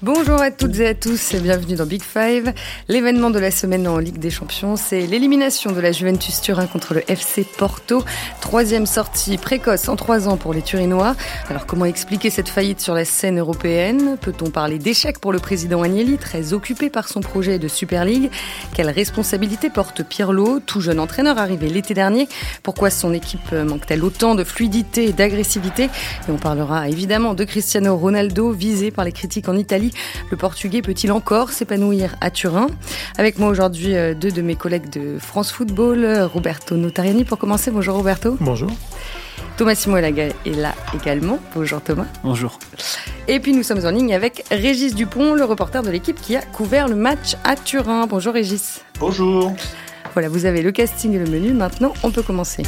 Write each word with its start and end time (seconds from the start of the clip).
Bonjour 0.00 0.40
à 0.40 0.52
toutes 0.52 0.78
et 0.78 0.86
à 0.86 0.94
tous 0.94 1.34
et 1.34 1.40
bienvenue 1.40 1.74
dans 1.74 1.84
Big 1.84 2.04
Five. 2.04 2.52
L'événement 2.86 3.30
de 3.30 3.40
la 3.40 3.50
semaine 3.50 3.88
en 3.88 3.98
Ligue 3.98 4.20
des 4.20 4.30
Champions, 4.30 4.76
c'est 4.76 5.08
l'élimination 5.08 5.72
de 5.72 5.80
la 5.80 5.90
Juventus 5.90 6.40
Turin 6.40 6.68
contre 6.68 6.94
le 6.94 7.02
FC 7.10 7.42
Porto. 7.42 8.04
Troisième 8.40 8.86
sortie 8.86 9.38
précoce 9.38 9.88
en 9.88 9.96
trois 9.96 10.28
ans 10.28 10.36
pour 10.36 10.54
les 10.54 10.62
Turinois. 10.62 11.16
Alors 11.50 11.66
comment 11.66 11.84
expliquer 11.84 12.30
cette 12.30 12.48
faillite 12.48 12.80
sur 12.80 12.94
la 12.94 13.04
scène 13.04 13.40
européenne? 13.40 14.16
Peut-on 14.20 14.50
parler 14.50 14.78
d'échec 14.78 15.18
pour 15.18 15.32
le 15.32 15.40
président 15.40 15.82
Agnelli, 15.82 16.16
très 16.16 16.52
occupé 16.52 16.90
par 16.90 17.08
son 17.08 17.20
projet 17.20 17.58
de 17.58 17.66
Super 17.66 18.04
League? 18.04 18.30
Quelle 18.74 18.90
responsabilité 18.90 19.68
porte 19.68 20.04
Pirlo, 20.04 20.60
tout 20.60 20.80
jeune 20.80 21.00
entraîneur 21.00 21.38
arrivé 21.38 21.68
l'été 21.68 21.94
dernier? 21.94 22.28
Pourquoi 22.62 22.90
son 22.90 23.12
équipe 23.12 23.50
manque-t-elle 23.50 24.04
autant 24.04 24.36
de 24.36 24.44
fluidité 24.44 25.06
et 25.06 25.12
d'agressivité? 25.12 25.86
Et 25.86 26.30
on 26.30 26.38
parlera 26.38 26.88
évidemment 26.88 27.34
de 27.34 27.42
Cristiano 27.42 27.96
Ronaldo, 27.96 28.52
visé 28.52 28.92
par 28.92 29.04
les 29.04 29.10
critiques 29.10 29.48
en 29.48 29.56
Italie 29.56 29.87
le 30.30 30.36
Portugais 30.36 30.82
peut-il 30.82 31.12
encore 31.12 31.50
s'épanouir 31.50 32.16
à 32.20 32.30
Turin? 32.30 32.68
Avec 33.16 33.38
moi 33.38 33.48
aujourd'hui 33.48 33.96
euh, 33.96 34.14
deux 34.14 34.30
de 34.30 34.42
mes 34.42 34.56
collègues 34.56 34.90
de 34.90 35.18
France 35.18 35.50
Football, 35.52 36.06
Roberto 36.32 36.76
Notariani 36.76 37.24
pour 37.24 37.38
commencer. 37.38 37.70
Bonjour 37.70 37.96
Roberto. 37.96 38.36
Bonjour. 38.40 38.70
Thomas 39.56 39.74
Simoelaga 39.74 40.28
est 40.46 40.54
là 40.54 40.74
également. 40.94 41.40
Bonjour 41.54 41.80
Thomas. 41.80 42.06
Bonjour. 42.22 42.58
Et 43.26 43.40
puis 43.40 43.52
nous 43.52 43.64
sommes 43.64 43.84
en 43.84 43.90
ligne 43.90 44.14
avec 44.14 44.44
Régis 44.50 44.94
Dupont, 44.94 45.34
le 45.34 45.44
reporter 45.44 45.82
de 45.82 45.90
l'équipe 45.90 46.20
qui 46.20 46.36
a 46.36 46.42
couvert 46.42 46.86
le 46.86 46.94
match 46.94 47.34
à 47.42 47.56
Turin. 47.56 48.06
Bonjour 48.06 48.34
Régis. 48.34 48.82
Bonjour. 49.00 49.52
Voilà, 50.12 50.28
vous 50.28 50.46
avez 50.46 50.62
le 50.62 50.70
casting 50.70 51.12
et 51.14 51.18
le 51.18 51.26
menu. 51.26 51.52
Maintenant, 51.52 51.92
on 52.02 52.10
peut 52.10 52.22
commencer. 52.22 52.62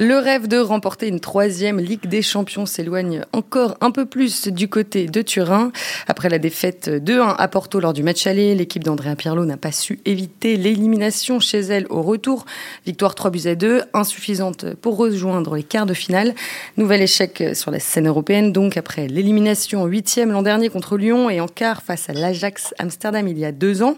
Le 0.00 0.16
rêve 0.16 0.46
de 0.46 0.58
remporter 0.58 1.08
une 1.08 1.18
troisième 1.18 1.80
Ligue 1.80 2.06
des 2.06 2.22
Champions 2.22 2.66
s'éloigne 2.66 3.22
encore 3.32 3.76
un 3.80 3.90
peu 3.90 4.06
plus 4.06 4.46
du 4.46 4.68
côté 4.68 5.06
de 5.08 5.22
Turin. 5.22 5.72
Après 6.06 6.28
la 6.28 6.38
défaite 6.38 6.88
2-1 6.88 7.34
à 7.36 7.48
Porto 7.48 7.80
lors 7.80 7.92
du 7.92 8.04
match 8.04 8.24
aller, 8.28 8.54
l'équipe 8.54 8.84
d'Andrea 8.84 9.16
Pirlo 9.16 9.44
n'a 9.44 9.56
pas 9.56 9.72
su 9.72 9.98
éviter 10.04 10.56
l'élimination 10.56 11.40
chez 11.40 11.58
elle 11.58 11.88
au 11.90 12.02
retour. 12.02 12.46
Victoire 12.86 13.16
3 13.16 13.32
buts 13.32 13.46
à 13.46 13.56
2, 13.56 13.82
insuffisante 13.92 14.72
pour 14.76 14.96
rejoindre 14.98 15.56
les 15.56 15.64
quarts 15.64 15.84
de 15.84 15.94
finale. 15.94 16.32
Nouvel 16.76 17.02
échec 17.02 17.42
sur 17.54 17.72
la 17.72 17.80
scène 17.80 18.06
européenne 18.06 18.52
donc 18.52 18.76
après 18.76 19.08
l'élimination 19.08 19.84
huitième 19.86 20.30
l'an 20.30 20.42
dernier 20.42 20.68
contre 20.68 20.96
Lyon 20.96 21.28
et 21.28 21.40
en 21.40 21.48
quart 21.48 21.82
face 21.82 22.08
à 22.08 22.12
l'Ajax 22.12 22.72
Amsterdam 22.78 23.26
il 23.26 23.36
y 23.36 23.44
a 23.44 23.50
deux 23.50 23.82
ans. 23.82 23.96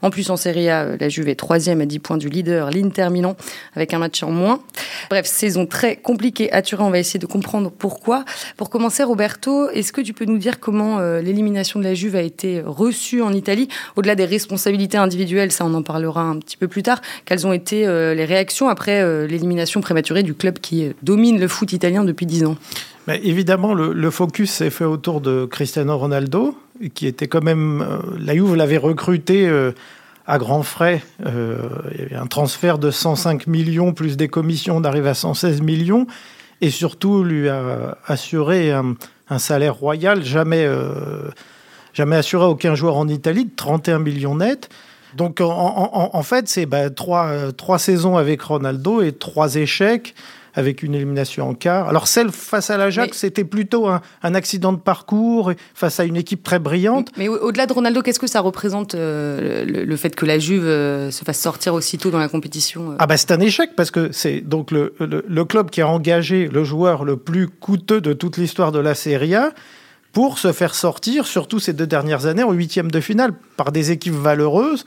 En 0.00 0.08
plus 0.08 0.30
en 0.30 0.38
Serie 0.38 0.70
A, 0.70 0.96
la 0.96 1.10
Juve 1.10 1.28
est 1.28 1.34
troisième 1.34 1.82
à 1.82 1.84
10 1.84 1.98
points 1.98 2.16
du 2.16 2.30
leader, 2.30 2.70
l'Inter 2.70 3.10
Milan, 3.10 3.36
avec 3.76 3.92
un 3.92 3.98
match 3.98 4.22
en 4.22 4.30
moins. 4.30 4.62
Bref, 5.10 5.26
saison 5.42 5.66
très 5.66 5.96
compliquée 5.96 6.52
à 6.52 6.62
Turin. 6.62 6.84
On 6.84 6.90
va 6.90 7.00
essayer 7.00 7.18
de 7.18 7.26
comprendre 7.26 7.72
pourquoi. 7.76 8.24
Pour 8.56 8.70
commencer, 8.70 9.02
Roberto, 9.02 9.68
est-ce 9.70 9.92
que 9.92 10.00
tu 10.00 10.12
peux 10.12 10.24
nous 10.24 10.38
dire 10.38 10.60
comment 10.60 11.00
euh, 11.00 11.20
l'élimination 11.20 11.80
de 11.80 11.84
la 11.84 11.94
Juve 11.94 12.14
a 12.14 12.22
été 12.22 12.62
reçue 12.64 13.22
en 13.22 13.32
Italie? 13.32 13.66
Au-delà 13.96 14.14
des 14.14 14.24
responsabilités 14.24 14.98
individuelles, 14.98 15.50
ça 15.50 15.64
on 15.64 15.74
en 15.74 15.82
parlera 15.82 16.22
un 16.22 16.38
petit 16.38 16.56
peu 16.56 16.68
plus 16.68 16.84
tard. 16.84 17.00
Quelles 17.24 17.44
ont 17.44 17.52
été 17.52 17.88
euh, 17.88 18.14
les 18.14 18.24
réactions 18.24 18.68
après 18.68 19.02
euh, 19.02 19.26
l'élimination 19.26 19.80
prématurée 19.80 20.22
du 20.22 20.34
club 20.34 20.60
qui 20.60 20.92
domine 21.02 21.40
le 21.40 21.48
foot 21.48 21.72
italien 21.72 22.04
depuis 22.04 22.26
dix 22.26 22.44
ans? 22.44 22.56
Mais 23.08 23.20
Évidemment, 23.24 23.74
le, 23.74 24.10
focus 24.12 24.52
s'est 24.52 24.70
fait 24.70 24.84
autour 24.84 25.20
de 25.20 25.44
Cristiano 25.46 25.98
Ronaldo, 25.98 26.56
qui 26.94 27.08
était 27.08 27.26
quand 27.26 27.42
même... 27.42 27.84
la 28.20 28.32
Juve 28.32 28.54
l'avait 28.54 28.76
recruté 28.76 29.50
à 30.26 30.38
grands 30.38 30.62
frais. 30.62 31.02
Euh, 31.26 31.58
il 31.98 32.12
y 32.12 32.14
un 32.14 32.26
transfert 32.26 32.78
de 32.78 32.90
105 32.90 33.46
millions 33.46 33.92
plus 33.92 34.16
des 34.16 34.28
commissions 34.28 34.80
d'arriver 34.80 35.10
à 35.10 35.14
116 35.14 35.60
millions 35.62 36.06
et 36.60 36.70
surtout 36.70 37.24
lui 37.24 37.48
a 37.48 37.98
assuré 38.06 38.70
un, 38.70 38.94
salaire 39.38 39.74
royal 39.74 40.22
jamais, 40.22 40.64
euh, 40.66 41.30
jamais 41.94 42.16
assuré 42.16 42.44
à 42.44 42.48
aucun 42.48 42.74
joueur 42.74 42.96
en 42.96 43.08
Italie 43.08 43.46
de 43.46 43.56
31 43.56 43.98
millions 43.98 44.36
net. 44.36 44.68
Donc 45.16 45.40
en, 45.42 46.22
fait, 46.22 46.48
c'est 46.48 46.64
bah, 46.64 46.88
trois, 46.88 47.52
trois 47.52 47.78
saisons 47.78 48.16
avec 48.16 48.40
Ronaldo 48.42 49.02
et 49.02 49.12
trois 49.12 49.56
échecs 49.56 50.14
avec 50.54 50.82
une 50.82 50.94
élimination 50.94 51.48
en 51.48 51.54
quart. 51.54 51.88
Alors 51.88 52.08
celle 52.08 52.30
face 52.30 52.70
à 52.70 52.76
l'Ajax, 52.76 53.18
c'était 53.18 53.44
plutôt 53.44 53.88
un, 53.88 54.00
accident 54.22 54.72
de 54.72 54.78
parcours 54.78 55.52
face 55.74 56.00
à 56.00 56.04
une 56.04 56.16
équipe 56.16 56.42
très 56.42 56.58
brillante. 56.58 57.10
Mais 57.16 57.28
au-delà 57.28 57.66
de 57.66 57.72
Ronaldo, 57.72 58.02
qu'est-ce 58.02 58.20
que 58.20 58.26
ça 58.26 58.40
représente 58.40 58.94
euh, 58.94 59.64
le, 59.64 59.96
fait 59.96 60.14
que 60.14 60.26
la 60.26 60.38
Juve 60.38 60.64
euh, 60.64 61.10
se 61.10 61.24
fasse 61.24 61.40
sortir 61.40 61.74
aussitôt 61.74 62.10
dans 62.10 62.18
la 62.18 62.28
compétition 62.28 62.92
euh 62.92 62.96
Ah 62.98 63.06
bah 63.06 63.16
c'est 63.16 63.30
un 63.30 63.40
échec 63.40 63.70
parce 63.76 63.90
que 63.90 64.10
c'est 64.12 64.40
donc 64.40 64.70
le, 64.70 64.94
le, 64.98 65.44
club 65.44 65.70
qui 65.70 65.80
a 65.80 65.88
engagé 65.88 66.48
le 66.48 66.64
joueur 66.64 67.04
le 67.04 67.16
plus 67.16 67.48
coûteux 67.48 68.00
de 68.00 68.12
toute 68.12 68.36
l'histoire 68.36 68.72
de 68.72 68.78
la 68.78 68.94
Serie 68.94 69.34
A 69.34 69.52
pour 70.12 70.38
se 70.38 70.52
faire 70.52 70.74
sortir, 70.74 71.26
surtout 71.26 71.58
ces 71.58 71.72
deux 71.72 71.86
dernières 71.86 72.26
années, 72.26 72.42
en 72.42 72.52
huitième 72.52 72.90
de 72.90 73.00
finale, 73.00 73.32
par 73.56 73.72
des 73.72 73.90
équipes 73.90 74.14
valeureuses. 74.14 74.84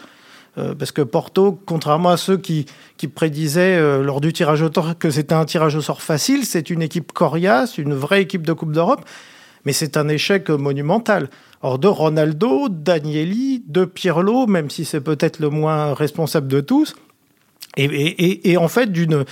Euh, 0.57 0.73
parce 0.73 0.91
que 0.91 1.01
Porto, 1.01 1.59
contrairement 1.65 2.09
à 2.09 2.17
ceux 2.17 2.37
qui, 2.37 2.65
qui 2.97 3.07
prédisaient 3.07 3.75
euh, 3.75 4.01
lors 4.01 4.21
du 4.21 4.31
tirage 4.31 4.61
au 4.61 4.71
sort 4.71 4.97
que 4.97 5.09
c'était 5.09 5.35
un 5.35 5.45
tirage 5.45 5.75
au 5.75 5.81
sort 5.81 6.01
facile, 6.01 6.45
c'est 6.45 6.69
une 6.69 6.81
équipe 6.81 7.11
coriace, 7.11 7.77
une 7.77 7.93
vraie 7.93 8.21
équipe 8.21 8.47
de 8.47 8.53
Coupe 8.53 8.71
d'Europe, 8.71 9.03
mais 9.65 9.73
c'est 9.73 9.97
un 9.97 10.07
échec 10.07 10.49
monumental. 10.49 11.29
Or, 11.61 11.79
de 11.79 11.87
Ronaldo, 11.87 12.69
d'Agnelli, 12.69 13.63
de 13.67 13.85
Pirlo, 13.85 14.47
même 14.47 14.69
si 14.69 14.85
c'est 14.85 15.01
peut-être 15.01 15.39
le 15.39 15.49
moins 15.49 15.93
responsable 15.93 16.47
de 16.47 16.61
tous, 16.61 16.95
et, 17.75 17.85
et, 17.85 18.51
et 18.51 18.57
en 18.57 18.69
fait 18.69 18.91
d'une 18.91 19.25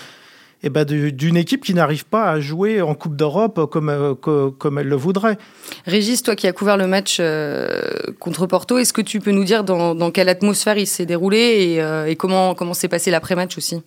eh 0.64 0.70
ben 0.70 0.86
d'une 0.86 1.36
équipe 1.36 1.64
qui 1.66 1.74
n'arrive 1.74 2.06
pas 2.06 2.30
à 2.30 2.40
jouer 2.40 2.82
en 2.82 2.96
Coupe 2.96 3.18
d'Europe 3.18 3.70
comme, 3.70 3.90
euh, 3.90 4.14
comme 4.16 4.80
elle 4.80 4.88
le 4.88 4.96
voudrait. 4.96 5.38
Régis, 5.86 6.24
toi 6.24 6.38
qui 6.38 6.48
as 6.48 6.54
couvert 6.54 6.78
le 6.78 6.88
match 6.88 7.18
euh, 7.20 7.82
contre 8.20 8.48
Porto, 8.48 8.78
est-ce 8.78 8.94
que 8.94 9.02
tu 9.02 9.20
peux 9.20 9.32
nous 9.32 9.44
dire 9.44 9.66
dans, 9.66 9.94
dans 9.94 10.10
quelle 10.10 10.30
atmosphère 10.30 10.78
il 10.78 10.88
s'est 10.88 11.06
déroulé 11.06 11.38
et, 11.38 11.82
euh, 11.82 12.06
et 12.06 12.16
comment 12.16 12.56
comment 12.56 12.74
s'est 12.74 12.88
passé 12.88 13.12
l'après-match 13.12 13.58
aussi? 13.58 13.82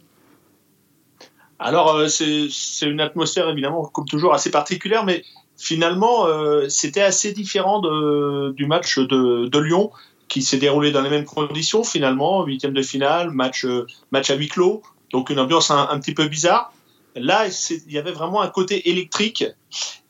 Alors 1.59 1.99
c'est 2.11 2.51
une 2.83 3.01
atmosphère 3.01 3.49
évidemment 3.49 3.87
comme 3.87 4.05
toujours 4.05 4.35
assez 4.35 4.51
particulière, 4.51 5.07
mais 5.07 5.25
finalement 5.57 6.27
c'était 6.69 7.01
assez 7.01 7.33
différent 7.33 7.81
de, 7.81 8.53
du 8.53 8.67
match 8.67 8.99
de, 8.99 9.49
de 9.49 9.59
Lyon 9.59 9.91
qui 10.29 10.43
s'est 10.43 10.59
déroulé 10.59 10.93
dans 10.93 11.01
les 11.01 11.09
mêmes 11.09 11.25
conditions 11.25 11.83
finalement, 11.83 12.45
huitième 12.45 12.75
de 12.75 12.83
finale, 12.83 13.31
match 13.31 13.67
match 14.13 14.29
à 14.29 14.35
huis 14.35 14.49
clos 14.49 14.83
donc 15.11 15.31
une 15.31 15.39
ambiance 15.39 15.71
un, 15.71 15.99
petit 16.01 16.15
peu 16.15 16.27
bizarre. 16.29 16.73
Là, 17.15 17.47
il 17.71 17.93
y 17.93 17.99
avait 17.99 18.13
vraiment 18.13 18.43
un 18.43 18.49
côté 18.49 18.91
électrique 18.91 19.45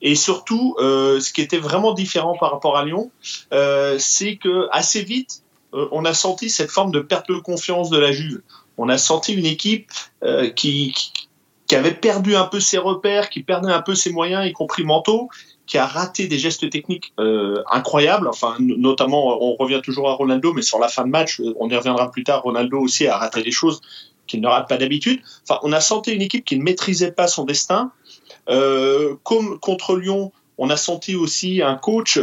et 0.01 0.15
surtout, 0.15 0.75
euh, 0.79 1.19
ce 1.19 1.33
qui 1.33 1.41
était 1.41 1.57
vraiment 1.57 1.93
différent 1.93 2.37
par 2.37 2.51
rapport 2.51 2.77
à 2.77 2.85
Lyon, 2.85 3.11
euh, 3.53 3.97
c'est 3.99 4.35
que 4.35 4.67
assez 4.71 5.03
vite, 5.03 5.43
euh, 5.73 5.87
on 5.91 6.05
a 6.05 6.13
senti 6.13 6.49
cette 6.49 6.69
forme 6.69 6.91
de 6.91 6.99
perte 6.99 7.29
de 7.29 7.37
confiance 7.37 7.89
de 7.89 7.97
la 7.97 8.11
Juve. 8.11 8.41
On 8.77 8.89
a 8.89 8.97
senti 8.97 9.33
une 9.33 9.45
équipe 9.45 9.89
qui, 10.55 10.93
qui 11.65 11.75
avait 11.75 11.95
perdu 11.95 12.35
un 12.35 12.43
peu 12.43 12.59
ses 12.59 12.77
repères, 12.77 13.31
qui 13.31 13.41
perdait 13.41 13.71
un 13.71 13.81
peu 13.81 13.95
ses 13.95 14.11
moyens, 14.11 14.47
y 14.47 14.53
compris 14.53 14.83
mentaux, 14.83 15.29
qui 15.65 15.79
a 15.79 15.87
raté 15.87 16.27
des 16.27 16.37
gestes 16.37 16.69
techniques 16.69 17.11
incroyables. 17.71 18.27
Enfin, 18.27 18.55
notamment, 18.59 19.43
on 19.43 19.55
revient 19.55 19.81
toujours 19.83 20.11
à 20.11 20.13
Ronaldo, 20.13 20.53
mais 20.53 20.61
sur 20.61 20.77
la 20.77 20.89
fin 20.89 21.05
de 21.05 21.09
match, 21.09 21.41
on 21.59 21.67
y 21.69 21.75
reviendra 21.75 22.11
plus 22.11 22.23
tard. 22.23 22.43
Ronaldo 22.43 22.79
aussi 22.79 23.07
a 23.07 23.17
raté 23.17 23.41
des 23.41 23.49
choses 23.49 23.81
qu'il 24.27 24.41
ne 24.41 24.47
rate 24.47 24.69
pas 24.69 24.77
d'habitude. 24.77 25.21
Enfin, 25.43 25.59
on 25.63 25.71
a 25.71 25.79
senti 25.79 26.11
une 26.11 26.21
équipe 26.21 26.45
qui 26.45 26.57
ne 26.57 26.63
maîtrisait 26.63 27.11
pas 27.11 27.27
son 27.27 27.45
destin. 27.45 27.91
Euh, 28.49 29.15
comme 29.23 29.59
contre 29.59 29.95
Lyon, 29.95 30.31
on 30.57 30.69
a 30.69 30.77
senti 30.77 31.15
aussi 31.15 31.61
un 31.61 31.75
coach 31.75 32.19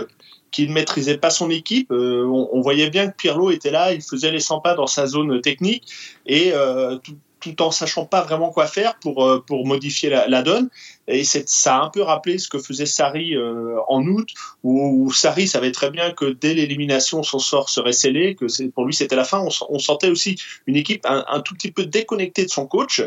qui 0.50 0.68
ne 0.68 0.72
maîtrisait 0.72 1.18
pas 1.18 1.30
son 1.30 1.50
équipe. 1.50 1.90
Euh, 1.90 2.24
on, 2.26 2.60
voyait 2.60 2.88
bien 2.88 3.08
que 3.08 3.16
Pirlo 3.16 3.50
était 3.50 3.72
là, 3.72 3.92
il 3.92 4.02
faisait 4.02 4.30
les 4.30 4.38
100 4.38 4.60
pas 4.60 4.74
dans 4.74 4.86
sa 4.86 5.06
zone 5.06 5.40
technique 5.40 5.84
et 6.26 6.52
euh, 6.52 6.96
tout, 6.98 7.16
tout 7.44 7.60
en 7.62 7.70
sachant 7.70 8.06
pas 8.06 8.22
vraiment 8.22 8.50
quoi 8.50 8.66
faire 8.66 8.98
pour, 8.98 9.24
euh, 9.24 9.44
pour 9.46 9.66
modifier 9.66 10.08
la, 10.08 10.42
donne. 10.42 10.70
Et 11.08 11.24
ça 11.24 11.76
a 11.76 11.82
un 11.82 11.90
peu 11.90 12.00
rappelé 12.00 12.38
ce 12.38 12.48
que 12.48 12.58
faisait 12.58 12.86
Sarri 12.86 13.36
euh, 13.36 13.76
en 13.88 14.02
août, 14.06 14.28
où, 14.62 15.12
Sarri 15.12 15.46
savait 15.46 15.72
très 15.72 15.90
bien 15.90 16.12
que 16.12 16.24
dès 16.24 16.54
l'élimination, 16.54 17.22
son 17.22 17.38
sort 17.38 17.68
serait 17.68 17.92
scellé, 17.92 18.34
que 18.34 18.46
pour 18.70 18.86
lui 18.86 18.94
c'était 18.94 19.16
la 19.16 19.24
fin. 19.24 19.46
On, 19.68 19.78
sentait 19.78 20.08
aussi 20.08 20.36
une 20.66 20.76
équipe 20.76 21.04
un, 21.06 21.40
tout 21.40 21.54
petit 21.54 21.70
peu 21.70 21.84
déconnectée 21.84 22.44
de 22.44 22.50
son 22.50 22.66
coach. 22.66 23.02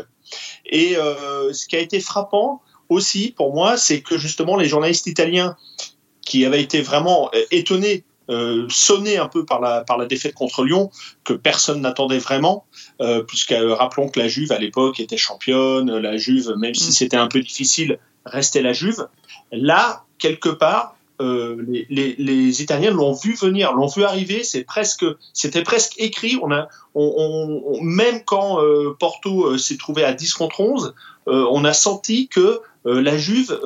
Et 0.66 0.96
euh, 0.96 1.52
ce 1.52 1.66
qui 1.66 1.74
a 1.74 1.80
été 1.80 1.98
frappant 1.98 2.62
aussi 2.88 3.34
pour 3.36 3.52
moi, 3.52 3.76
c'est 3.76 4.00
que 4.00 4.16
justement 4.16 4.56
les 4.56 4.68
journalistes 4.68 5.08
italiens 5.08 5.56
qui 6.22 6.44
avaient 6.44 6.62
été 6.62 6.80
vraiment 6.80 7.30
étonnés 7.50 8.04
euh, 8.30 8.66
sonné 8.68 9.16
un 9.16 9.26
peu 9.26 9.46
par 9.46 9.58
la, 9.58 9.82
par 9.84 9.96
la 9.96 10.04
défaite 10.04 10.34
contre 10.34 10.62
Lyon, 10.62 10.90
que 11.24 11.32
personne 11.32 11.80
n'attendait 11.80 12.18
vraiment, 12.18 12.66
euh, 13.00 13.22
puisque 13.22 13.52
euh, 13.52 13.72
rappelons 13.74 14.10
que 14.10 14.20
la 14.20 14.28
Juve 14.28 14.52
à 14.52 14.58
l'époque 14.58 15.00
était 15.00 15.16
championne, 15.16 15.96
la 15.96 16.16
Juve, 16.18 16.52
même 16.58 16.74
si 16.74 16.90
mm. 16.90 16.92
c'était 16.92 17.16
un 17.16 17.28
peu 17.28 17.40
difficile, 17.40 17.98
restait 18.26 18.60
la 18.60 18.74
Juve. 18.74 19.08
Là, 19.50 20.04
quelque 20.18 20.50
part, 20.50 20.94
les, 21.20 21.86
les, 21.90 22.14
les, 22.16 22.62
Italiens 22.62 22.92
l'ont 22.92 23.12
vu 23.12 23.34
venir, 23.34 23.72
l'ont 23.72 23.88
vu 23.88 24.04
arriver. 24.04 24.44
C'est 24.44 24.62
presque, 24.62 25.04
c'était 25.32 25.62
presque 25.62 25.94
écrit. 25.96 26.38
On 26.40 26.52
a, 26.52 26.68
on, 26.94 27.62
on, 27.66 27.82
même 27.82 28.22
quand 28.24 28.60
Porto 29.00 29.58
s'est 29.58 29.78
trouvé 29.78 30.04
à 30.04 30.12
10 30.12 30.34
contre 30.34 30.60
11, 30.60 30.94
on 31.26 31.64
a 31.64 31.72
senti 31.72 32.28
que 32.28 32.60
la 32.94 33.18
Juve 33.18 33.58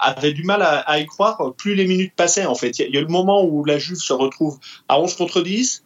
avait 0.00 0.32
du 0.32 0.44
mal 0.44 0.62
à, 0.62 0.98
y 0.98 1.06
croire 1.06 1.54
plus 1.56 1.74
les 1.74 1.86
minutes 1.86 2.12
passaient 2.14 2.46
en 2.46 2.54
fait. 2.54 2.78
Il 2.78 2.94
y, 2.94 2.98
a 2.98 3.00
le 3.00 3.08
moment 3.08 3.44
où 3.44 3.64
la 3.64 3.78
Juve 3.78 3.98
se 3.98 4.12
retrouve 4.12 4.58
à 4.88 5.00
11 5.00 5.14
contre 5.16 5.40
10, 5.42 5.84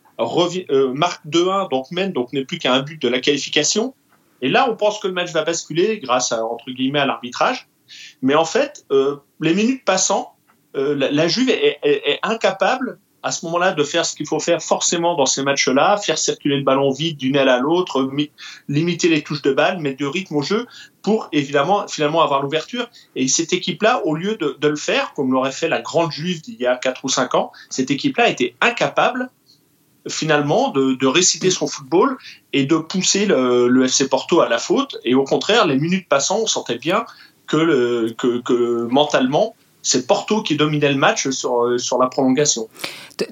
marque 0.94 1.24
2-1, 1.26 1.70
donc 1.70 1.90
mène, 1.90 2.12
donc 2.12 2.32
n'est 2.32 2.44
plus 2.44 2.58
qu'à 2.58 2.74
un 2.74 2.82
but 2.82 3.00
de 3.00 3.08
la 3.08 3.20
qualification. 3.20 3.94
Et 4.42 4.48
là, 4.48 4.68
on 4.70 4.76
pense 4.76 4.98
que 4.98 5.06
le 5.06 5.12
match 5.12 5.32
va 5.32 5.44
basculer 5.44 5.98
grâce 5.98 6.32
à, 6.32 6.44
entre 6.44 6.70
guillemets, 6.70 7.00
à 7.00 7.06
l'arbitrage. 7.06 7.68
Mais 8.22 8.34
en 8.34 8.44
fait, 8.44 8.84
les 9.40 9.54
minutes 9.54 9.84
passant, 9.84 10.34
la, 10.74 11.28
Juve 11.28 11.50
est 11.50 12.20
incapable 12.22 12.98
à 13.22 13.32
ce 13.32 13.44
moment-là 13.46 13.72
de 13.72 13.84
faire 13.84 14.06
ce 14.06 14.14
qu'il 14.14 14.26
faut 14.26 14.40
faire 14.40 14.62
forcément 14.62 15.14
dans 15.14 15.26
ces 15.26 15.42
matchs-là, 15.42 15.96
faire 15.98 16.18
circuler 16.18 16.56
le 16.56 16.64
ballon 16.64 16.90
vite 16.90 17.18
d'une 17.18 17.36
aile 17.36 17.48
à 17.48 17.58
l'autre, 17.58 18.08
limiter 18.68 19.08
les 19.08 19.22
touches 19.22 19.42
de 19.42 19.52
balle, 19.52 19.78
mettre 19.78 19.98
du 19.98 20.06
rythme 20.06 20.36
au 20.36 20.42
jeu 20.42 20.66
pour 21.02 21.28
évidemment 21.32 21.88
finalement 21.88 22.22
avoir 22.22 22.42
l'ouverture. 22.42 22.88
Et 23.16 23.28
cette 23.28 23.52
équipe-là, 23.52 24.02
au 24.04 24.14
lieu 24.14 24.36
de, 24.36 24.68
le 24.68 24.76
faire, 24.76 25.12
comme 25.14 25.32
l'aurait 25.32 25.52
fait 25.52 25.68
la 25.68 25.80
grande 25.80 26.12
juive 26.12 26.42
d'il 26.42 26.60
y 26.60 26.66
a 26.66 26.76
4 26.76 27.04
ou 27.04 27.08
5 27.08 27.34
ans, 27.34 27.52
cette 27.68 27.90
équipe-là 27.90 28.28
était 28.28 28.54
incapable 28.60 29.30
finalement 30.08 30.70
de, 30.70 31.06
réciter 31.06 31.50
son 31.50 31.66
football 31.66 32.16
et 32.52 32.64
de 32.64 32.76
pousser 32.76 33.26
le, 33.26 33.84
FC 33.84 34.08
Porto 34.08 34.40
à 34.40 34.48
la 34.48 34.58
faute. 34.58 34.98
Et 35.04 35.14
au 35.14 35.24
contraire, 35.24 35.66
les 35.66 35.76
minutes 35.76 36.08
passant, 36.08 36.40
on 36.40 36.46
sentait 36.46 36.78
bien 36.78 37.04
que, 37.46 37.56
le, 37.56 38.14
que, 38.16 38.40
que 38.40 38.86
mentalement, 38.90 39.54
c'est 39.82 40.06
Porto 40.06 40.42
qui 40.42 40.56
dominait 40.56 40.92
le 40.92 40.98
match 40.98 41.28
sur, 41.30 41.78
sur 41.78 41.98
la 41.98 42.08
prolongation. 42.08 42.68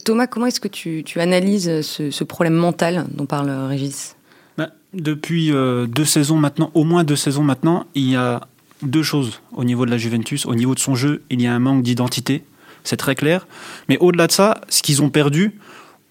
Thomas, 0.04 0.26
comment 0.26 0.46
est-ce 0.46 0.60
que 0.60 0.68
tu, 0.68 1.02
tu 1.04 1.20
analyses 1.20 1.80
ce, 1.82 2.24
problème 2.24 2.54
mental 2.54 3.06
dont 3.10 3.26
parle 3.26 3.50
Régis? 3.50 4.17
Bah, 4.58 4.70
Depuis 4.92 5.52
euh, 5.52 5.86
deux 5.86 6.04
saisons 6.04 6.36
maintenant, 6.36 6.70
au 6.74 6.84
moins 6.84 7.04
deux 7.04 7.16
saisons 7.16 7.44
maintenant, 7.44 7.86
il 7.94 8.10
y 8.10 8.16
a 8.16 8.46
deux 8.82 9.02
choses 9.02 9.40
au 9.52 9.64
niveau 9.64 9.86
de 9.86 9.90
la 9.90 9.98
Juventus. 9.98 10.44
Au 10.44 10.54
niveau 10.54 10.74
de 10.74 10.80
son 10.80 10.94
jeu, 10.94 11.22
il 11.30 11.40
y 11.40 11.46
a 11.46 11.54
un 11.54 11.58
manque 11.58 11.82
d'identité, 11.82 12.44
c'est 12.84 12.96
très 12.96 13.14
clair. 13.14 13.46
Mais 13.88 13.96
au-delà 13.98 14.26
de 14.26 14.32
ça, 14.32 14.60
ce 14.68 14.82
qu'ils 14.82 15.00
ont 15.00 15.10
perdu, 15.10 15.54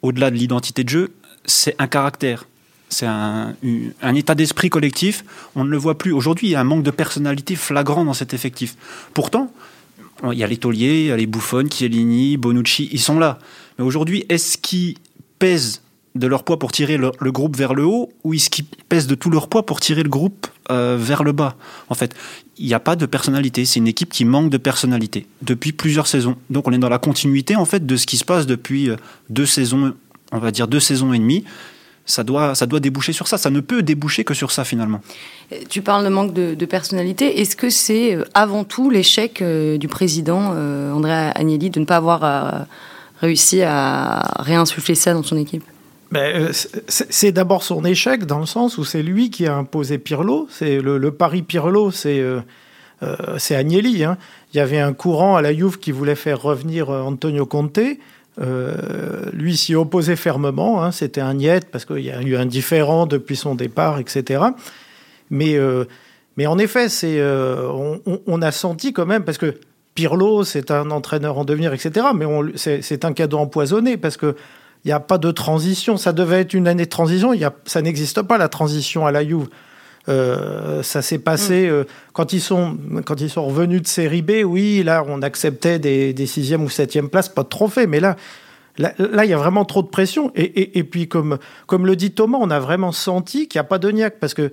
au-delà 0.02 0.32
de 0.32 0.36
l'identité 0.36 0.84
de 0.84 0.90
jeu, 0.90 1.12
c'est 1.46 1.76
un 1.78 1.88
caractère. 1.88 2.46
C'est 2.90 3.06
un, 3.06 3.54
état 4.16 4.34
d'esprit 4.34 4.70
collectif. 4.70 5.26
On 5.56 5.66
ne 5.66 5.70
le 5.70 5.78
voit 5.78 5.98
plus. 5.98 6.14
Aujourd'hui, 6.14 6.48
il 6.48 6.52
y 6.52 6.56
a 6.56 6.62
un 6.62 6.64
manque 6.64 6.84
de 6.84 6.92
personnalité 6.92 7.58
flagrant 7.58 8.06
dans 8.06 8.14
cet 8.14 8.34
effectif. 8.34 8.76
Pourtant, 9.14 9.52
il 10.24 10.38
y 10.38 10.44
a 10.44 10.48
les 10.48 10.58
Taulier, 10.58 11.02
il 11.02 11.06
y 11.08 11.12
a 11.12 11.18
les 11.18 11.28
Buffon, 11.28 11.68
Chiellini, 11.70 12.38
Bonucci, 12.38 12.88
ils 12.94 13.02
sont 13.02 13.20
là. 13.20 13.40
Mais 13.78 13.84
aujourd'hui, 13.84 14.26
est-ce 14.30 14.58
qu'ils 14.58 14.96
pèsent 15.38 15.82
de 16.18 16.28
leur 16.28 16.44
poids 16.44 16.60
pour 16.60 16.72
tirer 16.72 16.98
le, 16.98 17.12
groupe 17.32 17.56
vers 17.56 17.74
le 17.74 17.86
haut 17.86 18.10
ou 18.24 18.34
est-ce 18.34 18.50
qu'ils 18.50 18.66
pèsent 18.66 19.08
de 19.08 19.16
tout 19.16 19.30
leur 19.30 19.48
poids 19.48 19.66
pour 19.66 19.80
tirer 19.80 20.04
le 20.04 20.10
groupe 20.10 20.48
euh, 20.72 20.98
vers 21.00 21.24
le 21.24 21.32
bas? 21.32 21.56
En 21.90 21.96
fait, 21.96 22.16
il 22.58 22.68
n'y 22.68 22.74
a 22.74 22.80
pas 22.80 22.96
de 22.96 23.06
personnalité. 23.06 23.66
C'est 23.66 23.80
une 23.80 23.88
équipe 23.88 24.12
qui 24.12 24.26
manque 24.26 24.50
de 24.50 24.58
personnalité 24.58 25.28
depuis 25.42 25.72
plusieurs 25.72 26.08
saisons. 26.08 26.36
Donc 26.50 26.68
on 26.68 26.72
est 26.72 26.78
dans 26.78 26.90
la 26.90 27.00
continuité 27.00 27.56
en 27.56 27.66
fait 27.66 27.86
de 27.86 27.96
ce 27.96 28.06
qui 28.06 28.18
se 28.18 28.26
passe 28.26 28.46
depuis 28.46 28.90
euh, 28.90 28.96
deux 29.30 29.46
saisons, 29.46 29.94
on 30.32 30.40
va 30.40 30.52
dire 30.52 30.68
deux 30.68 30.80
saisons 30.80 31.14
et 31.14 31.20
demie 31.20 31.44
ça 32.08 32.24
doit, 32.24 32.56
ça 32.56 32.66
doit 32.66 32.80
déboucher 32.80 33.14
sur 33.14 33.28
ça. 33.28 33.38
Ça 33.38 33.52
ne 33.52 33.60
peut 33.60 33.84
déboucher 33.84 34.24
que 34.24 34.34
sur 34.34 34.52
ça 34.52 34.64
finalement. 34.64 35.02
Tu 35.70 35.82
parles 35.82 36.04
de 36.04 36.10
manque 36.10 36.34
de, 36.34 36.66
personnalité. 36.66 37.42
Est-ce 37.42 37.56
que 37.56 37.70
c'est 37.70 38.16
euh, 38.16 38.24
avant 38.34 38.64
tout 38.64 38.90
l'échec 38.90 39.42
euh, 39.42 39.78
du 39.78 39.88
président 39.88 40.54
euh, 40.56 40.92
André 40.92 41.14
Agnelli 41.36 41.70
de 41.70 41.80
ne 41.80 41.86
pas 41.86 41.98
avoir 41.98 42.66
réussi 43.22 43.62
à 43.62 44.22
réinsuffler 44.40 44.96
ça 44.96 45.14
dans 45.14 45.24
son 45.24 45.38
équipe? 45.38 45.64
C'est 46.88 47.32
d'abord 47.32 47.64
son 47.64 47.84
échec 47.84 48.26
dans 48.26 48.40
le 48.40 48.46
sens 48.46 48.78
où 48.78 48.86
c'est 48.86 49.04
lui 49.04 49.30
qui 49.30 49.46
a 49.46 49.56
imposé 49.56 49.98
Pirlo. 49.98 50.48
C'est 50.50 50.80
le, 50.80 51.12
pari 51.12 51.42
Pirlo, 51.42 51.92
c'est 51.92 52.24
c'est 53.38 53.56
Agnelli. 53.56 54.04
Hein. 54.04 54.18
Il 54.54 54.58
y 54.58 54.60
avait 54.60 54.80
un 54.80 54.94
courant 54.94 55.36
à 55.36 55.42
la 55.42 55.54
Juve 55.54 55.80
qui 55.80 55.92
voulait 55.92 56.16
faire 56.16 56.42
revenir 56.42 56.90
Antonio 56.90 57.46
Conte. 57.46 57.80
Euh, 58.40 59.24
lui 59.34 59.58
s'y 59.58 59.76
opposait 59.76 60.16
fermement. 60.16 60.84
Hein, 60.84 60.92
C'était 60.92 61.22
un 61.22 61.34
niet 61.34 61.66
parce 61.72 61.86
qu'il 61.86 62.00
y 62.00 62.12
a 62.12 62.22
eu 62.22 62.36
un 62.36 62.46
différent 62.46 63.08
depuis 63.08 63.36
son 63.36 63.56
départ, 63.56 64.00
etc. 64.00 64.44
Mais, 65.30 65.56
euh, 65.56 65.86
en 66.46 66.60
effet, 66.60 66.88
euh, 67.04 67.68
on, 68.06 68.22
on, 68.28 68.42
a 68.42 68.52
senti 68.52 68.94
quand 68.94 69.08
même, 69.08 69.24
parce 69.24 69.40
que 69.40 69.56
Pirlo, 69.96 70.44
c'est 70.44 70.70
un 70.70 70.92
entraîneur 70.92 71.40
en 71.40 71.46
devenir, 71.46 71.74
etc. 71.74 72.08
Mais 72.14 72.26
c'est 72.56 73.06
un 73.06 73.14
cadeau 73.14 73.40
empoisonné 73.40 73.98
parce 73.98 74.18
que 74.18 74.36
il 74.88 74.92
n'y 74.92 74.94
a 74.94 75.02
pas 75.02 75.18
de 75.18 75.32
transition. 75.32 75.98
Ça 75.98 76.14
devait 76.14 76.40
être 76.40 76.54
une 76.54 76.66
année 76.66 76.86
de 76.86 76.90
transition. 76.90 77.34
Y 77.34 77.44
a, 77.44 77.54
ça 77.66 77.82
n'existe 77.82 78.22
pas 78.22 78.38
la 78.38 78.48
transition 78.48 79.06
à 79.06 79.12
la 79.12 79.28
Juve. 79.28 79.50
Euh, 80.08 80.82
ça 80.82 81.02
s'est 81.02 81.20
passé 81.20 81.68
mm. 81.68 81.72
euh, 81.74 81.84
quand 82.14 82.32
ils 82.32 82.40
sont 82.40 82.78
quand 83.04 83.20
ils 83.20 83.30
sont 83.30 83.46
revenus 83.46 83.82
de 83.82 83.88
série 83.88 84.22
B. 84.22 84.46
Oui, 84.46 84.84
là, 84.84 85.04
on 85.06 85.22
acceptait 85.22 85.78
des, 85.78 86.14
des 86.14 86.26
sixième 86.26 86.64
ou 86.64 86.70
septième 86.70 87.10
places, 87.10 87.28
pas 87.28 87.44
de 87.44 87.50
trophée, 87.50 87.86
mais 87.86 88.00
là. 88.00 88.16
Là, 88.78 89.26
il 89.26 89.32
y 89.32 89.34
a 89.34 89.38
vraiment 89.38 89.66
trop 89.66 89.82
de 89.82 89.88
pression. 89.88 90.32
Et, 90.36 90.78
et, 90.78 90.84
puis, 90.84 91.08
comme, 91.08 91.40
comme 91.66 91.88
le 91.88 91.96
dit 91.96 92.12
Thomas, 92.12 92.38
on 92.40 92.52
a 92.52 92.60
vraiment 92.60 92.92
senti 92.92 93.48
qu'il 93.48 93.58
n'y 93.58 93.62
a 93.62 93.68
pas 93.68 93.80
de 93.80 93.90
niaque. 93.90 94.18
Parce 94.20 94.36
que 94.36 94.52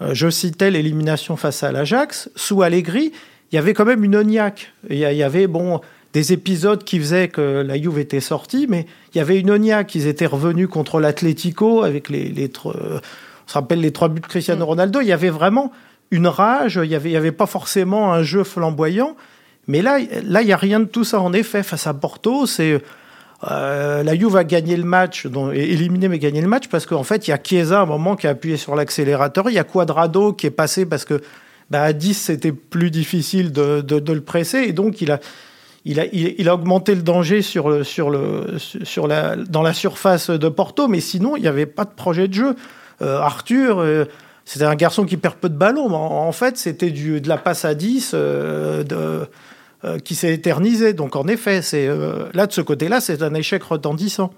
euh, 0.00 0.14
je 0.14 0.30
citais 0.30 0.70
l'élimination 0.70 1.36
face 1.36 1.64
à 1.64 1.72
l'Ajax. 1.72 2.30
Sous 2.36 2.62
Allegri, 2.62 3.10
il 3.50 3.56
y 3.56 3.58
avait 3.58 3.74
quand 3.74 3.84
même 3.84 4.04
une 4.04 4.22
niaque. 4.22 4.72
Il 4.88 4.98
y, 4.98 5.22
avait, 5.24 5.48
bon, 5.48 5.80
des 6.14 6.32
épisodes 6.32 6.84
qui 6.84 6.98
faisaient 7.00 7.28
que 7.28 7.62
la 7.66 7.76
Juve 7.76 7.98
était 7.98 8.20
sortie, 8.20 8.66
mais 8.68 8.86
il 9.12 9.18
y 9.18 9.20
avait 9.20 9.38
une 9.38 9.56
niaque. 9.58 9.94
Ils 9.96 10.06
étaient 10.06 10.26
revenus 10.26 10.68
contre 10.68 11.00
l'Atlético 11.00 11.82
avec 11.82 12.08
les, 12.08 12.28
les, 12.28 12.50
on 12.64 12.70
se 13.46 13.54
rappelle 13.54 13.80
les 13.80 13.92
trois 13.92 14.08
buts 14.08 14.20
de 14.20 14.26
Cristiano 14.26 14.64
mm. 14.64 14.68
Ronaldo, 14.68 15.00
il 15.00 15.08
y 15.08 15.12
avait 15.12 15.30
vraiment 15.30 15.72
une 16.12 16.28
rage, 16.28 16.78
il 16.82 16.88
n'y 16.88 16.94
avait, 16.94 17.16
avait 17.16 17.32
pas 17.32 17.46
forcément 17.46 18.12
un 18.12 18.22
jeu 18.22 18.44
flamboyant. 18.44 19.16
Mais 19.66 19.82
là, 19.82 19.98
là, 20.24 20.42
il 20.42 20.46
n'y 20.46 20.52
a 20.52 20.56
rien 20.56 20.78
de 20.78 20.84
tout 20.84 21.04
ça. 21.04 21.20
En 21.20 21.32
effet, 21.32 21.62
face 21.62 21.86
à 21.86 21.94
Porto, 21.94 22.46
c'est 22.46 22.80
euh, 23.50 24.02
la 24.04 24.14
Juve 24.16 24.36
a 24.36 24.44
gagné 24.44 24.76
le 24.76 24.84
match, 24.84 25.26
donc, 25.26 25.52
éliminé 25.52 26.08
mais 26.08 26.20
gagné 26.20 26.40
le 26.40 26.48
match 26.48 26.68
parce 26.68 26.86
qu'en 26.86 27.02
fait, 27.02 27.26
il 27.26 27.32
y 27.32 27.34
a 27.34 27.40
Chiesa 27.42 27.80
à 27.80 27.82
un 27.82 27.86
moment 27.86 28.14
qui 28.14 28.28
a 28.28 28.30
appuyé 28.30 28.56
sur 28.56 28.76
l'accélérateur. 28.76 29.50
Il 29.50 29.54
y 29.54 29.58
a 29.58 29.64
Quadrado 29.64 30.32
qui 30.32 30.46
est 30.46 30.52
passé 30.52 30.86
parce 30.86 31.04
que 31.04 31.20
bah, 31.70 31.82
à 31.82 31.92
10, 31.92 32.14
c'était 32.14 32.52
plus 32.52 32.90
difficile 32.90 33.50
de, 33.50 33.80
de, 33.80 34.12
le 34.12 34.20
presser. 34.20 34.58
Et 34.58 34.72
donc, 34.72 35.00
il 35.00 35.10
a, 35.10 35.18
il 35.84 36.00
a, 36.00 36.06
il, 36.12 36.48
a 36.48 36.54
augmenté 36.54 36.94
le 36.94 37.02
danger 37.02 37.42
sur 37.42 37.68
le, 37.68 37.84
sur 37.84 38.08
le, 38.08 38.56
sur 38.58 39.06
la, 39.06 39.36
dans 39.36 39.62
la 39.62 39.74
surface 39.74 40.30
de 40.30 40.48
Porto. 40.48 40.88
Mais 40.88 41.00
sinon, 41.00 41.36
il 41.36 41.42
n'y 41.42 41.48
avait 41.48 41.66
pas 41.66 41.84
de 41.84 41.90
projet 41.90 42.26
de 42.26 42.32
jeu. 42.32 42.56
Euh, 43.02 43.18
Arthur, 43.18 43.80
euh, 43.80 44.06
c'était 44.46 44.64
un 44.64 44.76
garçon 44.76 45.04
qui 45.04 45.18
perd 45.18 45.34
peu 45.34 45.50
de 45.50 45.56
ballons, 45.56 45.90
mais 45.90 45.96
en, 45.96 46.32
fait, 46.32 46.56
c'était 46.56 46.90
de 46.90 47.28
la 47.28 47.36
passe 47.36 47.66
à 47.66 47.74
10 47.74 48.12
euh, 48.14 48.82
de, 48.82 49.98
qui 49.98 50.14
s'est 50.14 50.32
éternisé. 50.32 50.94
Donc, 50.94 51.16
en 51.16 51.26
effet, 51.28 51.60
c'est 51.60 51.88
là, 52.32 52.46
de 52.46 52.52
ce 52.52 52.62
côté-là, 52.62 53.00
c'est 53.00 53.22
un 53.22 53.34
échec 53.34 53.62
retentissant. 53.62 54.32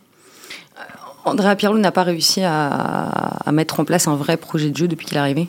Andrea 1.24 1.56
Pirlo 1.56 1.78
n'a 1.78 1.92
pas 1.92 2.04
réussi 2.04 2.42
à, 2.44 3.42
mettre 3.52 3.78
en 3.80 3.84
place 3.84 4.08
un 4.08 4.16
vrai 4.16 4.36
projet 4.36 4.70
de 4.70 4.76
jeu 4.76 4.88
depuis 4.88 5.06
qu'il 5.06 5.16
est 5.16 5.20
arrivé? 5.20 5.48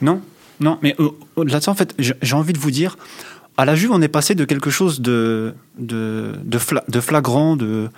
Non, 0.00 0.20
non, 0.60 0.78
mais 0.82 0.96
au-delà 1.36 1.58
de 1.58 1.64
ça, 1.64 1.70
en 1.70 1.74
fait, 1.74 1.94
j'ai 1.98 2.34
envie 2.34 2.52
de 2.52 2.58
vous 2.58 2.70
dire, 2.70 2.96
à 3.56 3.64
la 3.64 3.74
Juve, 3.74 3.90
on 3.92 4.02
est 4.02 4.08
passé 4.08 4.34
de 4.34 4.44
quelque 4.44 4.70
chose 4.70 5.00
de, 5.00 5.54
de, 5.78 6.32
de, 6.44 7.00
flagrant, 7.00 7.56
de, 7.56 7.88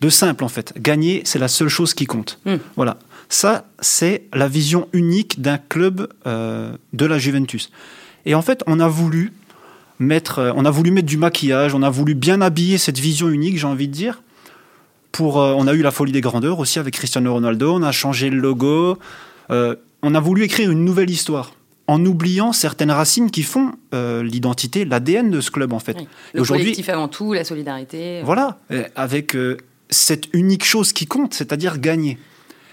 de 0.00 0.08
simple, 0.08 0.44
en 0.44 0.48
fait. 0.48 0.74
Gagner, 0.80 1.22
c'est 1.24 1.38
la 1.38 1.48
seule 1.48 1.68
chose 1.68 1.94
qui 1.94 2.06
compte. 2.06 2.38
Hmm. 2.44 2.56
Voilà. 2.76 2.98
Ça, 3.28 3.66
c'est 3.80 4.22
la 4.32 4.48
vision 4.48 4.88
unique 4.92 5.42
d'un 5.42 5.58
club 5.58 6.08
euh, 6.26 6.72
de 6.92 7.06
la 7.06 7.18
Juventus. 7.18 7.70
Et 8.26 8.34
en 8.34 8.42
fait, 8.42 8.62
on 8.66 8.80
a 8.80 8.88
voulu 8.88 9.32
mettre, 9.98 10.38
euh, 10.38 10.52
on 10.54 10.64
a 10.64 10.70
voulu 10.70 10.92
mettre 10.92 11.08
du 11.08 11.18
maquillage, 11.18 11.74
on 11.74 11.82
a 11.82 11.90
voulu 11.90 12.14
bien 12.14 12.40
habiller 12.40 12.78
cette 12.78 12.98
vision 12.98 13.28
unique, 13.28 13.58
j'ai 13.58 13.66
envie 13.66 13.88
de 13.88 13.92
dire. 13.92 14.22
Pour, 15.10 15.42
euh, 15.42 15.52
on 15.56 15.66
a 15.66 15.74
eu 15.74 15.82
la 15.82 15.90
folie 15.90 16.12
des 16.12 16.20
grandeurs 16.20 16.60
aussi 16.60 16.78
avec 16.78 16.94
Cristiano 16.94 17.32
Ronaldo, 17.32 17.74
on 17.74 17.82
a 17.82 17.92
changé 17.92 18.30
le 18.30 18.38
logo, 18.38 18.98
on 19.50 20.14
a 20.14 20.20
voulu 20.20 20.44
écrire 20.44 20.70
une 20.70 20.84
nouvelle 20.84 21.10
histoire 21.10 21.52
en 21.88 22.04
oubliant 22.04 22.52
certaines 22.52 22.92
racines 22.92 23.30
qui 23.30 23.42
font 23.42 23.72
l'identité, 23.92 24.84
l'ADN 24.84 25.30
de 25.30 25.40
ce 25.40 25.50
club 25.50 25.72
en 25.72 25.80
fait. 25.80 25.96
Le 26.34 26.44
collectif 26.44 26.88
avant 26.88 27.08
tout, 27.08 27.32
la 27.32 27.42
solidarité. 27.42 28.22
Voilà, 28.22 28.58
avec 28.94 29.34
cette 29.90 30.28
unique 30.32 30.64
chose 30.64 30.92
qui 30.92 31.06
compte, 31.06 31.34
c'est-à-dire 31.34 31.78
gagner. 31.78 32.18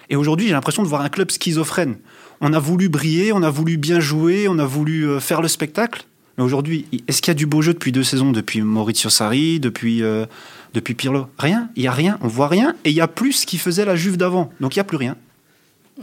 Et 0.10 0.16
aujourd'hui, 0.16 0.48
j'ai 0.48 0.54
l'impression 0.54 0.84
de 0.84 0.88
voir 0.88 1.02
un 1.02 1.10
club 1.10 1.32
schizophrène. 1.32 1.98
On 2.42 2.54
a 2.54 2.60
voulu 2.60 2.90
briller, 2.90 3.32
on 3.32 3.42
a 3.44 3.50
voulu 3.50 3.78
bien 3.78 4.00
jouer, 4.00 4.48
on 4.48 4.60
a 4.60 4.66
voulu 4.66 5.08
euh, 5.08 5.20
faire 5.20 5.42
le 5.42 5.48
spectacle. 5.48 6.06
Mais 6.38 6.44
aujourd'hui, 6.44 6.86
est-ce 7.08 7.22
qu'il 7.22 7.32
y 7.32 7.36
a 7.36 7.36
du 7.36 7.46
beau 7.46 7.62
jeu 7.62 7.74
depuis 7.74 7.94
deux 7.94 8.04
saisons 8.04 8.32
Depuis 8.32 8.62
Maurizio 8.62 9.10
Sarri, 9.10 9.60
depuis, 9.60 10.04
euh, 10.04 10.26
depuis 10.74 10.94
Pirlo? 10.94 11.28
Rien. 11.38 11.70
Il 11.76 11.84
n'y 11.84 11.88
a 11.88 11.94
rien. 11.94 12.18
On 12.22 12.28
voit 12.28 12.50
rien. 12.50 12.76
Et 12.84 12.90
il 12.90 12.96
y 12.96 13.02
a 13.02 13.08
plus 13.08 13.32
ce 13.32 13.46
qui 13.46 13.58
faisait 13.58 13.86
la 13.86 13.96
Juve 13.96 14.18
d'avant. 14.18 14.52
Donc 14.60 14.76
il 14.76 14.80
n'y 14.80 14.82
a 14.82 14.86
plus 14.86 14.98
rien. 14.98 15.16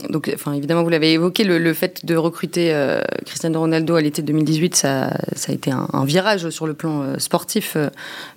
Donc, 0.09 0.31
enfin, 0.33 0.53
évidemment, 0.53 0.81
vous 0.81 0.89
l'avez 0.89 1.13
évoqué, 1.13 1.43
le, 1.43 1.73
fait 1.73 2.03
de 2.03 2.15
recruter 2.15 2.73
euh, 2.73 3.01
Cristiano 3.27 3.59
Ronaldo 3.59 3.95
à 3.95 4.01
l'été 4.01 4.23
2018, 4.23 4.75
ça, 4.75 5.11
ça 5.35 5.51
a 5.51 5.55
été 5.55 5.69
un, 5.71 6.05
virage 6.05 6.49
sur 6.49 6.65
le 6.65 6.73
plan 6.73 7.03
euh, 7.03 7.19
sportif 7.19 7.77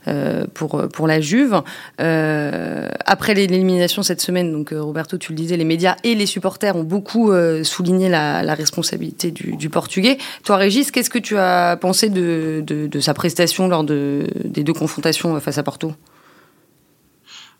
euh, 0.07 0.45
pour, 0.53 0.87
pour 0.89 1.07
la 1.07 1.23
Juve. 1.23 1.63
après 1.99 3.33
l'élimination 3.33 4.03
cette 4.03 4.21
semaine, 4.21 4.53
donc 4.53 4.75
Roberto, 4.77 5.17
tu 5.17 5.33
le 5.33 5.37
disais, 5.37 5.57
les 5.57 5.65
médias 5.65 5.97
et 6.05 6.15
les 6.15 6.27
supporters 6.27 6.77
ont 6.77 6.85
beaucoup 6.85 7.33
souligné 7.63 8.11
la, 8.11 8.55
responsabilité 8.55 9.31
du, 9.31 9.71
Portugais. 9.71 10.19
Toi, 10.45 10.57
Régis, 10.57 10.91
qu'est-ce 10.91 11.11
que 11.11 11.19
tu 11.19 11.39
as 11.39 11.77
pensé 11.81 12.11
de, 12.11 12.63
de, 12.67 13.01
sa 13.01 13.15
prestation 13.15 13.69
lors 13.69 13.85
de, 13.85 14.27
des 14.45 14.63
deux 14.63 14.73
confrontations 14.75 15.39
face 15.41 15.59
à 15.59 15.63
Porto? 15.63 15.93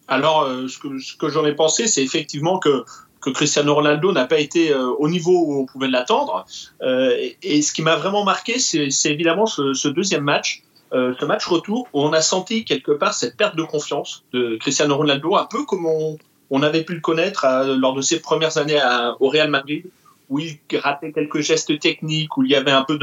Alors, 0.09 0.49
ce 0.69 0.79
que, 0.79 0.99
ce 0.99 1.17
que 1.17 1.29
j'en 1.29 1.45
ai 1.45 1.55
pensé, 1.55 1.89
c'est 1.89 2.03
effectivement 2.03 2.59
que 2.59 2.85
que 3.21 3.31
Cristiano 3.31 3.75
Ronaldo 3.75 4.13
n'a 4.13 4.27
pas 4.27 4.39
été 4.39 4.73
euh, 4.73 4.89
au 4.99 5.09
niveau 5.09 5.33
où 5.33 5.61
on 5.61 5.67
pouvait 5.67 5.89
l'attendre. 5.89 6.47
Euh, 6.83 7.17
et, 7.43 7.63
ce 7.63 7.73
qui 7.73 7.83
m'a 7.83 7.97
vraiment 7.97 8.25
marqué, 8.25 8.59
c'est 8.59 9.11
évidemment 9.11 9.47
ce, 9.47 9.89
deuxième 9.89 10.23
match, 10.23 10.63
euh, 10.93 11.15
ce 11.19 11.25
match 11.25 11.47
retour, 11.47 11.89
où 11.93 12.03
on 12.03 12.13
a 12.13 12.21
senti 12.21 12.65
quelque 12.65 12.93
part 12.93 13.15
cette 13.15 13.37
perte 13.37 13.57
de 13.57 13.63
confiance 13.63 14.25
de 14.33 14.57
Cristiano 14.61 14.97
Ronaldo, 14.97 15.37
un 15.37 15.47
peu 15.47 15.65
comme 15.65 15.87
on, 15.87 16.63
avait 16.63 16.85
pu 16.85 16.95
le 16.95 17.01
connaître 17.01 17.47
lors 17.77 17.95
de 17.95 18.01
ses 18.01 18.21
premières 18.21 18.57
années 18.59 18.81
au 19.21 19.29
Real 19.29 19.51
Madrid, 19.51 19.85
où 20.29 20.41
il 20.41 20.59
ratait 20.75 21.13
quelques 21.13 21.41
gestes 21.41 21.79
techniques, 21.79 22.37
où 22.37 22.43
il 22.43 22.51
y 22.51 22.57
avait 22.57 22.73
un 22.73 22.83
peu 22.83 22.99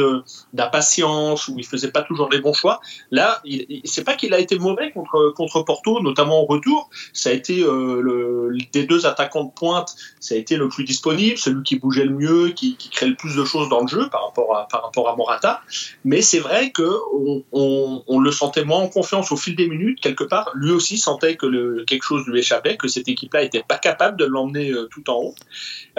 d'impatience, 0.54 1.48
où 1.48 1.56
il 1.58 1.66
faisait 1.66 1.92
pas 1.92 2.02
toujours 2.02 2.30
les 2.30 2.40
bons 2.40 2.54
choix. 2.54 2.80
Là, 3.12 3.42
c'est 3.86 4.04
pas 4.04 4.16
qu'il 4.16 4.34
a 4.34 4.40
été 4.40 4.58
mauvais 4.60 4.92
contre, 4.92 5.34
contre 5.36 5.62
Porto, 5.62 6.02
notamment 6.02 6.42
au 6.42 6.46
retour. 6.46 6.90
Ça 7.14 7.30
a 7.30 7.34
été 7.34 7.64
euh, 7.64 8.58
des 8.72 8.86
deux 8.86 9.06
attaquants 9.06 9.46
de 9.46 9.52
pointe, 9.52 9.96
ça 10.20 10.36
a 10.36 10.38
été 10.38 10.58
le 10.58 10.70
plus 10.70 10.84
disponible, 10.84 11.38
celui 11.38 11.64
qui 11.64 11.78
bougeait 11.78 12.06
le 12.06 12.16
mieux, 12.16 12.50
qui, 12.50 12.76
qui 12.76 12.90
créait 12.90 13.10
le 13.10 13.16
plus 13.16 13.36
de 13.36 13.46
choses 13.46 13.70
dans 13.70 13.82
le 13.82 13.88
jeu 13.88 14.10
par 14.10 14.26
rapport 14.26 14.56
à, 14.58 14.68
par 14.68 14.84
rapport 14.84 15.10
à 15.10 15.16
Morata. 15.16 15.62
Mais 16.04 16.22
c'est 16.22 16.40
vrai 16.40 16.72
que 16.72 16.84
on, 17.52 18.20
le 18.20 18.32
sentait 18.32 18.64
moins 18.64 18.80
en 18.80 18.88
confiance 18.88 19.32
au 19.32 19.38
fil 19.38 19.56
des 19.56 19.68
minutes. 19.68 20.00
Quelque 20.00 20.24
part, 20.24 20.52
lui 20.56 20.72
aussi 20.72 20.98
sentait 20.98 21.36
que 21.36 21.84
quelque 21.84 22.04
chose 22.04 22.26
lui 22.26 22.40
échappait, 22.40 22.78
que 22.78 22.88
cette 22.88 23.08
équipe-là 23.08 23.44
était 23.44 23.64
pas 23.64 23.78
capable 23.78 24.18
de 24.18 24.26
l'emmener 24.26 24.72
euh, 24.72 24.88
tout 24.92 25.10
en 25.10 25.16
haut. 25.16 25.36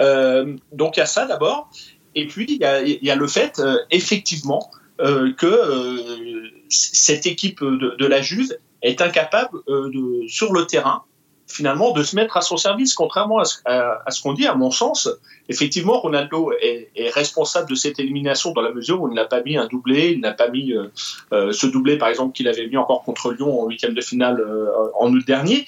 Euh, 0.01 0.57
donc 0.73 0.97
il 0.97 1.01
y 1.01 1.03
a 1.03 1.07
d'abord. 1.27 1.71
Et 2.15 2.27
puis 2.27 2.47
il 2.49 2.99
y 3.03 3.11
a, 3.11 3.17
le 3.17 3.27
fait, 3.27 3.59
euh, 3.59 3.77
effectivement, 3.91 4.71
euh, 5.01 5.33
que 5.33 6.51
cette 6.69 7.27
équipe 7.27 7.63
de, 7.63 8.07
la 8.07 8.23
Juve 8.23 8.57
est 8.83 9.01
incapable 9.01 9.59
de, 9.67 10.27
sur 10.29 10.53
le 10.53 10.67
terrain, 10.67 11.03
finalement, 11.47 11.93
de 11.93 12.03
se 12.03 12.17
mettre 12.17 12.37
à 12.37 12.41
son 12.41 12.57
service, 12.57 12.95
contrairement 12.95 13.39
à 13.39 13.45
ce, 13.45 14.23
qu'on 14.23 14.33
dit, 14.33 14.47
à 14.47 14.55
mon 14.55 14.71
sens. 14.71 15.09
Effectivement, 15.49 16.01
Ronaldo 16.01 16.53
est, 16.61 17.11
responsable 17.11 17.69
de 17.69 17.75
cette 17.75 17.99
élimination 17.99 18.53
dans 18.53 18.63
la 18.63 18.73
mesure 18.73 19.03
où 19.03 19.09
il 19.09 19.15
n'a 19.15 19.25
pas 19.25 19.43
mis 19.43 19.57
un 19.57 19.67
doublé, 19.67 20.13
il 20.13 20.21
n'a 20.21 20.33
pas 20.33 20.49
mis 20.49 20.73
ce 21.33 21.67
doublé, 21.67 21.99
par 21.99 22.09
exemple, 22.09 22.33
qu'il 22.33 22.49
avait 22.49 22.67
mis 22.67 22.77
encore 22.77 23.03
contre 23.03 23.33
Lyon 23.33 23.63
en 23.63 23.69
huitième 23.69 23.95
de 23.95 24.01
finale 24.01 24.45
en 24.99 25.13
août 25.13 25.25
dernier. 25.27 25.67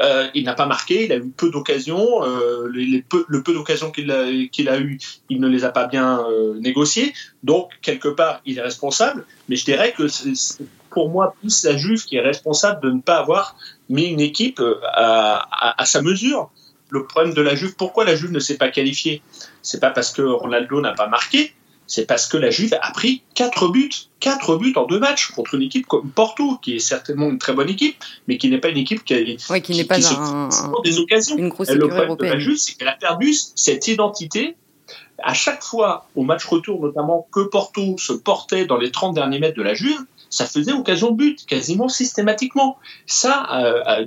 Euh, 0.00 0.28
il 0.34 0.44
n'a 0.44 0.54
pas 0.54 0.66
marqué, 0.66 1.04
il 1.04 1.12
a 1.12 1.16
eu 1.16 1.28
peu 1.28 1.50
d'occasions. 1.50 2.24
Euh, 2.24 2.66
le 2.72 3.42
peu 3.42 3.52
d'occasions 3.52 3.90
qu'il 3.90 4.10
a, 4.10 4.30
eu, 4.30 4.98
il 5.28 5.40
ne 5.40 5.48
les 5.48 5.64
a 5.64 5.70
pas 5.70 5.86
bien 5.86 6.24
euh, 6.28 6.58
négociées. 6.58 7.12
Donc, 7.42 7.70
quelque 7.82 8.08
part, 8.08 8.40
il 8.46 8.58
est 8.58 8.62
responsable. 8.62 9.26
Mais 9.48 9.56
je 9.56 9.64
dirais 9.64 9.92
que 9.92 10.08
c'est 10.08 10.64
pour 10.90 11.10
moi 11.10 11.34
plus 11.40 11.64
la 11.64 11.76
Juve 11.76 12.04
qui 12.04 12.16
est 12.16 12.20
responsable 12.20 12.82
de 12.82 12.90
ne 12.90 13.00
pas 13.00 13.18
avoir 13.18 13.56
mis 13.88 14.04
une 14.04 14.20
équipe 14.20 14.62
à, 14.94 15.46
à, 15.50 15.82
à 15.82 15.84
sa 15.84 16.00
mesure. 16.02 16.50
Le 16.90 17.06
problème 17.06 17.34
de 17.34 17.40
la 17.40 17.54
Juve, 17.54 17.74
pourquoi 17.76 18.04
la 18.04 18.14
Juve 18.16 18.32
ne 18.32 18.38
s'est 18.38 18.58
pas 18.58 18.68
qualifiée? 18.68 19.22
C'est 19.62 19.80
pas 19.80 19.90
parce 19.90 20.10
que 20.10 20.22
Ronaldo 20.22 20.80
n'a 20.80 20.92
pas 20.92 21.06
marqué, 21.06 21.54
c'est 21.92 22.06
parce 22.06 22.26
que 22.26 22.38
la 22.38 22.48
Juve 22.48 22.74
a 22.80 22.90
pris 22.90 23.20
4 23.34 23.68
buts, 23.68 23.90
4 24.20 24.56
buts 24.56 24.72
en 24.76 24.86
deux 24.86 24.98
matchs 24.98 25.30
contre 25.32 25.56
une 25.56 25.62
équipe 25.62 25.86
comme 25.86 26.10
Porto, 26.10 26.56
qui 26.62 26.74
est 26.74 26.78
certainement 26.78 27.28
une 27.28 27.36
très 27.36 27.52
bonne 27.52 27.68
équipe, 27.68 28.02
mais 28.26 28.38
qui 28.38 28.48
n'est 28.48 28.60
pas 28.60 28.70
une 28.70 28.78
équipe 28.78 29.04
qui, 29.04 29.12
a, 29.12 29.60
qui, 29.60 29.76
n'est 29.76 29.84
pas 29.84 29.98
des 29.98 30.98
occasions. 30.98 31.36
Une 31.36 31.50
grosse 31.50 31.68
le 31.68 31.86
problème 31.86 32.16
de 32.16 32.24
la 32.24 32.38
Juve, 32.38 32.56
c'est 32.56 32.78
qu'elle 32.78 32.88
a 32.88 32.96
perdu 32.96 33.34
cette 33.34 33.88
identité. 33.88 34.56
À 35.22 35.34
chaque 35.34 35.62
fois, 35.62 36.06
au 36.16 36.22
match 36.22 36.46
retour 36.46 36.80
notamment, 36.80 37.28
que 37.30 37.40
Porto 37.40 37.98
se 37.98 38.14
portait 38.14 38.64
dans 38.64 38.78
les 38.78 38.90
30 38.90 39.14
derniers 39.14 39.38
mètres 39.38 39.58
de 39.58 39.62
la 39.62 39.74
Juve, 39.74 40.00
ça 40.32 40.46
faisait 40.46 40.72
occasion 40.72 41.10
de 41.10 41.16
but, 41.16 41.44
quasiment 41.44 41.90
systématiquement. 41.90 42.78
Ça, 43.06 43.46
euh, 43.52 43.82
euh, 43.86 44.06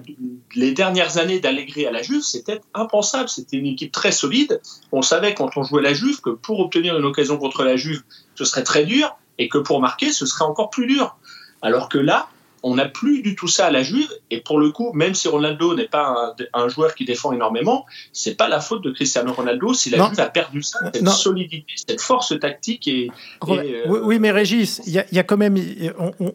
les 0.55 0.71
dernières 0.71 1.19
années 1.19 1.39
d'Allegri 1.39 1.85
à 1.85 1.91
la 1.91 2.01
Juve, 2.01 2.23
c'était 2.23 2.61
impensable. 2.73 3.29
C'était 3.29 3.57
une 3.57 3.67
équipe 3.67 3.91
très 3.91 4.11
solide. 4.11 4.59
On 4.91 5.03
savait 5.03 5.35
quand 5.35 5.55
on 5.55 5.61
jouait 5.61 5.83
la 5.83 5.93
Juve 5.93 6.21
que 6.21 6.31
pour 6.31 6.59
obtenir 6.59 6.97
une 6.97 7.05
occasion 7.05 7.37
contre 7.37 7.63
la 7.63 7.75
Juve, 7.75 8.01
ce 8.33 8.43
serait 8.43 8.63
très 8.63 8.85
dur 8.85 9.15
et 9.37 9.49
que 9.49 9.59
pour 9.59 9.79
marquer, 9.79 10.11
ce 10.11 10.25
serait 10.25 10.45
encore 10.45 10.71
plus 10.71 10.87
dur. 10.87 11.15
Alors 11.61 11.89
que 11.89 11.99
là, 11.99 12.27
on 12.65 12.73
n'a 12.73 12.85
plus 12.85 13.21
du 13.21 13.35
tout 13.35 13.47
ça 13.47 13.67
à 13.67 13.71
la 13.71 13.83
Juve. 13.83 14.09
Et 14.31 14.41
pour 14.41 14.59
le 14.59 14.71
coup, 14.71 14.91
même 14.93 15.13
si 15.13 15.27
Ronaldo 15.27 15.75
n'est 15.75 15.87
pas 15.87 16.35
un, 16.51 16.67
joueur 16.67 16.95
qui 16.95 17.05
défend 17.05 17.31
énormément, 17.31 17.85
c'est 18.11 18.33
pas 18.33 18.49
la 18.49 18.59
faute 18.59 18.83
de 18.83 18.89
Cristiano 18.89 19.31
Ronaldo 19.31 19.75
si 19.75 19.91
la 19.91 20.03
Juve 20.03 20.19
a 20.19 20.25
perdu 20.25 20.63
ça, 20.63 20.79
cette 20.91 21.07
solidité, 21.09 21.73
cette 21.75 22.01
force 22.01 22.37
tactique. 22.39 22.87
Et, 22.87 23.11
euh, 23.47 23.83
oui, 23.87 24.17
mais 24.17 24.31
Régis, 24.31 24.81
il 24.87 24.93
y, 24.93 25.19
a 25.19 25.23
quand 25.23 25.37
même, 25.37 25.55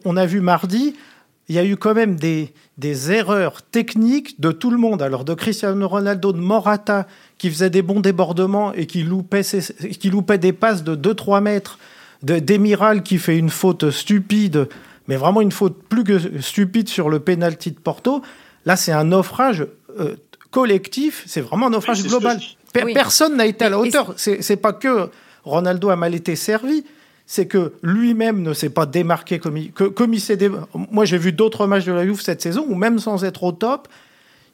on, 0.05 0.15
a 0.15 0.25
vu 0.25 0.39
mardi, 0.39 0.95
il 1.49 1.55
y 1.55 1.59
a 1.59 1.65
eu 1.65 1.75
quand 1.75 1.93
même 1.93 2.15
des, 2.15 2.53
des 2.77 3.11
erreurs 3.11 3.61
techniques 3.61 4.39
de 4.39 4.53
tout 4.53 4.71
le 4.71 4.77
monde. 4.77 5.01
Alors 5.01 5.25
de 5.25 5.33
Cristiano 5.33 5.85
Ronaldo, 5.85 6.31
de 6.31 6.39
Morata, 6.39 7.07
qui 7.39 7.49
faisait 7.49 7.69
des 7.69 7.81
bons 7.81 7.99
débordements 7.99 8.71
et 8.71 8.87
qui 8.87 9.03
loupait, 9.03 9.43
qui 9.43 10.09
loupait 10.09 10.37
des 10.37 10.53
passes 10.53 10.85
de 10.85 10.95
2-3 10.95 11.41
mètres, 11.41 11.77
d'Emiral 12.23 13.03
qui 13.03 13.17
fait 13.17 13.37
une 13.37 13.49
faute 13.49 13.89
stupide 13.89 14.69
mais 15.11 15.17
vraiment 15.17 15.41
une 15.41 15.51
faute 15.51 15.83
plus 15.89 16.05
que 16.05 16.39
stupide 16.39 16.87
sur 16.87 17.09
le 17.09 17.19
penalty 17.19 17.71
de 17.71 17.79
Porto. 17.79 18.21
Là, 18.65 18.77
c'est 18.77 18.93
un 18.93 19.03
naufrage 19.03 19.67
euh, 19.99 20.15
collectif, 20.51 21.23
c'est 21.27 21.41
vraiment 21.41 21.67
un 21.67 21.71
naufrage 21.71 22.01
global. 22.01 22.39
Personne 22.93 23.35
n'a 23.35 23.45
été 23.45 23.65
à 23.65 23.69
la 23.69 23.77
hauteur. 23.77 24.13
C'est 24.15 24.55
pas 24.55 24.71
que 24.71 25.09
Ronaldo 25.43 25.89
a 25.89 25.97
mal 25.97 26.15
été 26.15 26.37
servi, 26.37 26.85
c'est 27.25 27.45
que 27.45 27.73
lui-même 27.83 28.41
ne 28.41 28.53
s'est 28.53 28.69
pas 28.69 28.85
démarqué 28.85 29.37
comme 29.37 29.57
il, 29.57 29.73
comme 29.73 30.13
il 30.13 30.21
s'est. 30.21 30.39
Moi, 30.73 31.03
j'ai 31.03 31.17
vu 31.17 31.33
d'autres 31.33 31.67
matchs 31.67 31.83
de 31.83 31.91
la 31.91 32.05
Juve 32.05 32.21
cette 32.21 32.41
saison 32.41 32.65
où 32.69 32.75
même 32.75 32.97
sans 32.97 33.25
être 33.25 33.43
au 33.43 33.51
top, 33.51 33.89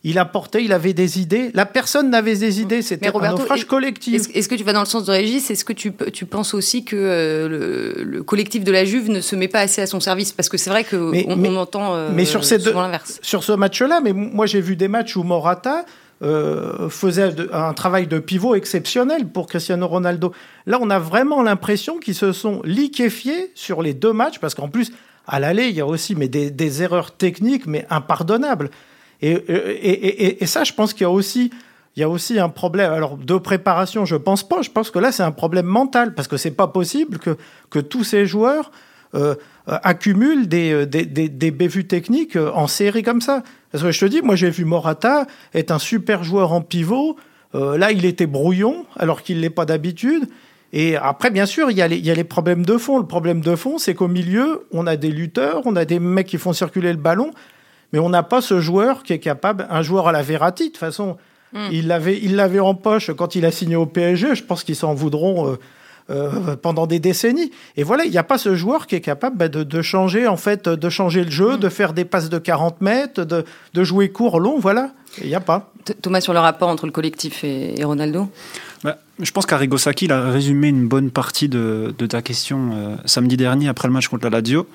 il 0.03 0.19
apportait, 0.19 0.63
il 0.63 0.73
avait 0.73 0.93
des 0.93 1.19
idées. 1.19 1.51
La 1.53 1.65
personne 1.65 2.09
n'avait 2.09 2.35
des 2.35 2.61
idées, 2.61 2.81
c'était 2.81 3.07
un 3.07 3.31
naufrage 3.31 3.65
collectif. 3.65 4.23
Est-ce 4.33 4.47
que 4.47 4.55
tu 4.55 4.63
vas 4.63 4.73
dans 4.73 4.81
le 4.81 4.85
sens 4.85 5.05
de 5.05 5.11
Régis 5.11 5.49
Est-ce 5.49 5.65
que 5.65 5.73
tu, 5.73 5.91
tu, 6.13 6.25
penses 6.25 6.53
aussi 6.53 6.85
que 6.85 6.95
euh, 6.95 8.03
le, 8.03 8.23
collectif 8.23 8.63
de 8.63 8.71
la 8.71 8.85
Juve 8.85 9.09
ne 9.09 9.21
se 9.21 9.35
met 9.35 9.47
pas 9.47 9.59
assez 9.59 9.81
à 9.81 9.87
son 9.87 9.99
service? 9.99 10.31
Parce 10.33 10.49
que 10.49 10.57
c'est 10.57 10.69
vrai 10.69 10.83
qu'on 10.83 11.11
on 11.27 11.55
entend 11.55 11.95
euh, 11.95 12.09
mais 12.13 12.25
sur 12.25 12.45
ces 12.45 12.59
l'inverse. 12.59 13.19
Sur 13.21 13.43
ce 13.43 13.51
match-là, 13.51 13.99
mais 14.03 14.13
moi 14.13 14.45
j'ai 14.45 14.61
vu 14.61 14.75
des 14.75 14.87
matchs 14.87 15.15
où 15.15 15.23
Morata 15.23 15.85
euh, 16.23 16.89
faisait 16.89 17.35
un 17.51 17.73
travail 17.73 18.07
de 18.07 18.19
pivot 18.19 18.55
exceptionnel 18.55 19.27
pour 19.27 19.47
Cristiano 19.47 19.87
Ronaldo. 19.87 20.31
Là, 20.65 20.79
on 20.81 20.89
a 20.89 20.99
vraiment 20.99 21.43
l'impression 21.43 21.99
qu'ils 21.99 22.15
se 22.15 22.31
sont 22.31 22.61
liquéfiés 22.63 23.51
sur 23.53 23.81
les 23.81 23.93
deux 23.93 24.13
matchs, 24.13 24.39
parce 24.39 24.55
qu'en 24.55 24.67
plus, 24.67 24.91
à 25.27 25.39
l'aller, 25.39 25.67
il 25.67 25.75
y 25.75 25.81
a 25.81 25.85
aussi 25.85 26.15
mais 26.15 26.27
des, 26.27 26.49
des 26.49 26.81
erreurs 26.81 27.11
techniques, 27.11 27.67
mais 27.67 27.85
impardonnables. 27.89 28.71
Et, 29.21 30.43
et, 30.43 30.45
ça, 30.45 30.63
je 30.63 30.73
pense 30.73 30.93
qu'il 30.93 31.01
y 31.01 31.05
a 31.05 31.09
aussi 31.09 31.51
il 31.97 32.01
y 32.01 32.03
a 32.03 32.09
aussi 32.09 32.39
un 32.39 32.49
problème. 32.49 32.93
Alors, 32.93 33.17
de 33.17 33.37
préparation, 33.37 34.05
je 34.05 34.15
pense 34.15 34.47
pas. 34.47 34.61
Je 34.61 34.69
pense 34.69 34.91
que 34.91 34.99
là, 34.99 35.11
c'est 35.11 35.23
un 35.23 35.31
problème 35.31 35.65
mental 35.65 36.13
parce 36.13 36.27
que 36.27 36.37
c'est 36.37 36.51
pas 36.51 36.67
possible 36.67 37.17
que, 37.17 37.37
que 37.71 37.79
tous 37.79 38.03
ces 38.03 38.27
joueurs 38.27 38.71
euh, 39.15 39.33
accumulent 39.65 40.47
des, 40.47 40.71
euh, 40.71 40.85
des, 40.85 41.05
des, 41.07 41.27
des, 41.27 41.49
bévues 41.49 41.87
techniques 41.87 42.35
euh, 42.35 42.51
en 42.53 42.67
série 42.67 43.01
comme 43.01 43.21
ça. 43.21 43.41
Parce 43.71 43.83
que 43.83 43.91
je 43.91 43.99
te 43.99 44.05
dis, 44.05 44.21
moi, 44.21 44.35
j'ai 44.35 44.51
vu 44.51 44.63
Morata 44.63 45.25
être 45.55 45.71
un 45.71 45.79
super 45.79 46.23
joueur 46.23 46.53
en 46.53 46.61
pivot. 46.61 47.17
là, 47.53 47.91
il 47.91 48.05
était 48.05 48.27
brouillon 48.27 48.85
alors 48.97 49.23
qu'il 49.23 49.41
l'est 49.41 49.49
pas 49.49 49.65
d'habitude. 49.65 50.29
Et 50.73 50.95
après, 50.95 51.31
bien 51.31 51.47
sûr, 51.47 51.71
il 51.71 51.77
y, 51.77 51.81
a 51.81 51.87
les, 51.87 51.97
il 51.97 52.05
y 52.05 52.11
a 52.11 52.13
les 52.13 52.23
problèmes 52.23 52.63
de 52.63 52.77
fond. 52.77 52.99
Le 52.99 53.07
problème 53.07 53.41
de 53.41 53.55
fond, 53.55 53.79
c'est 53.79 53.95
qu'au 53.95 54.07
milieu, 54.07 54.67
on 54.71 54.85
a 54.85 54.97
des 54.97 55.09
lutteurs, 55.09 55.63
on 55.65 55.75
a 55.75 55.85
des 55.85 55.99
mecs 55.99 56.27
qui 56.27 56.37
font 56.37 56.53
circuler 56.53 56.91
le 56.91 56.99
ballon 56.99 57.31
mais 57.93 57.99
on 57.99 58.09
n'a 58.09 58.23
pas 58.23 58.41
ce 58.41 58.59
joueur 58.59 59.03
qui 59.03 59.13
est 59.13 59.19
capable, 59.19 59.67
un 59.69 59.81
joueur 59.81 60.07
à 60.07 60.11
la 60.11 60.21
Verratti, 60.21 60.65
de 60.65 60.69
toute 60.69 60.77
façon, 60.77 61.17
hmm. 61.53 61.67
il 61.71 61.87
l'avait 61.87 62.19
il 62.21 62.35
l'avait 62.35 62.59
en 62.59 62.75
poche 62.75 63.11
quand 63.11 63.35
il 63.35 63.45
a 63.45 63.51
signé 63.51 63.75
au 63.75 63.85
PSG, 63.85 64.35
je 64.35 64.43
pense 64.43 64.63
qu'ils 64.63 64.75
s'en 64.75 64.93
voudront 64.93 65.47
euh, 65.47 65.57
euh, 66.09 66.55
pendant 66.55 66.87
des 66.87 66.99
décennies. 66.99 67.51
Et 67.75 67.83
voilà, 67.83 68.05
il 68.05 68.11
n'y 68.11 68.17
a 68.17 68.23
pas 68.23 68.37
ce 68.37 68.55
joueur 68.55 68.87
qui 68.87 68.95
est 68.95 69.01
capable 69.01 69.37
bah, 69.37 69.47
de, 69.49 69.81
changer 69.81 70.27
en 70.27 70.37
fait, 70.37 70.69
de 70.69 70.89
changer 70.89 71.23
le 71.23 71.31
jeu, 71.31 71.55
hmm. 71.55 71.59
de 71.59 71.69
faire 71.69 71.93
des 71.93 72.05
passes 72.05 72.29
de 72.29 72.37
40 72.37 72.81
mètres, 72.81 73.23
de, 73.23 73.45
de 73.73 73.83
jouer 73.83 74.09
court, 74.09 74.39
long, 74.39 74.59
voilà. 74.59 74.91
Il 75.21 75.27
n'y 75.27 75.35
a 75.35 75.39
pas. 75.39 75.71
Thomas, 76.01 76.21
sur 76.21 76.33
le 76.33 76.39
rapport 76.39 76.69
entre 76.69 76.85
le 76.85 76.91
collectif 76.91 77.43
et, 77.43 77.83
Ronaldo? 77.83 78.29
Bah, 78.83 78.97
Je 79.19 79.31
pense 79.31 79.45
qu'Arrigo 79.45 79.77
Sacchi 79.77 80.11
a 80.11 80.29
résumé 80.29 80.67
une 80.67 80.87
bonne 80.87 81.11
partie 81.11 81.49
de, 81.49 81.93
de 81.97 82.05
ta 82.05 82.21
question 82.21 82.69
euh, 82.73 82.95
samedi 83.05 83.37
dernier 83.37 83.67
après 83.67 83.87
le 83.87 83.93
match 83.93 84.07
contre 84.07 84.25
la 84.25 84.41
Lazio 84.41 84.67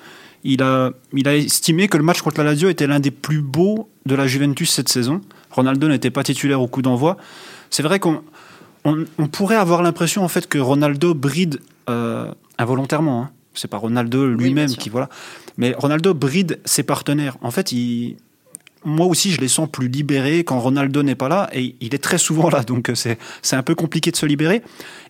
il 0.43 0.61
a, 0.61 0.91
il 1.13 1.27
a 1.27 1.35
estimé 1.35 1.87
que 1.87 1.97
le 1.97 2.03
match 2.03 2.21
contre 2.21 2.39
la 2.39 2.51
Lazio 2.51 2.69
était 2.69 2.87
l'un 2.87 2.99
des 2.99 3.11
plus 3.11 3.41
beaux 3.41 3.89
de 4.05 4.15
la 4.15 4.27
Juventus 4.27 4.71
cette 4.71 4.89
saison. 4.89 5.21
Ronaldo 5.51 5.87
n'était 5.87 6.11
pas 6.11 6.23
titulaire 6.23 6.61
au 6.61 6.67
coup 6.67 6.81
d'envoi. 6.81 7.17
C'est 7.69 7.83
vrai 7.83 7.99
qu'on 7.99 8.23
on, 8.83 9.27
pourrait 9.27 9.55
avoir 9.55 9.81
l'impression 9.83 10.23
en 10.23 10.27
fait 10.27 10.47
que 10.47 10.57
Ronaldo 10.57 11.13
bride 11.13 11.59
involontairement. 12.57 13.23
Hein. 13.23 13.31
C'est 13.53 13.67
pas 13.67 13.77
Ronaldo 13.77 14.27
lui-même 14.27 14.69
qui 14.75 14.89
voilà, 14.89 15.09
mais 15.57 15.73
Ronaldo 15.77 16.13
bride 16.13 16.59
ses 16.65 16.83
partenaires. 16.83 17.37
En 17.41 17.51
fait, 17.51 17.71
il, 17.71 18.17
moi 18.85 19.05
aussi, 19.05 19.31
je 19.31 19.39
les 19.39 19.47
sens 19.47 19.69
plus 19.69 19.87
libérés 19.87 20.43
quand 20.43 20.59
Ronaldo 20.59 21.03
n'est 21.03 21.15
pas 21.15 21.29
là, 21.29 21.49
et 21.53 21.75
il 21.79 21.95
est 21.95 22.03
très 22.03 22.17
souvent 22.17 22.49
là, 22.49 22.63
donc 22.63 22.91
c'est 22.93 23.17
un 23.51 23.63
peu 23.63 23.75
compliqué 23.75 24.11
de 24.11 24.15
se 24.15 24.25
libérer. 24.25 24.61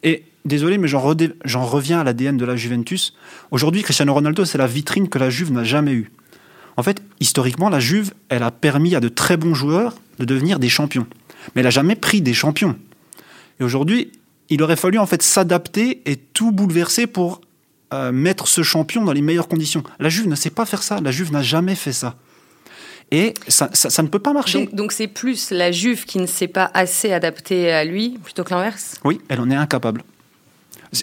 Et 0.03 0.23
désolé, 0.45 0.77
mais 0.77 0.87
j'en 0.87 1.65
reviens 1.65 1.99
à 1.99 2.03
l'ADN 2.03 2.37
de 2.37 2.45
la 2.45 2.55
Juventus. 2.55 3.13
Aujourd'hui, 3.51 3.83
Cristiano 3.83 4.13
Ronaldo, 4.13 4.45
c'est 4.45 4.57
la 4.57 4.67
vitrine 4.67 5.09
que 5.09 5.19
la 5.19 5.29
Juve 5.29 5.51
n'a 5.51 5.63
jamais 5.63 5.93
eue. 5.93 6.11
En 6.77 6.83
fait, 6.83 7.01
historiquement, 7.19 7.69
la 7.69 7.79
Juve, 7.79 8.13
elle 8.29 8.43
a 8.43 8.51
permis 8.51 8.95
à 8.95 8.99
de 8.99 9.09
très 9.09 9.37
bons 9.37 9.53
joueurs 9.53 9.95
de 10.19 10.25
devenir 10.25 10.59
des 10.59 10.69
champions. 10.69 11.07
Mais 11.55 11.61
elle 11.61 11.65
n'a 11.65 11.71
jamais 11.71 11.95
pris 11.95 12.21
des 12.21 12.33
champions. 12.33 12.75
Et 13.59 13.63
aujourd'hui, 13.63 14.11
il 14.49 14.61
aurait 14.63 14.75
fallu 14.75 14.97
en 14.97 15.05
fait 15.05 15.21
s'adapter 15.21 16.01
et 16.05 16.15
tout 16.15 16.51
bouleverser 16.51 17.07
pour 17.07 17.41
euh, 17.93 18.11
mettre 18.11 18.47
ce 18.47 18.63
champion 18.63 19.03
dans 19.03 19.13
les 19.13 19.21
meilleures 19.21 19.47
conditions. 19.47 19.83
La 19.99 20.09
Juve 20.09 20.27
ne 20.27 20.35
sait 20.35 20.49
pas 20.49 20.65
faire 20.65 20.83
ça. 20.83 20.99
La 21.01 21.11
Juve 21.11 21.31
n'a 21.31 21.43
jamais 21.43 21.75
fait 21.75 21.93
ça. 21.93 22.15
Et 23.11 23.35
ça, 23.47 23.69
ça, 23.73 24.01
ne 24.01 24.07
peut 24.07 24.19
pas 24.19 24.33
marcher. 24.33 24.67
Donc 24.73 24.91
c'est 24.91 25.07
plus 25.07 25.51
la 25.51 25.71
Juve 25.71 26.05
qui 26.05 26.17
ne 26.17 26.25
s'est 26.25 26.47
pas 26.47 26.71
assez 26.73 27.11
adaptée 27.11 27.71
à 27.71 27.85
lui 27.85 28.17
plutôt 28.23 28.43
que 28.43 28.49
l'inverse? 28.49 28.95
Oui, 29.03 29.21
elle 29.29 29.39
en 29.39 29.51
est 29.51 29.55
incapable 29.55 30.03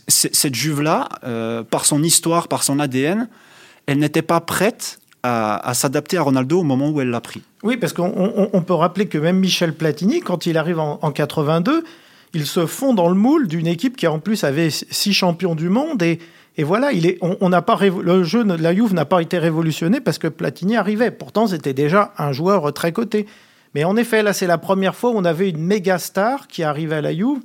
cette 0.09 0.55
Juve-là, 0.55 1.09
euh, 1.25 1.63
par 1.63 1.85
son 1.85 2.03
histoire, 2.03 2.49
par 2.49 2.63
son 2.63 2.79
ADN, 2.79 3.29
elle 3.87 3.99
n'était 3.99 4.23
pas 4.23 4.41
prête 4.41 4.99
à, 5.23 5.75
s'adapter 5.75 6.17
à 6.17 6.23
Ronaldo 6.23 6.61
au 6.61 6.63
moment 6.63 6.89
où 6.91 7.01
elle 7.01 7.11
l'a 7.11 7.21
pris. 7.21 7.43
Oui, 7.63 7.77
parce 7.77 7.93
qu'on 7.93 8.65
peut 8.67 8.75
rappeler 8.75 9.07
que 9.07 9.19
même 9.19 9.39
Michel 9.39 9.75
Platini, 9.75 10.21
quand 10.21 10.47
il 10.47 10.57
arrive 10.57 10.79
en, 10.79 11.11
82, 11.11 11.85
il 12.33 12.47
se 12.47 12.65
fond 12.65 12.95
dans 12.95 13.09
le 13.09 13.15
moule 13.15 13.47
d'une 13.47 13.67
équipe 13.67 13.97
qui 13.97 14.07
en 14.07 14.19
plus 14.19 14.45
avait 14.45 14.71
six 14.71 15.13
champions 15.13 15.55
du 15.55 15.69
monde 15.69 16.03
et, 16.03 16.19
voilà, 16.59 16.93
il 16.93 17.17
on, 17.23 17.49
n'a 17.49 17.63
pas 17.63 17.79
le 17.83 18.23
jeu 18.23 18.45
de 18.45 18.53
la 18.53 18.75
Juve 18.75 18.93
n'a 18.93 19.07
pas 19.07 19.23
été 19.23 19.39
révolutionné 19.39 19.99
parce 20.01 20.19
que 20.19 20.29
Platini 20.29 20.77
arrivait. 20.77 21.11
Pourtant, 21.11 21.47
c'était 21.47 21.73
déjà 21.73 22.13
un 22.19 22.33
joueur 22.33 22.71
très 22.75 22.93
coté. 22.93 23.25
Mais 23.75 23.85
en 23.85 23.97
effet, 23.97 24.23
là, 24.23 24.35
c'est 24.35 24.47
la 24.47 24.59
première 24.59 24.95
fois 24.95 25.11
où 25.11 25.15
on 25.17 25.25
avait 25.25 25.49
une 25.49 25.63
méga 25.63 25.99
star 25.99 26.49
qui 26.49 26.63
arrivait 26.63 26.97
à 26.97 27.01
la 27.01 27.15
Juve 27.15 27.41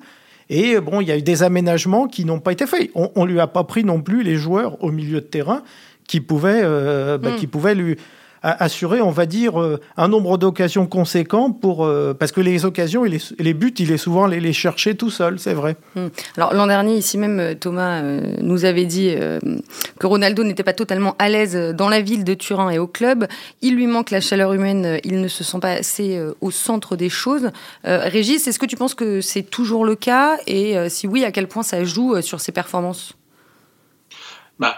et 0.49 0.79
bon, 0.79 1.01
il 1.01 1.07
y 1.07 1.11
a 1.11 1.17
eu 1.17 1.21
des 1.21 1.43
aménagements 1.43 2.07
qui 2.07 2.25
n'ont 2.25 2.39
pas 2.39 2.51
été 2.51 2.67
faits. 2.67 2.91
On 2.93 3.25
ne 3.25 3.31
lui 3.31 3.39
a 3.39 3.47
pas 3.47 3.63
pris 3.63 3.83
non 3.83 4.01
plus 4.01 4.23
les 4.23 4.35
joueurs 4.35 4.81
au 4.83 4.91
milieu 4.91 5.21
de 5.21 5.25
terrain 5.25 5.63
qui 6.07 6.21
pouvaient, 6.21 6.61
euh, 6.63 7.17
bah, 7.17 7.31
hmm. 7.31 7.35
qui 7.37 7.47
pouvaient 7.47 7.75
lui, 7.75 7.97
assurer, 8.45 9.01
on 9.01 9.09
va 9.09 9.25
dire, 9.25 9.59
euh, 9.59 9.79
un 9.97 10.07
nombre 10.07 10.37
d'occasions 10.37 10.85
conséquent 10.85 11.51
pour 11.51 11.83
euh, 11.83 12.13
parce 12.13 12.31
que 12.31 12.41
les 12.41 12.63
occasions 12.63 13.03
et 13.03 13.19
les, 13.39 13.53
buts, 13.53 13.73
il 13.79 13.91
est 13.91 13.97
souvent 13.97 14.27
les, 14.27 14.39
les 14.39 14.53
chercher 14.53 14.95
tout 14.95 15.09
seul, 15.09 15.39
c'est 15.39 15.53
vrai. 15.53 15.75
Hmm. 15.95 16.07
Alors 16.37 16.53
l'an 16.53 16.67
dernier, 16.67 16.95
ici 16.95 17.17
même, 17.17 17.39
euh, 17.39 17.55
Thomas 17.55 18.01
nous 18.03 18.65
avait 18.65 18.85
dit 18.85 19.15
que 19.99 20.07
Ronaldo 20.07 20.43
n'était 20.43 20.63
pas 20.63 20.73
totalement 20.73 21.15
à 21.17 21.29
l'aise 21.29 21.55
dans 21.75 21.89
la 21.89 22.01
ville 22.01 22.23
de 22.23 22.33
Turin 22.33 22.69
et 22.69 22.77
au 22.77 22.87
club. 22.87 23.27
Il 23.61 23.75
lui 23.75 23.87
manque 23.87 24.11
la 24.11 24.21
chaleur 24.21 24.53
humaine. 24.53 24.99
Il 25.03 25.21
ne 25.21 25.27
se 25.27 25.43
sent 25.43 25.59
pas 25.59 25.71
assez 25.71 26.21
au 26.41 26.51
centre 26.51 26.95
des 26.95 27.09
choses. 27.09 27.51
Régis, 27.83 28.47
est-ce 28.47 28.59
que 28.59 28.65
tu 28.65 28.75
penses 28.75 28.93
que 28.93 29.21
c'est 29.21 29.43
toujours 29.43 29.85
le 29.85 29.95
cas? 29.95 30.37
Et 30.47 30.75
si 30.89 31.07
oui, 31.07 31.23
à 31.23 31.31
quel 31.31 31.47
point 31.47 31.63
ça 31.63 31.83
joue 31.83 32.21
sur 32.21 32.41
ses 32.41 32.51
performances? 32.51 33.13
Bah, 34.59 34.77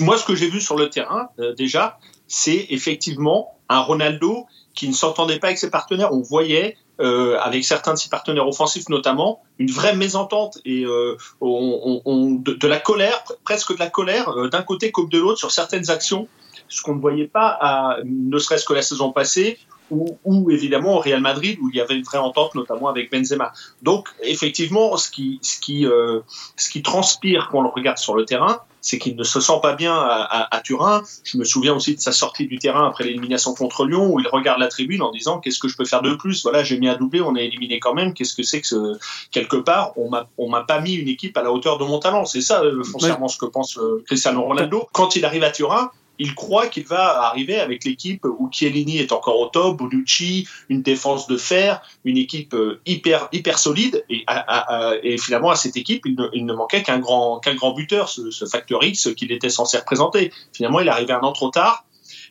moi, 0.00 0.18
ce 0.18 0.24
que 0.24 0.34
j'ai 0.34 0.48
vu 0.48 0.60
sur 0.60 0.76
le 0.76 0.88
terrain, 0.90 1.28
déjà, 1.56 1.98
c'est 2.28 2.66
effectivement 2.70 3.56
un 3.68 3.80
Ronaldo 3.80 4.46
qui 4.74 4.88
ne 4.88 4.92
s'entendait 4.92 5.38
pas 5.38 5.48
avec 5.48 5.58
ses 5.58 5.70
partenaires. 5.70 6.12
On 6.12 6.20
voyait, 6.20 6.76
euh, 7.00 7.38
avec 7.40 7.64
certains 7.64 7.94
de 7.94 7.98
ses 7.98 8.08
partenaires 8.08 8.46
offensifs 8.46 8.88
notamment, 8.88 9.42
une 9.58 9.70
vraie 9.70 9.96
mésentente 9.96 10.58
et 10.64 10.84
euh, 10.84 11.16
de, 11.40 12.66
la 12.68 12.78
colère, 12.78 13.24
presque 13.44 13.74
de 13.74 13.78
la 13.78 13.88
colère, 13.88 14.28
euh, 14.30 14.48
d'un 14.48 14.62
côté 14.62 14.92
comme 14.92 15.08
de 15.08 15.18
l'autre 15.18 15.38
sur 15.38 15.50
certaines 15.50 15.90
actions, 15.90 16.28
ce 16.68 16.82
qu'on 16.82 16.94
ne 16.94 17.00
voyait 17.00 17.28
pas, 17.28 17.56
à, 17.60 17.98
ne 18.04 18.38
serait-ce 18.38 18.64
que 18.64 18.74
la 18.74 18.82
saison 18.82 19.12
passée, 19.12 19.58
ou, 19.90 20.50
évidemment 20.50 20.96
au 20.96 21.00
Real 21.00 21.20
Madrid 21.20 21.58
où 21.62 21.70
il 21.70 21.76
y 21.76 21.80
avait 21.80 21.96
une 21.96 22.02
vraie 22.02 22.18
entente 22.18 22.54
notamment 22.54 22.88
avec 22.88 23.10
Benzema. 23.10 23.52
Donc 23.82 24.08
effectivement, 24.22 24.96
ce 24.96 25.10
qui, 25.10 25.38
ce 25.42 25.58
qui, 25.60 25.86
ce 26.56 26.70
qui 26.70 26.82
transpire 26.82 27.48
quand 27.50 27.58
on 27.58 27.62
le 27.62 27.68
regarde 27.68 27.98
sur 27.98 28.14
le 28.14 28.24
terrain, 28.24 28.60
c'est 28.86 28.98
qu'il 28.98 29.16
ne 29.16 29.24
se 29.24 29.40
sent 29.40 29.58
pas 29.60 29.74
bien 29.74 29.94
à, 29.96 30.60
Turin. 30.62 31.02
Je 31.24 31.36
me 31.38 31.44
souviens 31.44 31.74
aussi 31.74 31.96
de 31.96 32.00
sa 32.00 32.12
sortie 32.12 32.46
du 32.46 32.58
terrain 32.58 32.86
après 32.86 33.04
l'élimination 33.04 33.52
contre 33.52 33.84
Lyon, 33.84 34.12
où 34.12 34.20
il 34.20 34.28
regarde 34.28 34.60
la 34.60 34.68
tribune 34.68 35.02
en 35.02 35.10
disant 35.10 35.40
qu'est-ce 35.40 35.58
que 35.58 35.66
je 35.66 35.76
peux 35.76 35.84
faire 35.84 36.02
de 36.02 36.14
plus? 36.14 36.42
Voilà, 36.44 36.62
j'ai 36.62 36.78
mis 36.78 36.88
un 36.88 36.96
doublé, 36.96 37.20
on 37.20 37.34
est 37.34 37.44
éliminé 37.44 37.80
quand 37.80 37.94
même. 37.94 38.14
Qu'est-ce 38.14 38.34
que 38.34 38.44
c'est 38.44 38.60
que 38.60 38.66
ce... 38.66 38.98
quelque 39.32 39.56
part 39.56 39.92
on 39.96 40.08
m'a 40.08 40.28
on 40.38 40.48
m'a 40.48 40.62
pas 40.62 40.80
mis 40.80 40.94
une 40.94 41.08
équipe 41.08 41.36
à 41.36 41.42
la 41.42 41.50
hauteur 41.50 41.78
de 41.78 41.84
mon 41.84 41.98
talent. 41.98 42.24
C'est 42.26 42.40
ça 42.40 42.62
euh, 42.62 42.84
foncièrement 42.84 43.26
ce 43.26 43.38
que 43.38 43.46
pense 43.46 43.76
euh, 43.76 44.04
Cristiano 44.06 44.42
Ronaldo. 44.42 44.88
Quand 44.92 45.16
il 45.16 45.24
arrive 45.24 45.42
à 45.42 45.50
Turin, 45.50 45.90
il 46.18 46.34
croit 46.34 46.66
qu'il 46.68 46.84
va 46.84 47.22
arriver 47.22 47.58
avec 47.58 47.84
l'équipe 47.84 48.24
où 48.24 48.48
Chiellini 48.50 48.98
est 48.98 49.12
encore 49.12 49.38
au 49.38 49.46
top, 49.46 49.76
Bonucci, 49.78 50.48
une 50.68 50.82
défense 50.82 51.26
de 51.26 51.36
fer, 51.36 51.82
une 52.04 52.16
équipe 52.16 52.54
euh, 52.54 52.80
hyper 52.86 53.28
hyper 53.32 53.58
solide. 53.58 54.04
Et, 54.08 55.18
finalement, 55.18 55.50
à 55.50 55.56
cette 55.56 55.76
équipe, 55.76 56.04
il 56.06 56.46
ne, 56.46 56.52
manquait 56.52 56.82
qu'un 56.82 56.98
grand 56.98 57.40
grand 57.54 57.72
buteur, 57.72 58.08
ce, 58.08 58.46
facteur 58.46 58.82
X 58.84 59.14
qu'il 59.14 59.32
était 59.32 59.48
censé 59.48 59.78
représenter. 59.78 60.32
Finalement, 60.52 60.80
il 60.80 60.86
est 60.88 60.90
arrivé 60.90 61.12
un 61.12 61.20
an 61.20 61.32
trop 61.32 61.50
tard. 61.50 61.84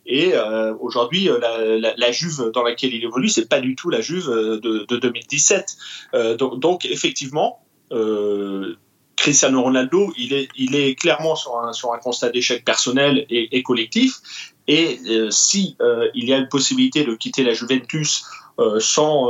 Et 0.08 0.34
euh, 0.34 0.74
aujourd'hui, 0.80 1.30
euh, 1.30 1.80
la, 1.98 2.12
Juve 2.12 2.52
dans 2.54 2.64
laquelle 2.64 2.94
il 2.94 3.04
évolue, 3.04 3.28
c'est 3.28 3.50
pas 3.50 3.60
du 3.60 3.76
tout 3.76 3.90
la 3.90 4.02
Juve 4.02 4.30
de, 4.30 4.86
de 4.88 4.98
2017. 4.98 5.78
donc, 6.38 6.60
donc, 6.60 6.86
effectivement, 6.86 7.60
Cristiano 9.16 9.62
Ronaldo, 9.62 10.14
il 10.18 10.34
est, 10.34 10.96
clairement 10.96 11.36
sur 11.36 11.58
un, 11.58 11.98
constat 11.98 12.30
d'échec 12.30 12.64
personnel 12.66 13.26
et, 13.30 13.64
collectif. 13.64 14.20
Et 14.68 15.00
euh, 15.08 15.30
si 15.32 15.76
euh, 15.82 16.10
il 16.16 16.28
y 16.28 16.34
a 16.34 16.38
une 16.38 16.48
possibilité 16.48 17.04
de 17.04 17.14
quitter 17.14 17.44
la 17.44 17.54
Juventus 17.54 18.26
euh, 18.58 18.80
sans, 18.80 19.30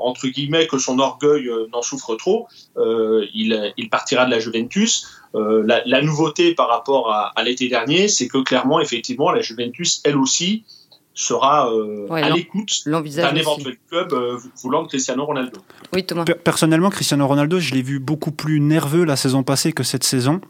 entre 0.00 0.28
guillemets, 0.28 0.66
que 0.66 0.78
son 0.78 0.98
orgueil 0.98 1.50
n'en 1.72 1.82
souffre 1.82 2.16
trop, 2.16 2.48
il, 2.76 3.88
partira 3.90 4.26
de 4.26 4.30
la 4.30 4.40
Juventus. 4.40 5.06
La, 5.34 5.82
la, 5.84 6.02
nouveauté 6.02 6.54
par 6.54 6.68
rapport 6.68 7.12
à, 7.12 7.32
à 7.36 7.42
l'été 7.44 7.68
dernier, 7.68 8.08
c'est 8.08 8.26
que 8.26 8.38
clairement, 8.38 8.80
effectivement, 8.80 9.30
la 9.30 9.42
Juventus, 9.42 10.00
elle 10.04 10.16
aussi, 10.16 10.64
sera 11.20 11.70
euh, 11.72 12.10
à 12.10 12.30
l'écoute 12.30 12.82
d'un 12.86 13.34
éventuel 13.34 13.76
club 13.88 14.12
euh, 14.12 14.38
voulant 14.62 14.86
Cristiano 14.86 15.24
Ronaldo. 15.24 15.60
Oui, 15.92 16.04
Thomas. 16.04 16.24
Personnellement, 16.24 16.90
Cristiano 16.90 17.26
Ronaldo, 17.26 17.60
je 17.60 17.74
l'ai 17.74 17.82
vu 17.82 17.98
beaucoup 17.98 18.32
plus 18.32 18.60
nerveux 18.60 19.04
la 19.04 19.16
saison 19.16 19.42
passée 19.42 19.72
que 19.72 19.82
cette 19.82 20.04
saison. 20.04 20.40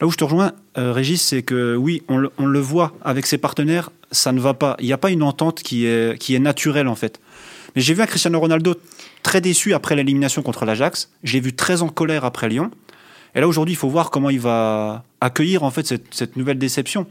Là 0.00 0.06
où 0.06 0.10
je 0.10 0.16
te 0.16 0.24
rejoins, 0.24 0.52
euh, 0.76 0.92
Régis, 0.92 1.22
c'est 1.22 1.42
que 1.42 1.76
oui, 1.76 2.02
on 2.08 2.18
le, 2.18 2.60
voit 2.60 2.92
avec 3.02 3.26
ses 3.26 3.38
partenaires, 3.38 3.90
ça 4.10 4.32
ne 4.32 4.40
va 4.40 4.52
pas. 4.52 4.76
Il 4.80 4.86
n'y 4.86 4.92
a 4.92 4.98
pas 4.98 5.10
une 5.10 5.22
entente 5.22 5.62
qui 5.62 5.86
est, 5.86 6.18
qui 6.18 6.34
est 6.34 6.40
naturelle 6.40 6.88
en 6.88 6.96
fait. 6.96 7.20
Mais 7.74 7.80
j'ai 7.80 7.94
vu 7.94 8.02
un 8.02 8.06
Cristiano 8.06 8.38
Ronaldo 8.38 8.74
très 9.22 9.40
déçu 9.40 9.72
après 9.72 9.96
l'élimination 9.96 10.42
contre 10.42 10.64
l'Ajax. 10.64 11.10
J'ai 11.22 11.40
vu 11.40 11.54
très 11.54 11.82
en 11.82 11.88
colère 11.88 12.24
après 12.24 12.48
Lyon. 12.48 12.70
Et 13.34 13.40
là 13.40 13.48
aujourd'hui, 13.48 13.74
il 13.74 13.76
faut 13.76 13.88
voir 13.88 14.10
comment 14.10 14.30
il 14.30 14.40
va 14.40 15.04
accueillir 15.20 15.62
en 15.64 15.70
fait 15.70 15.86
cette, 15.86 16.14
cette 16.14 16.36
nouvelle 16.36 16.58
déception. 16.58 17.06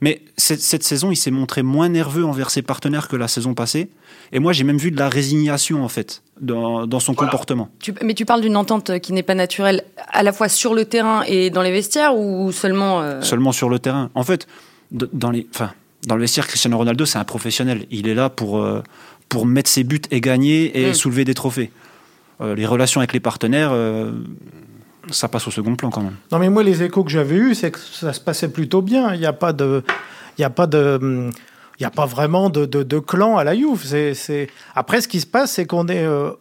Mais 0.00 0.22
cette, 0.36 0.60
cette 0.60 0.82
saison, 0.82 1.10
il 1.10 1.16
s'est 1.16 1.30
montré 1.30 1.62
moins 1.62 1.88
nerveux 1.88 2.24
envers 2.24 2.50
ses 2.50 2.62
partenaires 2.62 3.08
que 3.08 3.16
la 3.16 3.28
saison 3.28 3.54
passée. 3.54 3.90
Et 4.32 4.38
moi, 4.38 4.52
j'ai 4.52 4.64
même 4.64 4.78
vu 4.78 4.90
de 4.90 4.98
la 4.98 5.08
résignation, 5.08 5.84
en 5.84 5.88
fait, 5.88 6.22
dans, 6.40 6.86
dans 6.86 7.00
son 7.00 7.14
comportement. 7.14 7.70
mais 8.02 8.14
tu 8.14 8.24
parles 8.24 8.42
d'une 8.42 8.56
entente 8.56 8.98
qui 9.00 9.12
n'est 9.12 9.22
pas 9.22 9.34
naturelle, 9.34 9.84
à 10.08 10.22
la 10.22 10.32
fois 10.32 10.48
sur 10.48 10.74
le 10.74 10.84
terrain 10.84 11.22
et 11.26 11.50
dans 11.50 11.62
les 11.62 11.72
vestiaires, 11.72 12.16
ou 12.16 12.52
seulement... 12.52 13.00
Euh, 13.00 13.22
seulement 13.22 13.52
sur 13.52 13.68
le 13.68 13.78
terrain. 13.78 14.10
En 14.14 14.24
fait, 14.24 14.46
dans, 14.90 15.30
les, 15.30 15.46
enfin, 15.54 15.72
dans 16.06 16.16
le 16.16 16.22
vestiaire, 16.22 16.46
Cristiano 16.46 16.76
Ronaldo, 16.76 17.06
c'est 17.06 17.18
un 17.18 17.24
professionnel. 17.24 17.86
Il 17.90 18.08
est 18.08 18.14
là 18.14 18.28
pour, 18.28 18.58
euh, 18.58 18.82
pour 19.28 19.46
mettre 19.46 19.70
ses 19.70 19.84
buts 19.84 20.02
et 20.10 20.20
gagner 20.20 20.78
et 20.78 20.90
mm. 20.90 20.94
soulever 20.94 21.24
des 21.24 21.34
trophées. 21.34 21.70
Euh, 22.40 22.54
les 22.54 22.66
relations 22.66 23.00
avec 23.00 23.12
les 23.12 23.20
partenaires 23.20 23.70
ça 25.10 25.28
passe 25.28 25.46
au 25.46 25.50
second 25.50 25.74
plan 25.76 25.90
quand 25.90 26.02
même. 26.02 26.16
Non, 26.32 26.38
mais 26.38 26.48
moi, 26.48 26.62
les 26.62 26.82
échos 26.82 27.04
que 27.04 27.10
j'avais 27.10 27.36
eus, 27.36 27.54
c'est 27.54 27.70
que 27.70 27.78
ça 27.78 28.12
se 28.12 28.20
passait 28.20 28.48
plutôt 28.48 28.82
bien. 28.82 29.14
Il 29.14 29.20
n'y 29.20 29.26
a 29.26 29.32
pas 29.32 29.52
a 29.52 30.46
a 30.46 31.90
pas 31.90 32.06
vraiment 32.06 32.50
de, 32.50 32.98
clan 32.98 33.36
à 33.36 33.44
la 33.44 33.54
Juve. 33.54 33.84
C'est, 33.84 34.48
Après, 34.74 35.00
ce 35.00 35.08
qui 35.08 35.20
se 35.20 35.26
passe, 35.26 35.52
c'est 35.52 35.66
qu'on 35.66 35.88
est, 35.88 36.04
euh, 36.04 36.32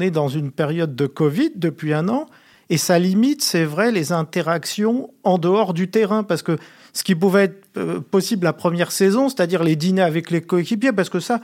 est 0.00 0.10
dans 0.10 0.28
une 0.28 0.50
période 0.50 0.94
de 0.94 1.06
Covid 1.06 1.52
depuis 1.56 1.92
un 1.92 2.08
an, 2.08 2.26
et 2.70 2.78
ça 2.78 2.98
limite, 2.98 3.42
c'est 3.42 3.64
vrai, 3.64 3.92
les 3.92 4.12
interactions 4.12 5.10
en 5.22 5.38
dehors 5.38 5.74
du 5.74 5.90
terrain, 5.90 6.22
parce 6.22 6.42
que 6.42 6.56
ce 6.92 7.04
qui 7.04 7.14
pouvait 7.14 7.44
être 7.44 7.62
euh, 7.76 8.00
possible 8.00 8.44
la 8.44 8.52
première 8.52 8.92
saison, 8.92 9.28
c'est-à-dire 9.28 9.62
les 9.62 9.76
dîners 9.76 10.02
avec 10.02 10.30
les 10.30 10.40
coéquipiers, 10.40 10.92
parce 10.92 11.10
que 11.10 11.20
ça, 11.20 11.40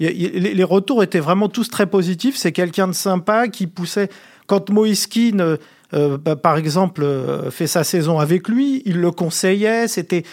les 0.00 0.64
retours 0.64 1.02
étaient 1.02 1.20
vraiment 1.20 1.48
tous 1.48 1.70
très 1.70 1.86
positifs. 1.86 2.36
C'est 2.36 2.52
quelqu'un 2.52 2.88
de 2.88 2.92
sympa 2.92 3.48
qui 3.48 3.66
poussait. 3.66 4.08
Quand 4.46 4.70
Moïse 4.70 5.06
euh, 5.94 6.18
bah, 6.18 6.36
par 6.36 6.56
exemple, 6.56 7.02
euh, 7.02 7.50
fait 7.50 7.66
sa 7.66 7.84
saison 7.84 8.18
avec 8.18 8.48
lui, 8.48 8.82
il 8.84 9.00
le 9.00 9.10
conseillait, 9.10 9.88
c'était 9.88 10.24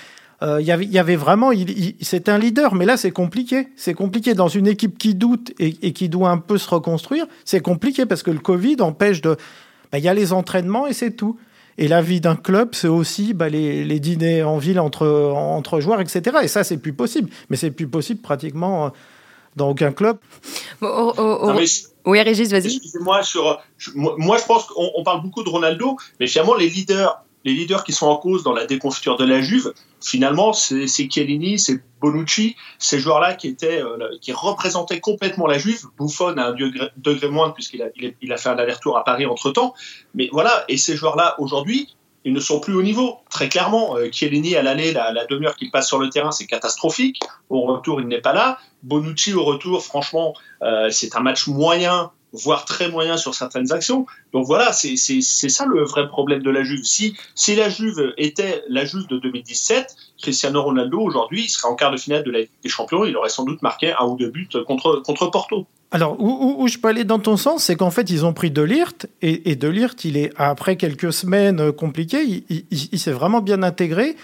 euh, 0.42 0.60
il 0.60 0.68
y, 0.68 1.00
avait, 1.00 1.16
vraiment, 1.16 1.54
il, 1.54 1.96
c'est 2.02 2.28
un 2.28 2.38
leader, 2.38 2.76
mais 2.76 2.86
là 2.86 2.98
c'est 2.98 3.12
compliqué. 3.12 3.70
C'est 3.78 3.94
compliqué 3.94 4.34
dans 4.34 4.50
une 4.50 4.68
équipe 4.68 4.98
qui 4.98 5.16
doute 5.16 5.54
et, 5.58 5.94
qui 5.94 6.10
doit 6.10 6.32
un 6.32 6.38
peu 6.38 6.58
se 6.58 6.70
reconstruire. 6.70 7.28
C'est 7.46 7.62
compliqué 7.62 8.06
parce 8.06 8.24
que 8.24 8.32
le 8.32 8.40
Covid 8.40 8.78
empêche 8.82 9.22
de. 9.22 9.38
Bah, 9.92 10.00
il 10.00 10.04
y 10.04 10.10
a 10.10 10.14
les 10.14 10.34
entraînements 10.34 10.86
et 10.86 10.94
c'est 10.94 11.12
tout. 11.12 11.38
Et 11.78 11.88
la 11.88 12.02
vie 12.02 12.20
d'un 12.20 12.36
club, 12.36 12.70
c'est 12.74 12.90
aussi 12.90 13.34
bah, 13.34 13.48
les, 13.48 13.86
les, 13.86 14.00
dîners 14.02 14.44
en 14.44 14.58
ville 14.58 14.82
entre, 14.82 15.08
entre 15.08 15.80
joueurs, 15.80 16.02
etc. 16.02 16.38
Et 16.44 16.48
ça, 16.50 16.66
c'est 16.66 16.78
plus 16.78 16.94
possible. 16.94 17.30
Mais 17.50 17.56
c'est 17.56 17.72
plus 17.72 17.88
possible 17.88 18.22
pratiquement 18.22 18.92
dans 19.56 19.70
aucun 19.70 19.92
club. 19.92 20.18
oui, 22.06 22.22
Régis, 22.22 22.50
vas-y. 22.50 22.68
Excusez-moi, 22.68 23.24
sur, 23.24 23.62
moi, 23.96 24.38
je 24.38 24.46
pense 24.46 24.66
qu'on 24.66 25.04
parle 25.04 25.22
beaucoup 25.22 25.44
de 25.44 25.50
Ronaldo, 25.50 25.98
mais 26.20 26.28
finalement, 26.28 26.56
les 26.56 26.70
leaders, 26.70 27.24
les 27.46 27.54
leaders 27.54 27.84
qui 27.84 27.94
sont 27.94 28.08
en 28.08 28.18
cause 28.18 28.44
dans 28.44 28.54
la 28.54 28.66
déconfiture 28.66 29.18
de 29.18 29.26
la 29.26 29.42
Juve, 29.42 29.74
finalement, 30.02 30.54
c'est 30.54 30.88
Chiellini, 30.88 31.60
c'est 31.60 31.82
Bonucci, 32.02 32.56
ces 32.80 33.00
joueurs-là 33.00 33.36
qui 33.36 33.48
étaient, 33.48 33.82
euh, 33.82 34.10
qui 34.22 34.34
représentaient 34.34 35.00
complètement 35.00 35.48
la 35.48 35.58
Juve. 35.58 35.86
Buffon 35.98 36.38
à 36.38 36.48
un 36.48 36.52
degré, 36.54 36.90
degré 36.98 37.30
moindre 37.30 37.54
puisqu'il 37.54 37.82
a, 37.82 37.88
il 38.22 38.34
a 38.34 38.38
fait 38.38 38.50
un 38.50 38.58
aller-retour 38.58 38.98
à 38.98 39.04
Paris 39.04 39.26
entre 39.26 39.52
temps. 39.52 39.74
Mais 40.14 40.30
voilà, 40.32 40.66
et 40.68 40.78
ces 40.78 40.96
joueurs-là 40.96 41.36
aujourd'hui, 41.40 41.96
ils 42.26 42.34
ne 42.34 42.40
sont 42.40 42.60
plus 42.60 42.76
au 42.76 42.82
niveau. 42.82 43.20
Très 43.30 43.50
clairement, 43.50 43.98
euh, 43.98 44.10
Chiellini 44.12 44.56
à 44.56 44.62
l'aller, 44.62 44.94
la, 44.94 45.26
demi-heure 45.26 45.56
qu'il 45.56 45.72
passe 45.72 45.88
sur 45.88 46.00
le 46.00 46.10
terrain, 46.10 46.32
c'est 46.32 46.46
catastrophique. 46.46 47.20
Au 47.50 47.62
retour, 47.62 48.02
il 48.02 48.08
n'est 48.08 48.22
pas 48.22 48.34
là. 48.34 48.58
Bonucci 48.84 49.34
au 49.34 49.44
retour, 49.44 49.84
franchement, 49.84 50.34
euh, 50.62 50.90
c'est 50.90 51.16
un 51.16 51.20
match 51.22 51.48
moyen, 51.48 52.12
voire 52.34 52.66
très 52.66 52.90
moyen 52.90 53.18
sur 53.18 53.36
certaines 53.36 53.72
actions. 53.72 54.06
Donc 54.34 54.46
voilà, 54.46 54.74
c'est 54.74 54.98
ça 54.98 55.66
le 55.66 55.84
vrai 55.84 56.08
problème 56.08 56.42
de 56.42 56.50
la 56.50 56.64
Juve. 56.64 56.84
Si, 56.84 57.16
si 57.36 57.56
la 57.56 57.70
Juve 57.70 58.14
était 58.18 58.64
la 58.68 58.86
Juve 58.86 59.08
de 59.08 59.18
2017, 59.20 59.96
Cristiano 60.22 60.64
Ronaldo 60.64 61.00
aujourd'hui, 61.00 61.44
il 61.44 61.50
serait 61.50 61.70
en 61.70 61.76
quart 61.76 61.92
de 61.92 61.98
finale 61.98 62.24
de 62.24 62.32
la 62.32 62.40
Ligue 62.40 62.50
des 62.64 62.70
Champions, 62.70 63.06
il 63.06 63.16
aurait 63.16 63.30
sans 63.30 63.44
doute 63.44 63.62
marqué 63.62 63.94
un 63.94 64.06
ou 64.06 64.18
deux 64.18 64.30
buts 64.30 64.50
contre, 64.66 65.02
contre 65.06 65.28
Porto. 65.28 65.68
Alors, 65.94 66.20
où, 66.20 66.68
je 66.68 66.80
peux 66.80 66.88
aller 66.88 67.04
dans 67.04 67.20
ton 67.20 67.38
sens, 67.38 67.66
c'est 67.66 67.76
qu'en 67.76 67.92
fait, 67.92 68.10
ils 68.10 68.26
ont 68.26 68.34
pris 68.34 68.50
De 68.50 68.64
Lirt, 68.64 69.06
et, 69.22 69.52
et 69.52 69.56
De 69.56 69.68
Lirt, 69.68 70.04
il 70.04 70.18
est, 70.18 70.32
après 70.38 70.76
quelques 70.76 71.14
semaines 71.14 71.60
euh, 71.60 71.72
compliquées, 71.72 72.44
il, 72.50 73.00
s'est 73.00 73.12
vraiment 73.12 73.42
bien 73.42 73.62
intégré, 73.62 74.16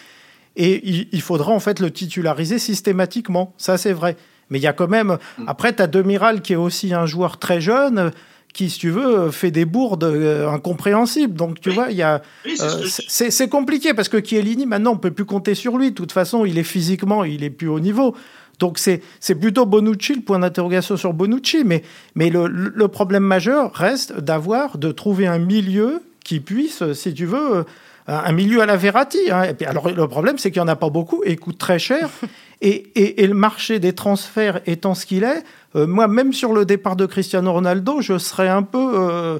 et 0.55 0.81
il, 0.83 1.21
faudra 1.21 1.51
en 1.51 1.59
fait 1.59 1.79
le 1.79 1.91
titulariser 1.91 2.57
systématiquement. 2.57 3.53
Ça, 3.59 3.77
c'est 3.77 3.93
vrai. 3.93 4.17
Mais 4.49 4.57
il 4.57 4.63
y 4.63 4.67
a 4.67 4.73
quand 4.73 4.87
même. 4.87 5.19
Mm. 5.37 5.43
Après, 5.45 5.75
tu 5.75 5.83
as 5.83 5.87
Demiral, 5.87 6.41
qui 6.41 6.53
est 6.53 6.57
aussi 6.57 6.91
un 6.91 7.05
joueur 7.05 7.37
très 7.37 7.61
jeune, 7.61 8.11
qui, 8.51 8.71
si 8.71 8.79
tu 8.79 8.89
veux, 8.89 9.29
fait 9.29 9.51
des 9.51 9.65
bourdes 9.65 10.05
euh, 10.05 10.49
incompréhensibles. 10.49 11.35
Donc, 11.35 11.61
tu 11.61 11.69
vois, 11.69 11.91
il 11.91 11.97
y 11.97 12.01
a. 12.01 12.23
Euh, 12.47 12.85
c'est 12.87 13.47
compliqué, 13.47 13.93
parce 13.93 14.09
que 14.09 14.25
Chiellini, 14.25 14.65
maintenant, 14.65 14.93
on 14.93 14.97
peut 14.97 15.11
plus 15.11 15.25
compter 15.25 15.53
sur 15.53 15.77
lui. 15.77 15.91
De 15.91 15.95
toute 15.95 16.13
façon, 16.13 16.45
il 16.45 16.57
est 16.57 16.63
physiquement, 16.63 17.23
il 17.23 17.43
est 17.43 17.51
plus 17.51 17.69
au 17.69 17.79
niveau. 17.79 18.15
Donc 18.59 18.77
c'est 18.77 19.01
plutôt 19.39 19.65
Bonucci, 19.65 20.15
le 20.15 20.21
point 20.21 20.39
d'interrogation 20.39 20.97
sur 20.97 21.13
Bonucci, 21.13 21.63
mais, 21.65 21.83
mais 22.15 22.29
le, 22.29 22.47
le 22.47 22.87
problème 22.87 23.23
majeur 23.23 23.73
reste 23.73 24.19
d'avoir, 24.19 24.77
de 24.77 24.91
trouver 24.91 25.27
un 25.27 25.39
milieu 25.39 26.01
qui 26.23 26.39
puisse, 26.39 26.83
si 26.93 27.13
tu 27.13 27.25
veux, 27.25 27.65
un 28.09 28.31
milieu 28.31 28.61
à 28.61 28.65
la 28.65 28.75
Verratti. 28.75 29.31
Hein. 29.31 29.43
Et 29.43 29.53
puis, 29.53 29.65
alors 29.65 29.89
le 29.89 30.07
problème, 30.07 30.37
c'est 30.37 30.51
qu'il 30.51 30.61
n'y 30.61 30.67
en 30.67 30.71
a 30.71 30.75
pas 30.75 30.89
beaucoup 30.89 31.21
et 31.25 31.35
coûte 31.35 31.57
très 31.57 31.79
cher. 31.79 32.09
Et, 32.61 32.91
et, 32.93 33.23
et, 33.23 33.27
le 33.27 33.35
marché 33.35 33.79
des 33.79 33.93
transferts 33.93 34.59
étant 34.65 34.93
ce 34.93 35.05
qu'il 35.05 35.23
est, 35.23 35.45
euh, 35.77 35.87
moi, 35.87 36.09
même 36.09 36.33
sur 36.33 36.51
le 36.51 36.65
départ 36.65 36.97
de 36.97 37.05
Cristiano 37.05 37.53
Ronaldo, 37.53 38.01
je 38.01 38.17
serais 38.17 38.49
un 38.49 38.63
peu... 38.63 38.91
Euh, 38.99 39.39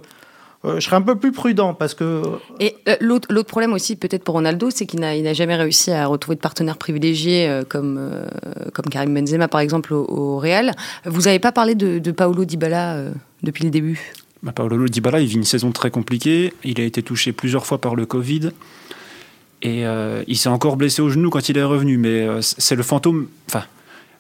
euh, 0.66 0.76
je 0.80 0.86
serais 0.86 0.98
un 0.98 1.02
peu 1.02 1.16
plus 1.16 1.32
prudent 1.32 1.74
parce 1.74 1.94
que. 1.94 2.22
Et 2.60 2.76
euh, 2.90 2.98
l'autre, 3.00 3.30
l'autre 3.32 3.48
problème 3.48 3.72
aussi, 3.72 3.96
peut-être 3.96 4.24
pour 4.24 4.36
Ronaldo, 4.36 4.70
c'est 4.70 4.86
qu'il 4.86 5.00
n'a, 5.00 5.16
il 5.16 5.24
n'a 5.24 5.34
jamais 5.34 5.56
réussi 5.56 5.92
à 5.92 6.06
retrouver 6.06 6.36
de 6.36 6.42
partenaires 6.42 6.78
privilégiés 6.78 7.48
euh, 7.48 7.64
comme, 7.68 8.28
comme 8.74 8.86
Karim 8.86 9.14
Benzema, 9.14 9.48
par 9.48 9.62
exemple, 9.62 9.94
au, 9.94 10.38
Real. 10.38 10.74
Vous 11.06 11.22
n'avez 11.22 11.40
pas 11.40 11.54
parlé 11.54 11.76
de, 11.76 12.00
de 12.00 12.12
Paolo 12.12 12.44
Dybala 12.44 13.06
depuis 13.42 13.64
le 13.64 13.70
début? 13.70 14.14
Bah, 14.44 14.52
Paolo 14.54 14.88
Dybala, 14.88 15.22
il 15.22 15.28
vit 15.28 15.36
une 15.36 15.44
saison 15.46 15.72
très 15.72 15.92
compliquée. 15.92 16.54
Il 16.64 16.80
a 16.82 16.84
été 16.84 17.04
touché 17.04 17.32
plusieurs 17.32 17.66
fois 17.66 17.80
par 17.80 17.96
le 17.96 18.06
Covid. 18.06 18.52
Et 19.62 19.84
il 20.28 20.38
s'est 20.38 20.50
encore 20.50 20.78
blessé 20.78 21.02
au 21.02 21.10
genou 21.10 21.30
quand 21.30 21.50
il 21.50 21.58
est 21.58 21.64
revenu. 21.64 21.98
Mais 21.98 22.26
c'est 22.42 22.76
le 22.76 22.84
fantôme. 22.84 23.28
Enfin, 23.50 23.66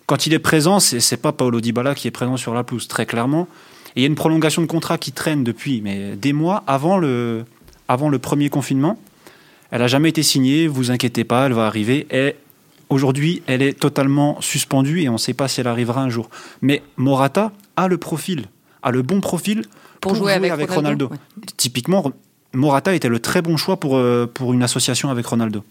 quand 0.08 0.28
il 0.28 0.34
est 0.34 0.40
présent, 0.40 0.80
c'est, 0.82 1.00
c'est 1.00 1.18
pas 1.18 1.32
Paolo 1.32 1.62
Dybala 1.62 1.96
qui 1.96 2.08
est 2.08 2.12
présent 2.12 2.36
sur 2.36 2.54
la 2.54 2.64
pelouse, 2.64 2.90
très 2.90 3.06
clairement. 3.06 3.48
Et 3.96 4.00
il 4.00 4.02
y 4.02 4.06
a 4.06 4.08
une 4.08 4.16
prolongation 4.16 4.62
de 4.62 4.68
contrat 4.68 4.98
qui 4.98 5.12
traîne 5.12 5.44
depuis 5.44 5.82
mais 5.82 6.16
des 6.16 6.34
mois 6.34 6.64
avant 6.68 6.98
le, 6.98 7.46
avant 7.88 8.10
le 8.10 8.20
premier 8.20 8.50
confinement. 8.50 9.00
Elle 9.72 9.82
n'a 9.82 9.88
jamais 9.88 10.10
été 10.10 10.24
signée, 10.24 10.68
vous 10.68 10.92
inquiétez 10.92 11.24
pas, 11.24 11.46
elle 11.46 11.54
va 11.54 11.68
arriver. 11.68 12.08
Et 12.12 12.36
aujourd'hui, 12.90 13.44
elle 13.48 13.62
est 13.62 13.80
totalement 13.80 14.40
suspendue 14.42 15.02
et 15.02 15.10
on 15.10 15.14
ne 15.14 15.18
sait 15.18 15.34
pas 15.34 15.48
si 15.48 15.62
elle 15.62 15.68
arrivera 15.68 16.02
un 16.02 16.10
jour. 16.10 16.30
Mais 16.62 16.82
Morata 16.98 17.52
a 17.76 17.88
le 17.88 17.98
profil, 17.98 18.46
a 18.82 18.92
le 18.92 19.02
bon 19.02 19.22
profil 19.22 19.64
pour, 20.02 20.16
jouer, 20.16 20.34
avec, 20.34 20.72
Ronaldo. 20.72 21.10
Typiquement, 21.58 22.12
Morata 22.54 22.96
était 22.96 23.10
le 23.10 23.20
très 23.20 23.42
bon 23.42 23.58
choix 23.58 23.78
pour, 23.78 23.98
euh, 23.98 24.30
pour 24.32 24.54
une 24.54 24.64
association 24.64 25.10
avec 25.10 25.26
Ronaldo. 25.26 25.64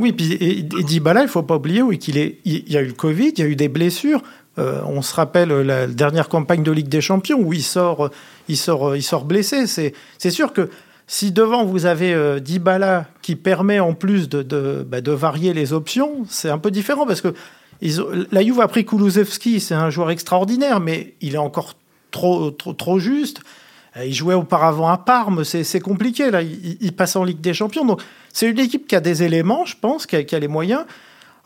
Oui, 0.00 0.12
puis 0.12 0.32
et, 0.32 0.62
Dybala, 0.62 1.22
il 1.22 1.28
faut 1.28 1.42
pas 1.42 1.56
oublier 1.56 1.82
oui, 1.82 1.98
qu'il 1.98 2.18
est, 2.18 2.38
il 2.44 2.70
y 2.70 2.76
a 2.76 2.82
eu 2.82 2.86
le 2.86 2.92
Covid, 2.92 3.28
il 3.28 3.38
y 3.38 3.42
a 3.42 3.46
eu 3.46 3.56
des 3.56 3.68
blessures. 3.68 4.22
Euh, 4.58 4.80
on 4.86 5.02
se 5.02 5.14
rappelle 5.14 5.48
la 5.48 5.86
dernière 5.86 6.28
campagne 6.28 6.62
de 6.62 6.70
Ligue 6.70 6.88
des 6.88 7.00
Champions 7.00 7.38
où 7.40 7.52
il 7.52 7.62
sort, 7.62 8.10
il 8.48 8.56
sort, 8.56 8.94
il 8.94 9.02
sort 9.02 9.24
blessé. 9.24 9.66
C'est 9.66 10.30
sûr 10.30 10.52
que 10.52 10.70
si 11.06 11.32
devant 11.32 11.64
vous 11.64 11.86
avez 11.86 12.14
euh, 12.14 12.40
Dybala 12.40 13.06
qui 13.20 13.36
permet 13.36 13.80
en 13.80 13.94
plus 13.94 14.28
de, 14.28 14.86
bah, 14.88 14.98
varier 15.04 15.52
les 15.52 15.72
options, 15.72 16.24
c'est 16.28 16.50
un 16.50 16.58
peu 16.58 16.70
différent 16.70 17.06
parce 17.06 17.20
que 17.20 17.34
la 17.82 18.42
Juve 18.42 18.60
a 18.60 18.68
pris 18.68 18.86
Kulusevski, 18.86 19.60
c'est 19.60 19.74
un 19.74 19.90
joueur 19.90 20.10
extraordinaire, 20.10 20.80
mais 20.80 21.14
il 21.20 21.34
est 21.34 21.38
encore 21.38 21.74
trop, 22.10 22.50
trop, 22.50 22.72
trop 22.72 22.98
juste. 22.98 23.40
Euh, 23.96 24.06
il 24.06 24.14
jouait 24.14 24.34
auparavant 24.34 24.88
à 24.88 24.96
Parme, 24.96 25.44
c'est 25.44 25.80
compliqué 25.80 26.30
là. 26.30 26.40
Il, 26.42 26.92
passe 26.92 27.16
en 27.16 27.24
Ligue 27.24 27.40
des 27.40 27.52
Champions, 27.52 27.84
donc 27.84 28.00
c'est 28.32 28.48
une 28.48 28.58
équipe 28.58 28.86
qui 28.86 28.96
a 28.96 29.00
des 29.00 29.22
éléments, 29.22 29.64
je 29.66 29.76
pense, 29.78 30.06
qui 30.06 30.16
a 30.16 30.38
les 30.38 30.48
moyens. 30.48 30.84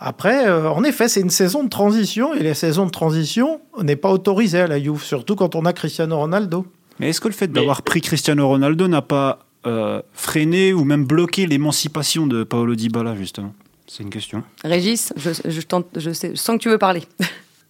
Après, 0.01 0.47
euh, 0.47 0.71
en 0.71 0.85
effet, 0.85 1.09
c'est 1.09 1.21
une 1.21 1.31
saison 1.31 1.65
de 1.65 1.69
transition 1.69 2.35
et 2.35 2.41
les 2.41 2.55
saisons 2.55 2.87
de 2.87 2.91
transition 2.91 3.61
n'est 3.83 3.97
pas 3.97 4.11
autorisée 4.11 4.61
à 4.61 4.67
la 4.69 4.81
Juve, 4.81 5.03
surtout 5.03 5.35
quand 5.35 5.57
on 5.57 5.65
a 5.65 5.73
Cristiano 5.73 6.17
Ronaldo. 6.17 6.67
Mais 7.01 7.11
est-ce 7.11 7.21
que 7.21 7.29
le 7.29 7.35
fait 7.35 7.49
d'avoir 7.49 7.83
pris 7.83 8.01
Cristiano 8.01 8.47
Ronaldo 8.47 8.87
n'a 8.89 9.03
pas 9.03 9.41
euh, 9.67 10.01
freiné 10.13 10.73
ou 10.73 10.85
même 10.85 11.05
bloqué 11.05 11.47
l'émancipation 11.47 12.27
de 12.27 12.45
Paolo 12.45 12.75
Dybala 12.77 13.17
justement? 13.17 13.55
C'est 13.87 14.03
une 14.03 14.11
question. 14.11 14.45
Régis, 14.65 15.13
je, 15.17 15.31
je, 15.45 15.61
tente, 15.63 15.87
je, 15.97 16.13
sais, 16.13 16.31
je 16.31 16.37
sens 16.37 16.59
que 16.59 16.63
tu 16.63 16.69
veux 16.69 16.79
parler. 16.79 17.03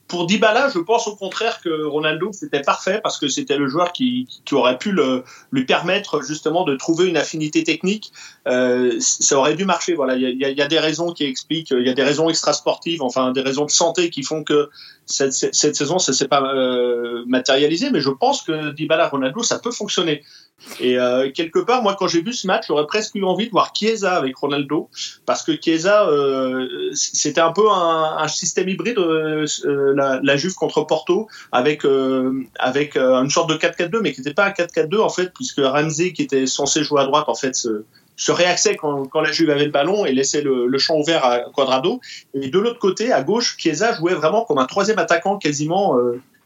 Pour 0.09 0.27
Dybala, 0.27 0.71
je 0.75 0.79
pense 0.79 1.07
au 1.07 1.15
contraire 1.17 1.61
que 1.63 1.85
Ronaldo 1.85 2.31
c'était 2.33 2.63
parfait 2.63 3.01
parce 3.03 3.19
que 3.19 3.29
c'était 3.29 3.59
le 3.59 3.69
joueur 3.69 3.93
qui, 3.93 4.27
qui 4.47 4.55
aurait 4.55 4.79
pu 4.79 4.91
le, 4.91 5.23
lui 5.53 5.67
permettre 5.67 6.23
justement 6.23 6.65
de 6.65 6.75
trouver 6.77 7.07
une 7.07 7.19
affinité 7.19 7.63
technique. 7.63 8.11
Euh, 8.49 8.97
ça 9.01 9.37
aurait 9.37 9.55
dû 9.55 9.65
marcher. 9.65 9.95
Voilà, 9.95 10.17
il 10.17 10.39
y 10.39 10.63
a, 10.63 10.67
des 10.67 10.79
raisons 10.79 11.13
qui 11.13 11.25
expliquent, 11.25 11.71
il 11.71 11.87
y 11.87 11.91
a 11.91 11.95
des 11.95 12.03
raisons 12.03 12.31
extrasportives, 12.31 13.03
enfin 13.03 13.33
des 13.33 13.43
raisons 13.43 13.67
de 13.67 13.71
santé 13.71 14.11
qui 14.11 14.23
font 14.23 14.43
que 14.43 14.71
cette, 15.07 15.33
saison 15.33 15.99
ça 15.99 16.13
s'est 16.13 16.29
pas 16.29 16.43
euh, 16.43 17.25
matérialisé. 17.27 17.91
Mais 17.91 18.01
je 18.01 18.11
pense 18.11 18.43
que 18.43 18.73
Dybala 18.73 19.09
Ronaldo 19.09 19.43
ça 19.43 19.59
peut 19.59 19.71
fonctionner. 19.71 20.23
Et 20.81 20.99
euh, 20.99 21.31
quelque 21.31 21.61
part, 21.61 21.83
moi, 21.83 21.95
quand 21.97 22.09
j'ai 22.09 22.23
vu 22.23 22.33
ce 22.33 22.47
match, 22.47 22.65
j'aurais 22.69 22.87
presque 22.87 23.15
eu 23.15 23.23
envie 23.23 23.47
de 23.47 23.53
voir 23.53 23.73
Chiesa 23.75 24.17
avec 24.17 24.37
Ronaldo, 24.37 24.89
parce 25.25 25.45
que 25.45 25.53
Chiesa, 25.53 26.09
c'était 26.95 27.41
un 27.41 27.53
peu 27.53 27.71
un, 27.71 28.27
système 28.29 28.69
hybride, 28.69 28.99
la, 28.99 30.37
Juve 30.37 30.55
contre 30.55 30.83
Porto, 30.85 31.29
avec 31.53 31.85
avec 32.59 32.97
une 32.97 33.31
sorte 33.31 33.51
de 33.51 33.55
4-4-2, 33.55 34.01
mais 34.01 34.13
qui 34.13 34.21
n'était 34.21 34.35
pas 34.35 34.47
un 34.47 34.51
4-4-2 34.51 35.01
en 35.01 35.11
fait, 35.11 35.33
puisque 35.33 35.61
Ramsey, 35.61 36.13
qui 36.13 36.23
était 36.23 36.47
censé 36.47 36.83
jouer 36.83 37.03
à 37.03 37.05
droite, 37.05 37.29
en 37.29 37.35
fait, 37.35 37.55
se, 37.55 37.85
se 38.19 38.33
réaxait 38.33 38.77
quand, 38.77 39.09
la 39.15 39.33
Juve 39.33 39.49
avait 39.49 39.65
le 39.65 39.71
ballon 39.71 40.05
et 40.05 40.13
laissait 40.13 40.43
le, 40.43 40.79
champ 40.79 40.97
ouvert 40.97 41.25
à 41.25 41.41
Quadrado. 41.55 42.01
Et 42.35 42.49
de 42.49 42.59
l'autre 42.59 42.79
côté, 42.79 43.13
à 43.13 43.23
gauche, 43.23 43.57
Chiesa 43.57 43.95
jouait 43.95 44.15
vraiment 44.15 44.45
comme 44.45 44.59
un 44.59 44.67
troisième 44.67 44.99
attaquant 44.99 45.39
quasiment 45.39 45.97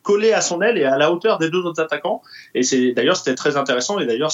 collé 0.02 0.32
à 0.32 0.40
son 0.40 0.61
aile 0.61 0.78
et 0.78 0.85
à 0.85 0.96
la 0.96 1.12
hauteur 1.12 1.38
des 1.38 1.50
deux 1.50 1.62
autres 1.64 1.80
attaquants. 1.80 2.22
Et 2.54 2.62
c'est 2.62 2.92
d'ailleurs 2.92 3.16
c'était 3.16 3.35
très 3.35 3.56
intéressant 3.56 3.98
et 3.98 4.06
d'ailleurs 4.06 4.32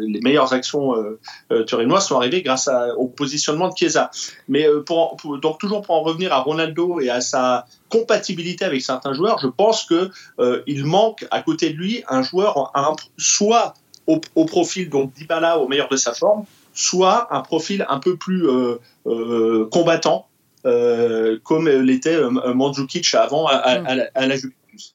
les 0.00 0.20
meilleures 0.20 0.52
actions 0.52 0.96
euh, 0.96 1.18
euh, 1.52 1.64
turinoises 1.64 2.06
sont 2.06 2.16
arrivées 2.16 2.42
grâce 2.42 2.68
au 2.96 3.06
positionnement 3.06 3.68
de 3.68 3.76
Chiesa. 3.76 4.10
Mais 4.48 4.68
euh, 4.68 4.82
pour, 4.82 5.16
donc 5.40 5.58
toujours 5.58 5.82
pour 5.82 5.94
en 5.94 6.02
revenir 6.02 6.32
à 6.32 6.40
Ronaldo 6.40 7.00
et 7.00 7.10
à 7.10 7.20
sa 7.20 7.66
compatibilité 7.88 8.64
avec 8.64 8.82
certains 8.82 9.12
joueurs, 9.12 9.38
je 9.38 9.46
pense 9.46 9.84
que 9.84 10.10
euh, 10.40 10.62
il 10.66 10.84
manque 10.84 11.24
à 11.30 11.42
côté 11.42 11.70
de 11.70 11.76
lui 11.76 12.02
un 12.08 12.22
joueur 12.22 12.72
un, 12.74 12.94
soit 13.16 13.74
au, 14.06 14.20
au 14.34 14.44
profil 14.44 14.88
donc 14.88 15.12
Dybala 15.14 15.58
au 15.58 15.68
meilleur 15.68 15.88
de 15.88 15.96
sa 15.96 16.12
forme, 16.12 16.44
soit 16.76 17.34
un 17.34 17.40
profil 17.40 17.84
un 17.88 17.98
peu 17.98 18.16
plus 18.16 18.46
euh, 18.48 18.76
euh, 19.06 19.66
combattant 19.70 20.28
euh, 20.66 21.38
comme 21.42 21.68
l'était 21.68 22.14
euh, 22.14 22.54
Mandzukic 22.54 23.14
avant 23.14 23.46
à, 23.46 23.78
mm. 23.78 24.08
la, 24.14 24.36
Juventus. 24.36 24.94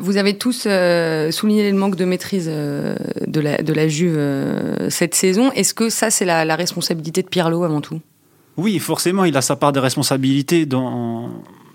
Vous 0.00 0.16
avez 0.16 0.38
tous 0.38 0.68
souligné 1.32 1.70
le 1.70 1.76
manque 1.76 1.96
de 1.96 2.04
maîtrise 2.04 2.46
de, 2.46 3.40
la, 3.40 3.62
de 3.62 3.72
la 3.72 3.88
Juve 3.88 4.18
cette 4.90 5.14
saison. 5.14 5.50
Est-ce 5.52 5.74
que 5.74 5.88
ça, 5.88 6.10
c'est 6.10 6.24
la, 6.24 6.56
responsabilité 6.56 7.22
de 7.22 7.28
Pirlo 7.28 7.64
avant 7.64 7.80
tout? 7.80 8.00
Oui, 8.56 8.78
forcément, 8.78 9.24
il 9.24 9.36
a 9.36 9.42
sa 9.42 9.56
part 9.56 9.72
de 9.72 9.80
responsabilité 9.80 10.66
dans, 10.66 11.30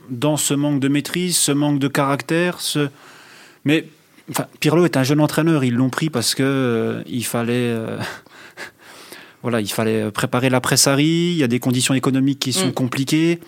dans 0.09 0.37
ce 0.37 0.53
manque 0.53 0.79
de 0.79 0.87
maîtrise, 0.87 1.37
ce 1.37 1.51
manque 1.51 1.79
de 1.79 1.87
caractère. 1.87 2.61
Ce... 2.61 2.89
Mais 3.65 3.85
enfin, 4.29 4.45
Pirlo 4.59 4.85
est 4.85 4.97
un 4.97 5.03
jeune 5.03 5.19
entraîneur. 5.19 5.63
Ils 5.63 5.73
l'ont 5.73 5.89
pris 5.89 6.09
parce 6.09 6.35
que 6.35 6.43
euh, 6.43 7.03
il 7.07 7.25
fallait. 7.25 7.53
euh, 7.53 7.97
voilà, 9.43 9.61
il 9.61 9.69
fallait 9.71 10.11
préparer 10.11 10.49
l'après-Sarri. 10.49 11.05
Il 11.31 11.37
y 11.37 11.43
a 11.43 11.47
des 11.47 11.59
conditions 11.59 11.93
économiques 11.93 12.39
qui 12.39 12.53
sont 12.53 12.67
Mm. 12.67 12.73
compliquées. 12.73 13.39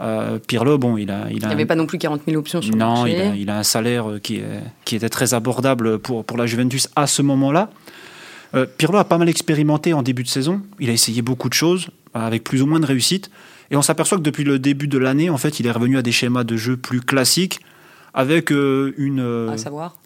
Euh, 0.00 0.38
Pirlo, 0.46 0.78
bon, 0.78 0.96
il 0.96 1.10
a, 1.10 1.28
n'y 1.28 1.44
avait 1.44 1.66
pas 1.66 1.74
non 1.74 1.86
plus 1.86 1.98
40 1.98 2.22
000 2.26 2.38
options 2.38 2.62
sur 2.62 2.74
non, 2.76 3.04
le 3.04 3.10
marché. 3.10 3.20
a, 3.20 3.34
il 3.34 3.50
a 3.50 3.58
un 3.58 3.62
salaire 3.64 4.06
qui, 4.22 4.36
est- 4.36 4.44
qui 4.84 4.94
était 4.94 5.08
très 5.08 5.34
abordable 5.34 5.98
pour, 5.98 6.24
pour 6.24 6.36
la 6.38 6.46
Juventus 6.46 6.88
à 6.94 7.08
ce 7.08 7.20
moment-là. 7.22 7.70
Euh, 8.54 8.64
Pirlo 8.78 8.98
a 8.98 9.04
pas 9.04 9.18
mal 9.18 9.28
expérimenté 9.28 9.92
en 9.94 10.02
début 10.02 10.22
de 10.22 10.28
saison. 10.28 10.62
Il 10.78 10.88
a 10.88 10.92
essayé 10.92 11.20
beaucoup 11.20 11.48
de 11.48 11.54
choses, 11.54 11.88
avec 12.14 12.44
plus 12.44 12.62
ou 12.62 12.66
moins 12.66 12.78
de 12.80 12.86
réussite. 12.86 13.28
Et 13.72 13.76
on 13.76 13.82
s'aperçoit 13.82 14.18
que 14.18 14.22
depuis 14.22 14.44
le 14.44 14.58
début 14.60 14.86
de 14.88 14.98
l'année, 14.98 15.30
en 15.30 15.36
fait, 15.36 15.58
il 15.60 15.66
est 15.66 15.70
revenu 15.72 15.98
à 15.98 16.02
des 16.02 16.12
schémas 16.12 16.44
de 16.44 16.56
jeu 16.56 16.76
plus 16.76 17.00
classiques, 17.00 17.60
avec 18.14 18.52
euh, 18.52 18.94
une. 18.98 19.48
À 19.52 19.58
savoir. 19.58 19.96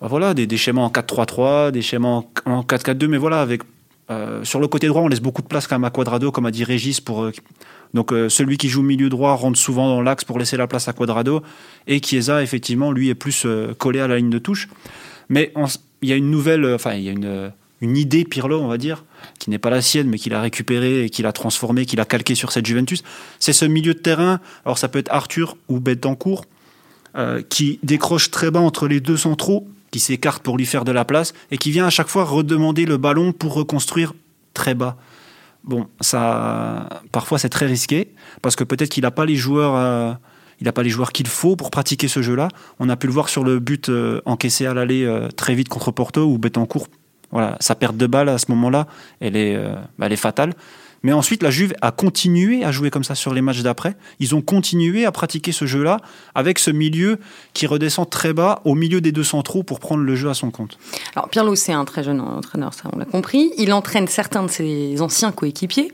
Bah 0.00 0.06
voilà, 0.08 0.34
des, 0.34 0.56
schémas 0.56 0.82
en 0.82 0.90
4-3-3, 0.90 1.70
des 1.72 1.82
schémas 1.82 2.08
en, 2.08 2.30
en 2.46 2.62
4-4-2, 2.62 3.06
mais 3.08 3.18
voilà, 3.18 3.40
avec, 3.40 3.62
euh, 4.10 4.42
sur 4.44 4.58
le 4.60 4.68
côté 4.68 4.86
droit, 4.86 5.02
on 5.02 5.08
laisse 5.08 5.20
beaucoup 5.20 5.42
de 5.42 5.46
place 5.46 5.66
quand 5.66 5.74
même 5.74 5.84
à 5.84 5.90
Quadrado, 5.90 6.32
comme 6.32 6.46
a 6.46 6.50
dit 6.50 6.64
Régis. 6.64 7.00
Pour, 7.00 7.24
euh, 7.24 7.32
donc 7.94 8.12
euh, 8.12 8.28
celui 8.28 8.56
qui 8.56 8.68
joue 8.68 8.82
milieu 8.82 9.08
droit 9.08 9.34
rentre 9.34 9.58
souvent 9.58 9.88
dans 9.88 10.00
l'axe 10.00 10.24
pour 10.24 10.38
laisser 10.38 10.56
la 10.56 10.66
place 10.66 10.88
à 10.88 10.92
Quadrado, 10.92 11.42
et 11.86 12.00
Chiesa, 12.00 12.42
effectivement, 12.42 12.90
lui 12.90 13.08
est 13.08 13.14
plus 13.14 13.46
collé 13.76 14.00
à 14.00 14.08
la 14.08 14.16
ligne 14.16 14.30
de 14.30 14.38
touche. 14.38 14.68
Mais 15.28 15.52
il 16.00 16.08
y 16.08 16.12
a 16.12 16.16
une 16.16 16.30
nouvelle, 16.30 16.64
enfin, 16.74 16.94
il 16.94 17.02
y 17.02 17.08
a 17.08 17.12
une, 17.12 17.52
une 17.82 17.96
idée 17.96 18.24
Pirlo, 18.24 18.60
on 18.60 18.68
va 18.68 18.78
dire, 18.78 19.04
qui 19.38 19.50
n'est 19.50 19.58
pas 19.58 19.70
la 19.70 19.82
sienne, 19.82 20.08
mais 20.08 20.18
qu'il 20.18 20.32
a 20.32 20.40
récupérée 20.40 21.04
et 21.04 21.10
qu'il 21.10 21.26
a 21.26 21.32
transformée, 21.32 21.84
qu'il 21.84 22.00
a 22.00 22.06
calqué 22.06 22.34
sur 22.34 22.50
cette 22.50 22.64
Juventus. 22.64 23.02
C'est 23.38 23.52
ce 23.52 23.66
milieu 23.66 23.92
de 23.92 23.98
terrain, 23.98 24.40
alors 24.64 24.78
ça 24.78 24.88
peut 24.88 24.98
être 24.98 25.12
Arthur 25.12 25.56
ou 25.68 25.80
Betancourt, 25.80 26.46
qui 27.48 27.80
décroche 27.82 28.30
très 28.30 28.50
bas 28.50 28.60
entre 28.60 28.86
les 28.86 29.00
deux 29.00 29.16
centraux, 29.16 29.66
qui 29.90 30.00
s'écarte 30.00 30.42
pour 30.42 30.56
lui 30.56 30.66
faire 30.66 30.84
de 30.84 30.92
la 30.92 31.04
place, 31.04 31.34
et 31.50 31.58
qui 31.58 31.70
vient 31.70 31.86
à 31.86 31.90
chaque 31.90 32.08
fois 32.08 32.24
redemander 32.24 32.84
le 32.84 32.96
ballon 32.96 33.32
pour 33.32 33.54
reconstruire 33.54 34.14
très 34.54 34.74
bas. 34.74 34.96
Bon, 35.64 35.86
ça, 36.00 37.02
parfois 37.12 37.38
c'est 37.38 37.48
très 37.48 37.66
risqué, 37.66 38.12
parce 38.42 38.56
que 38.56 38.64
peut-être 38.64 38.90
qu'il 38.90 39.02
n'a 39.02 39.10
pas 39.10 39.26
les 39.26 39.36
joueurs, 39.36 39.74
euh, 39.76 40.12
il 40.60 40.72
pas 40.72 40.82
les 40.82 40.90
joueurs 40.90 41.12
qu'il 41.12 41.26
faut 41.26 41.56
pour 41.56 41.70
pratiquer 41.70 42.08
ce 42.08 42.22
jeu-là. 42.22 42.48
On 42.78 42.88
a 42.88 42.96
pu 42.96 43.06
le 43.06 43.12
voir 43.12 43.28
sur 43.28 43.44
le 43.44 43.58
but 43.58 43.88
euh, 43.88 44.20
encaissé 44.24 44.66
à 44.66 44.74
l'aller 44.74 45.04
euh, 45.04 45.28
très 45.28 45.54
vite 45.54 45.68
contre 45.68 45.90
Porto, 45.90 46.24
où 46.24 46.38
Betancourt, 46.38 46.88
voilà, 47.30 47.56
sa 47.60 47.74
perte 47.74 47.96
de 47.96 48.06
balle 48.06 48.28
à 48.28 48.38
ce 48.38 48.46
moment-là, 48.50 48.86
elle 49.20 49.36
est, 49.36 49.60
elle 50.00 50.12
est 50.12 50.16
fatale. 50.16 50.54
Mais 51.02 51.12
ensuite, 51.12 51.42
la 51.42 51.50
Juve 51.50 51.74
a 51.80 51.92
continué 51.92 52.64
à 52.64 52.72
jouer 52.72 52.90
comme 52.90 53.04
ça 53.04 53.14
sur 53.14 53.32
les 53.32 53.40
matchs 53.40 53.62
d'après. 53.62 53.96
Ils 54.18 54.34
ont 54.34 54.40
continué 54.42 55.04
à 55.06 55.12
pratiquer 55.12 55.52
ce 55.52 55.64
jeu-là 55.64 55.98
avec 56.34 56.58
ce 56.58 56.70
milieu 56.70 57.18
qui 57.54 57.66
redescend 57.66 58.08
très 58.10 58.32
bas 58.32 58.60
au 58.64 58.74
milieu 58.74 59.00
des 59.00 59.12
deux 59.12 59.24
centraux 59.24 59.62
pour 59.62 59.78
prendre 59.80 60.02
le 60.02 60.14
jeu 60.16 60.28
à 60.28 60.34
son 60.34 60.50
compte. 60.50 60.76
Alors 61.14 61.28
Pirlo, 61.28 61.54
c'est 61.54 61.72
un 61.72 61.84
très 61.84 62.02
jeune 62.02 62.20
entraîneur, 62.20 62.74
ça 62.74 62.90
on 62.92 62.98
l'a 62.98 63.04
compris. 63.04 63.52
Il 63.58 63.72
entraîne 63.72 64.08
certains 64.08 64.42
de 64.42 64.50
ses 64.50 65.00
anciens 65.00 65.30
coéquipiers. 65.32 65.92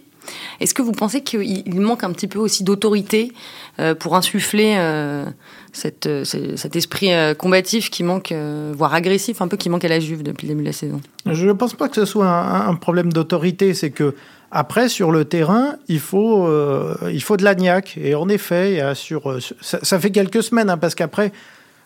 Est-ce 0.59 0.73
que 0.73 0.81
vous 0.81 0.93
pensez 0.93 1.23
qu'il 1.23 1.43
il 1.43 1.81
manque 1.83 2.03
un 2.03 2.11
petit 2.11 2.29
peu 2.29 2.39
aussi 2.39 2.65
d'autorité 2.65 3.33
euh, 3.79 3.95
pour 3.95 4.17
insuffler 4.17 4.75
euh, 4.79 5.27
cette, 5.75 6.07
euh, 6.07 6.25
ce- 6.25 6.57
cet 6.57 6.77
esprit 6.77 7.11
combatif 7.37 7.91
qui 7.91 8.03
manque, 8.05 8.33
voire 8.73 8.95
agressif, 8.95 9.43
un 9.43 9.49
peu 9.49 9.59
qui 9.59 9.69
manque 9.69 9.85
à 9.85 9.89
la 9.89 10.01
Juve 10.01 10.23
depuis 10.23 10.47
le 10.47 10.55
début 10.55 10.63
de 10.63 10.69
la 10.69 10.73
saison? 10.73 11.03
Je 11.31 11.47
ne 11.47 11.53
pense 11.53 11.75
pas 11.75 11.91
que 11.91 11.97
ce 11.97 12.07
soit 12.07 12.27
un, 12.27 12.69
un 12.71 12.75
problème 12.75 13.13
d'autorité, 13.13 13.75
c'est 13.75 13.91
que 13.91 14.15
après 14.55 14.89
sur 14.89 15.11
le 15.11 15.25
terrain, 15.25 15.75
il 15.89 15.99
faut 15.99 16.47
euh, 16.47 16.95
il 17.13 17.23
faut 17.23 17.37
de 17.37 17.43
l'agnac 17.43 17.99
et 18.01 18.15
en 18.15 18.29
effet, 18.29 18.81
sur 18.95 19.29
euh, 19.29 19.41
ça, 19.61 19.99
fait 19.99 20.13
quelques 20.13 20.45
semaines 20.45 20.71
hein, 20.71 20.79
parce 20.79 20.95
qu'après 20.95 21.33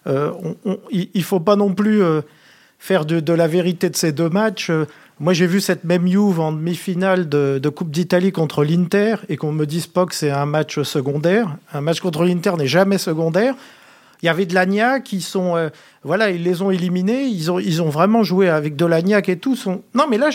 euh, 0.07 0.33
il 0.91 1.09
il 1.15 1.23
faut 1.25 1.41
pas 1.41 1.57
non 1.57 1.73
plus 1.73 2.03
euh, 2.03 2.21
faire 2.79 3.07
de, 3.07 3.33
la 3.33 3.49
vérité 3.49 3.89
de 3.89 3.97
ces 3.97 4.13
deux 4.13 4.29
matchs. 4.29 4.71
Moi, 5.19 5.33
j'ai 5.33 5.47
vu 5.47 5.61
cette 5.61 5.85
même 5.85 6.07
Juve 6.07 6.39
en 6.39 6.53
demi-finale 6.53 7.29
de, 7.29 7.59
de 7.61 7.69
Coupe 7.71 7.91
d'Italie 7.91 8.33
contre 8.33 8.63
l'Inter 8.63 9.17
et 9.31 9.39
qu'on 9.39 9.51
me 9.51 9.65
dise 9.65 9.87
pas 9.87 10.05
que 10.05 10.15
c'est 10.15 10.31
un 10.31 10.47
match 10.47 10.81
secondaire. 10.83 11.57
Un 11.73 11.81
match 11.81 12.01
contre 12.01 12.23
l'Inter 12.23 12.53
n'est 12.59 12.69
jamais 12.69 12.99
secondaire. 12.99 13.55
Il 14.23 14.27
y 14.27 14.29
avait 14.29 14.47
de 14.47 14.55
l'agnac 14.55 15.05
qui 15.05 15.21
sont, 15.21 15.57
euh, 15.57 15.69
voilà, 16.03 16.31
ils 16.31 16.43
les 16.43 16.63
ont 16.63 16.71
éliminés. 16.71 17.25
Ils 17.25 17.51
ont, 17.51 17.59
ils 17.59 17.83
ont 17.83 17.89
vraiment 17.89 18.23
joué 18.23 18.49
avec 18.49 18.77
de 18.77 18.85
l'agnac 18.85 19.29
et 19.29 19.39
tout. 19.39 19.57
Sont... 19.57 19.83
Non, 19.95 20.05
mais 20.11 20.19
là, 20.19 20.31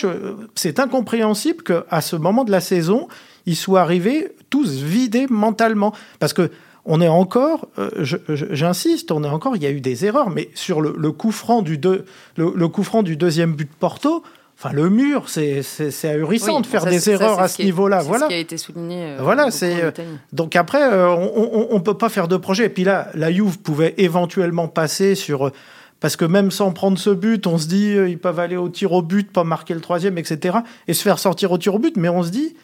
c'est 0.56 0.80
incompréhensible 0.80 1.63
qu'à 1.63 2.02
ce 2.02 2.15
moment 2.15 2.43
de 2.43 2.52
la 2.52 2.62
saison, 2.62 3.08
ils 3.46 3.56
soient 3.56 3.82
arrivés 3.82 4.32
tous 4.50 4.69
vidés 4.84 5.28
mentalement, 5.30 5.93
parce 6.19 6.34
que 6.34 6.50
on 6.86 7.00
est 7.00 7.08
encore, 7.08 7.69
euh, 7.80 7.89
j'insiste, 8.30 9.12
on 9.12 9.24
est 9.24 9.30
encore, 9.30 9.56
il 9.56 9.63
y 9.63 9.65
a 9.65 9.72
eu 9.72 9.80
des 9.80 10.06
erreurs, 10.06 10.30
mais 10.30 10.50
sur 10.54 10.82
le 10.82 11.12
coup 11.13 11.32
franc 11.32 11.62
du 11.62 11.78
deux, 11.78 12.04
le, 12.36 12.52
le 12.54 12.67
coup 12.67 12.84
franc 12.84 13.04
du 13.04 13.15
deuxième 13.15 13.54
but 13.54 13.69
de 13.69 13.76
Porto, 13.80 14.22
enfin 14.63 14.73
le 14.73 14.89
mur, 14.89 15.26
c'est 15.28 15.62
ahurissant 16.06 16.56
Oui, 16.56 16.62
de 16.62 16.67
faire 16.67 16.84
ça, 16.84 16.89
des 16.89 16.99
ça, 16.99 17.12
erreurs 17.12 17.39
à 17.39 17.47
ce 17.47 17.62
niveau-là. 17.62 18.02
Voilà. 18.02 18.26
ce 18.26 18.30
qui 18.30 18.34
a 18.36 18.39
été 18.39 18.58
souligné. 18.58 19.04
euh, 19.04 19.17
Voilà, 19.21 19.52
c'est, 19.52 19.84
euh. 19.84 19.91
Donc 20.32 20.56
après, 20.56 20.82
euh, 20.82 21.10
on 21.10 21.73
ne 21.76 21.80
peut 21.84 21.97
pas 21.97 22.10
faire 22.10 22.28
de 22.28 22.38
projet. 22.38 22.65
Et 22.65 22.69
puis 22.69 22.84
là, 22.84 23.10
la 23.13 23.32
Juve 23.32 23.60
pouvait 23.60 23.93
éventuellement 23.97 24.67
passer 24.67 25.15
sur... 25.15 25.52
Parce 25.99 26.15
que 26.15 26.26
même 26.26 26.52
sans 26.52 26.71
prendre 26.71 26.97
ce 26.97 27.10
but, 27.10 27.47
on 27.47 27.58
se 27.58 27.67
dit 27.67 27.95
euh, 27.95 28.10
ils 28.10 28.17
peuvent 28.19 28.39
aller 28.39 28.58
au 28.58 28.69
tir 28.69 28.91
au 28.91 29.02
but, 29.02 29.32
pas 29.32 29.43
marquer 29.43 29.73
le 29.73 29.80
troisième, 29.82 30.17
etc. 30.17 30.58
Et 30.88 30.93
se 30.93 31.02
faire 31.02 31.19
sortir 31.19 31.52
au 31.52 31.58
tir 31.58 31.76
au 31.76 31.80
but. 31.80 31.95
Mais 31.97 32.10
on 32.10 32.23
se 32.23 32.30
dit, 32.30 32.56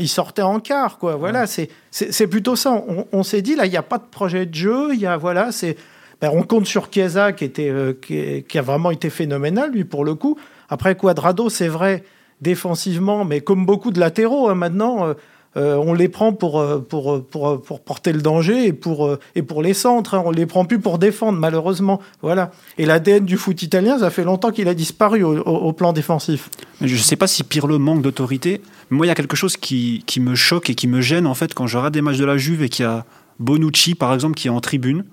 ils 0.00 0.08
sortaient 0.08 0.42
en 0.42 0.58
quart, 0.60 0.98
quoi. 0.98 1.16
Voilà, 1.16 1.46
c'est 1.46 2.26
plutôt 2.28 2.56
ça. 2.56 2.72
On, 2.72 3.06
on 3.12 3.22
s'est 3.22 3.42
dit, 3.42 3.56
là, 3.56 3.66
il 3.66 3.70
n'y 3.70 3.76
a 3.76 3.82
pas 3.82 3.98
de 3.98 4.04
projet 4.10 4.46
de 4.46 4.54
jeu. 4.54 4.94
Il 4.94 5.00
y 5.00 5.06
a, 5.06 5.18
voilà, 5.18 5.52
c'est... 5.52 5.76
ben, 6.20 6.30
on 6.32 6.42
compte 6.44 6.66
sur 6.66 6.88
Chiesa, 6.90 7.32
qui, 7.32 7.44
était, 7.44 7.72
qui, 8.00 8.44
qui 8.48 8.58
a 8.58 8.62
vraiment 8.62 8.90
été 8.90 9.10
phénoménal, 9.10 9.70
lui, 9.70 9.84
pour 9.84 10.04
le 10.04 10.14
coup. 10.14 10.38
Après, 10.74 10.96
Quadrado, 10.96 11.50
c'est 11.50 11.68
vrai, 11.68 12.02
défensivement, 12.40 13.24
mais 13.24 13.40
comme 13.40 13.64
beaucoup 13.64 13.92
de 13.92 14.00
latéraux, 14.00 14.48
hein, 14.48 14.56
maintenant... 14.56 15.06
euh, 15.06 15.14
euh, 15.56 15.76
on 15.76 15.94
les 15.94 16.08
prend 16.08 16.32
pour, 16.32 16.58
euh, 16.58 16.80
pour, 16.80 17.24
pour, 17.24 17.62
pour 17.62 17.78
porter 17.78 18.12
le 18.12 18.20
danger 18.20 18.66
et 18.66 18.72
pour, 18.72 19.16
et 19.36 19.42
pour 19.44 19.62
les 19.62 19.72
centres. 19.72 20.14
hein. 20.14 20.22
On 20.26 20.32
les 20.32 20.46
prend 20.46 20.64
plus 20.64 20.80
pour 20.80 20.98
défendre, 20.98 21.38
malheureusement. 21.38 22.00
Voilà. 22.22 22.50
Et 22.76 22.86
l'ADN 22.86 23.24
du 23.24 23.36
foot 23.36 23.62
italien, 23.62 23.96
ça 24.00 24.10
fait 24.10 24.24
longtemps 24.24 24.50
qu'il 24.50 24.66
a 24.66 24.74
disparu 24.74 25.22
au, 25.22 25.72
plan 25.72 25.92
défensif. 25.92 26.50
Je 26.80 26.92
ne 26.92 26.98
sais 26.98 27.14
pas 27.14 27.28
si 27.28 27.44
Pirlo 27.44 27.78
manque 27.78 28.02
d'autorité. 28.02 28.62
Moi, 28.90 29.06
il 29.06 29.10
y 29.10 29.12
a 29.12 29.14
quelque 29.14 29.36
chose 29.36 29.56
qui, 29.56 30.02
qui 30.08 30.18
me 30.18 30.34
choque 30.34 30.70
et 30.70 30.74
qui 30.74 30.88
me 30.88 31.00
gêne 31.00 31.24
en 31.24 31.34
fait 31.34 31.54
quand 31.54 31.68
je 31.68 31.78
regarde 31.78 31.94
des 31.94 32.02
matchs 32.02 32.18
de 32.18 32.24
la 32.24 32.36
Juve 32.36 32.64
et 32.64 32.68
qu'il 32.68 32.84
y 32.84 32.88
a 32.88 33.04
Bonucci, 33.38 33.94
par 33.94 34.12
exemple, 34.12 34.34
qui 34.34 34.48
est 34.48 34.50
en 34.50 34.60
tribune, 34.60 35.04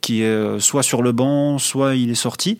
qui 0.00 0.22
est 0.22 0.58
soit 0.58 0.82
sur 0.82 1.02
le 1.02 1.12
banc, 1.12 1.58
soit 1.58 1.94
il 1.94 2.10
est 2.10 2.16
sorti. 2.16 2.58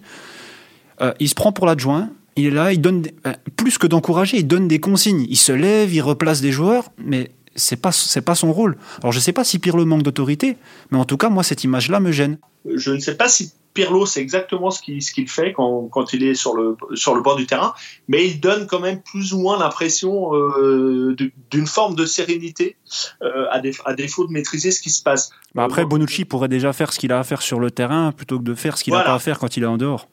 Il 1.19 1.29
se 1.29 1.35
prend 1.35 1.51
pour 1.51 1.67
l'adjoint. 1.67 2.11
Il 2.37 2.47
est 2.47 2.51
là, 2.51 2.73
il 2.73 2.81
donne 2.81 3.03
des- 3.03 3.15
euh, 3.27 3.33
plus 3.57 3.79
que 3.79 3.87
d'encourager, 3.87 4.39
il 4.39 4.47
donne 4.47 4.67
des 4.69 4.81
consignes. 4.81 5.27
Il 5.29 5.37
se 5.37 5.53
lève, 5.53 5.93
il 5.95 6.01
replace 6.03 6.41
des 6.41 6.53
joueurs, 6.53 6.91
mais 6.99 7.31
c'est 7.55 7.77
pas 7.81 7.93
c'est 7.93 8.23
pas 8.23 8.35
son 8.35 8.53
rôle. 8.53 8.77
Alors 9.03 9.13
je 9.13 9.21
sais 9.21 9.33
pas 9.33 9.45
si 9.45 9.59
Pirlo 9.61 9.85
manque 9.87 10.03
d'autorité, 10.03 10.57
mais 10.91 10.99
en 10.99 11.05
tout 11.05 11.17
cas 11.17 11.29
moi 11.29 11.43
cette 11.45 11.63
image-là 11.65 12.01
me 12.01 12.11
gêne. 12.13 12.39
Je 12.75 12.91
ne 12.91 12.99
sais 12.99 13.17
pas 13.17 13.29
si 13.29 13.53
Pirlo, 13.75 14.07
c'est 14.07 14.21
exactement 14.21 14.71
ce 14.71 14.81
qu'il 14.81 15.03
ce 15.03 15.13
qu'il 15.13 15.29
fait 15.29 15.53
quand, 15.53 15.89
quand 15.91 16.13
il 16.13 16.23
est 16.25 16.35
sur 16.35 16.55
le, 16.57 16.77
sur 16.95 17.15
le 17.15 17.23
bord 17.23 17.35
du 17.37 17.45
terrain, 17.47 17.75
mais 18.09 18.27
il 18.27 18.41
donne 18.41 18.67
quand 18.69 18.79
même 18.81 19.01
plus 19.03 19.33
ou 19.33 19.39
moins 19.41 19.59
l'impression 19.59 20.33
euh, 20.35 21.15
du- 21.17 21.33
d'une 21.51 21.67
forme 21.67 21.95
de 21.97 22.07
sérénité 22.07 22.77
euh, 23.23 23.47
à, 23.51 23.61
déf- 23.61 23.83
à 23.85 23.95
défaut 23.95 24.27
de 24.27 24.33
maîtriser 24.33 24.71
ce 24.73 24.81
qui 24.81 24.91
se 24.91 25.03
passe. 25.03 25.31
Bah 25.55 25.65
après 25.65 25.85
Bonucci 25.85 26.25
pourrait 26.25 26.49
déjà 26.49 26.73
faire 26.73 26.93
ce 26.93 26.99
qu'il 27.01 27.13
a 27.13 27.19
à 27.21 27.25
faire 27.25 27.43
sur 27.43 27.59
le 27.61 27.71
terrain 27.71 28.11
plutôt 28.13 28.39
que 28.39 28.45
de 28.45 28.55
faire 28.55 28.77
ce 28.79 28.83
qu'il 28.85 28.93
a 28.93 28.97
Voilà. 28.99 29.11
pas 29.11 29.15
à 29.17 29.19
faire 29.21 29.39
quand 29.41 29.57
il 29.57 29.63
est 29.65 29.67
en 29.67 29.77
dehors. 29.77 30.09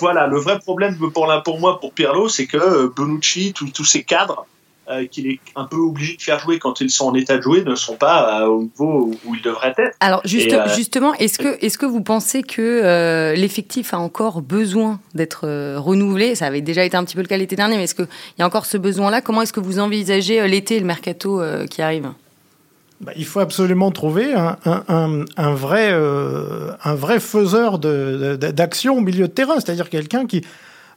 Voilà, 0.00 0.26
le 0.26 0.38
vrai 0.38 0.58
problème 0.58 0.96
pour, 1.12 1.26
la, 1.26 1.40
pour 1.40 1.58
moi, 1.58 1.80
pour 1.80 1.92
Pirlo, 1.92 2.28
c'est 2.28 2.46
que 2.46 2.56
euh, 2.56 2.88
Bonucci, 2.94 3.52
tous 3.52 3.84
ces 3.84 4.02
cadres 4.02 4.46
euh, 4.88 5.04
qu'il 5.04 5.26
est 5.26 5.40
un 5.56 5.64
peu 5.64 5.78
obligé 5.78 6.16
de 6.16 6.22
faire 6.22 6.38
jouer 6.38 6.60
quand 6.60 6.80
ils 6.80 6.90
sont 6.90 7.06
en 7.06 7.14
état 7.16 7.36
de 7.36 7.42
jouer 7.42 7.64
ne 7.64 7.74
sont 7.74 7.96
pas 7.96 8.42
euh, 8.42 8.46
au 8.46 8.62
niveau 8.62 9.10
où 9.24 9.34
ils 9.34 9.42
devraient 9.42 9.74
être. 9.76 9.96
Alors 9.98 10.20
juste, 10.24 10.52
Et, 10.52 10.54
euh, 10.54 10.68
justement, 10.68 11.12
est-ce 11.14 11.40
que, 11.40 11.58
est 11.60 11.76
que 11.76 11.86
vous 11.86 12.02
pensez 12.02 12.44
que 12.44 13.34
l'effectif 13.36 13.94
a 13.94 13.98
encore 13.98 14.42
besoin 14.42 15.00
d'être 15.12 15.76
renouvelé? 15.76 16.36
Ça 16.36 16.46
avait 16.46 16.60
déjà 16.60 16.84
été 16.84 16.96
un 16.96 17.04
petit 17.04 17.16
peu 17.16 17.22
le 17.22 17.26
cas 17.26 17.36
l'été 17.36 17.56
dernier, 17.56 17.76
mais 17.76 17.84
est-ce 17.84 17.96
qu'il 17.96 18.06
y 18.38 18.42
a 18.42 18.46
encore 18.46 18.64
ce 18.64 18.78
besoin-là? 18.78 19.22
Comment 19.22 19.42
est-ce 19.42 19.52
que 19.52 19.58
vous 19.58 19.80
envisagez 19.80 20.46
l'été 20.46 20.76
et 20.76 20.80
le 20.80 20.86
mercato 20.86 21.42
qui 21.68 21.82
arrive? 21.82 22.12
Bah, 23.00 23.12
il 23.16 23.26
faut 23.26 23.40
absolument 23.40 23.90
trouver 23.90 24.32
un, 24.34 25.54
vrai, 25.54 25.90
euh, 25.92 26.70
un 26.82 26.94
vrai 26.94 27.20
faiseur 27.20 27.78
d'action 27.78 28.96
au 28.96 29.00
milieu 29.00 29.28
de 29.28 29.32
terrain, 29.32 29.54
c'est-à-dire 29.56 29.90
quelqu'un 29.90 30.26
qui, 30.26 30.42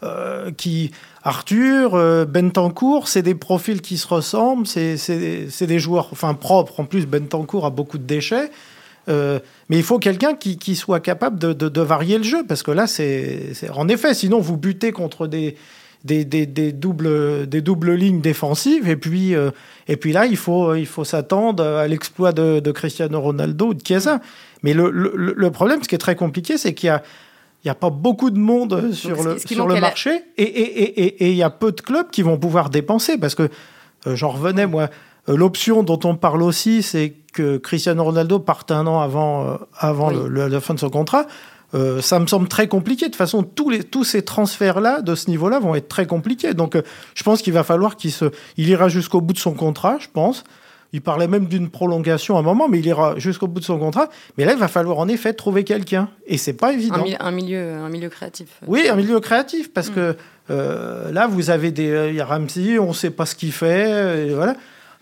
euh, 0.04 0.50
qui 0.52 0.92
Arthur, 1.24 1.96
euh, 1.96 2.24
Bentancourt, 2.24 3.10
c'est 3.10 3.22
des 3.22 3.36
profils 3.36 3.82
qui 3.82 3.98
se 3.98 4.08
ressemblent, 4.08 4.66
c'est 4.66 4.96
des 5.68 5.80
joueurs 5.80 6.08
enfin, 6.14 6.34
propres. 6.36 6.80
En 6.80 6.86
plus, 6.86 7.06
Bentancourt 7.06 7.66
a 7.66 7.70
beaucoup 7.70 7.98
de 7.98 8.04
déchets. 8.06 8.50
Euh, 9.10 9.40
mais 9.70 9.78
il 9.78 9.84
faut 9.84 9.98
quelqu'un 9.98 10.36
qui, 10.36 10.76
soit 10.76 11.00
capable 11.00 11.40
de, 11.40 11.52
de- 11.52 11.82
varier 11.82 12.18
le 12.18 12.24
jeu, 12.24 12.44
parce 12.48 12.62
que 12.64 12.72
là, 12.72 12.86
c'est- 12.86 13.52
en 13.74 13.88
effet, 13.90 14.14
sinon 14.14 14.40
vous 14.40 14.56
butez 14.56 14.92
contre 14.92 15.26
des, 15.28 15.56
des, 16.04 16.26
des, 16.26 16.46
des, 16.46 16.72
doubles, 16.72 17.48
des 17.48 17.62
doubles 17.62 17.94
lignes 17.94 18.22
défensives. 18.22 18.88
Et 18.90 18.96
puis, 18.96 19.36
euh, 19.36 19.52
et 19.88 19.98
puis 19.98 20.14
là, 20.14 20.26
il 20.26 20.38
faut, 20.38 20.76
il 20.76 20.86
faut 20.86 21.04
s'attendre 21.04 21.64
à 21.64 21.88
l'exploit 21.88 22.32
de, 22.32 22.60
de, 22.60 22.72
Cristiano 22.72 23.20
Ronaldo 23.20 23.68
ou 23.68 23.74
de 23.74 23.86
Chiesa. 23.86 24.22
Mais 24.64 24.74
le, 24.74 24.90
le, 24.90 25.14
le, 25.16 25.52
problème, 25.52 25.82
ce 25.84 25.88
qui 25.88 25.96
est 25.96 26.00
très 26.00 26.16
compliqué, 26.16 26.58
c'est 26.58 26.74
qu'il 26.74 26.88
y 26.88 26.92
a, 26.92 27.02
il 27.64 27.68
n'y 27.68 27.72
a 27.72 27.76
pas 27.76 27.90
beaucoup 27.90 28.30
de 28.30 28.40
monde 28.40 28.94
sur 28.94 29.22
le, 29.22 29.38
sur 29.38 29.68
le 29.68 29.80
marché 29.82 30.12
et, 30.38 30.44
et, 30.44 30.82
et, 30.82 31.26
et, 31.26 31.32
il 31.32 31.36
y 31.36 31.44
a 31.44 31.50
peu 31.50 31.74
de 31.74 31.82
clubs 31.82 32.10
qui 32.10 32.22
vont 32.22 32.38
pouvoir 32.38 32.70
dépenser 32.70 33.18
parce 33.18 33.36
que 33.36 33.50
euh, 34.08 34.16
j'en 34.16 34.30
revenais, 34.30 34.68
moi. 34.68 34.90
Euh, 35.28 35.36
l'option 35.36 35.84
dont 35.84 36.00
on 36.06 36.16
parle 36.16 36.42
aussi, 36.42 36.82
c'est 36.82 37.14
que 37.34 37.58
Cristiano 37.58 38.04
Ronaldo 38.04 38.40
parte 38.40 38.72
un 38.72 38.88
an 38.88 39.02
avant, 39.02 39.46
euh, 39.46 39.58
avant 39.78 40.10
le, 40.10 40.48
la 40.48 40.62
fin 40.62 40.74
de 40.74 40.80
son 40.80 40.90
contrat. 40.90 41.26
Euh, 41.74 42.02
ça 42.02 42.20
me 42.20 42.28
semble 42.28 42.48
très 42.48 42.68
compliqué. 42.68 43.06
De 43.06 43.12
toute 43.12 43.18
façon, 43.18 43.44
tous, 43.44 43.70
les, 43.70 43.84
tous 43.84 44.04
ces 44.04 44.24
transferts-là, 44.24 45.02
de 45.02 45.16
ce 45.16 45.30
niveau-là, 45.30 45.60
vont 45.60 45.76
être 45.76 45.88
très 45.88 46.08
compliqués. 46.08 46.54
Donc, 46.54 46.76
euh, 46.76 46.82
je 47.16 47.24
pense 47.24 47.42
qu'il 47.42 47.54
va 47.54 47.64
falloir 47.64 47.96
qu'il 47.96 48.12
se, 48.12 48.26
il 48.58 48.70
ira 48.70 48.90
jusqu'au 48.90 49.22
bout 49.22 49.34
de 49.34 49.40
son 49.40 49.54
contrat, 49.54 49.98
je 50.00 50.08
pense. 50.12 50.44
Il 50.92 51.02
parlait 51.02 51.28
même 51.28 51.46
d'une 51.46 51.70
prolongation 51.70 52.36
à 52.38 52.40
un 52.40 52.42
moment, 52.42 52.68
mais 52.68 52.80
il 52.80 52.86
ira 52.88 53.14
jusqu'au 53.20 53.48
bout 53.48 53.60
de 53.60 53.66
son 53.66 53.78
contrat. 53.78 54.10
Mais 54.38 54.46
là, 54.46 54.54
il 54.54 54.60
va 54.60 54.68
falloir 54.68 54.98
en 54.98 55.08
effet 55.08 55.34
trouver 55.34 55.64
quelqu'un. 55.64 56.10
Et 56.26 56.38
c'est 56.38 56.54
pas 56.54 56.74
évident. 56.74 57.06
Un, 57.20 57.32
milieu, 57.32 57.74
un 57.76 57.90
milieu 57.90 58.10
créatif. 58.10 58.48
Oui, 58.66 58.90
un 58.90 58.96
milieu 58.96 59.20
créatif, 59.20 59.72
parce 59.72 59.92
mm. 59.92 59.94
que 59.94 60.16
euh, 60.50 61.12
là, 61.12 61.28
vous 61.28 61.52
avez 61.52 61.70
des, 61.70 62.08
il 62.10 62.16
y 62.16 62.22
a 62.22 62.26
Ramsey, 62.26 62.80
on 62.80 62.88
ne 62.88 62.94
sait 62.94 63.12
pas 63.12 63.28
ce 63.28 63.36
qu'il 63.36 63.52
fait, 63.52 64.30
et 64.30 64.34
voilà. 64.34 64.56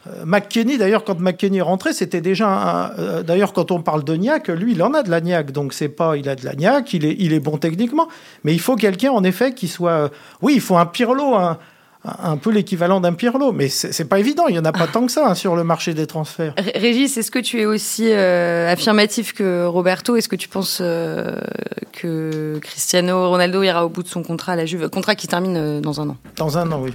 Euh, 0.07 0.23
McKenny, 0.25 0.77
d'ailleurs, 0.77 1.03
quand 1.03 1.19
McKenny 1.19 1.57
est 1.57 1.61
rentré, 1.61 1.93
c'était 1.93 2.21
déjà. 2.21 2.93
Euh, 2.97 3.23
d'ailleurs, 3.23 3.53
quand 3.53 3.71
on 3.71 3.81
parle 3.81 4.03
de 4.03 4.15
Niac, 4.15 4.47
lui, 4.47 4.73
il 4.73 4.83
en 4.83 4.93
a 4.93 5.03
de 5.03 5.09
la 5.09 5.21
Niac. 5.21 5.51
Donc, 5.51 5.73
c'est 5.73 5.89
pas. 5.89 6.17
Il 6.17 6.29
a 6.29 6.35
de 6.35 6.45
la 6.45 6.55
Niac, 6.55 6.93
il 6.93 7.05
est, 7.05 7.15
il 7.19 7.33
est 7.33 7.39
bon 7.39 7.57
techniquement. 7.57 8.07
Mais 8.43 8.53
il 8.53 8.59
faut 8.59 8.75
quelqu'un, 8.75 9.11
en 9.11 9.23
effet, 9.23 9.53
qui 9.53 9.67
soit. 9.67 9.91
Euh, 9.91 10.09
oui, 10.41 10.53
il 10.55 10.61
faut 10.61 10.77
un 10.77 10.85
Pirlo, 10.85 11.35
un, 11.35 11.57
un 12.03 12.37
peu 12.37 12.51
l'équivalent 12.51 13.01
d'un 13.01 13.13
Pirlo. 13.13 13.51
Mais 13.51 13.67
c'est 13.67 14.05
pas 14.05 14.19
évident. 14.19 14.47
Il 14.47 14.53
n'y 14.53 14.59
en 14.59 14.65
a 14.65 14.71
pas 14.71 14.87
tant 14.87 15.05
que 15.05 15.11
ça 15.11 15.27
hein, 15.29 15.35
sur 15.35 15.55
le 15.55 15.63
marché 15.63 15.93
des 15.93 16.07
transferts. 16.07 16.53
Régis, 16.75 17.17
est-ce 17.17 17.31
que 17.31 17.39
tu 17.39 17.59
es 17.59 17.65
aussi 17.65 18.11
affirmatif 18.13 19.33
que 19.33 19.65
Roberto? 19.65 20.15
Est-ce 20.15 20.29
que 20.29 20.35
tu 20.35 20.47
penses 20.47 20.77
que 20.77 22.59
Cristiano 22.61 23.29
Ronaldo 23.29 23.63
ira 23.63 23.85
au 23.85 23.89
bout 23.89 24.03
de 24.03 24.07
son 24.07 24.23
contrat 24.23 24.53
à 24.53 24.55
la 24.55 24.65
Juve? 24.65 24.89
Contrat 24.89 25.15
qui 25.15 25.27
termine 25.27 25.81
dans 25.81 25.99
un 25.99 26.09
an. 26.09 26.17
Dans 26.37 26.57
un 26.57 26.71
an, 26.71 26.81
oui. 26.81 26.91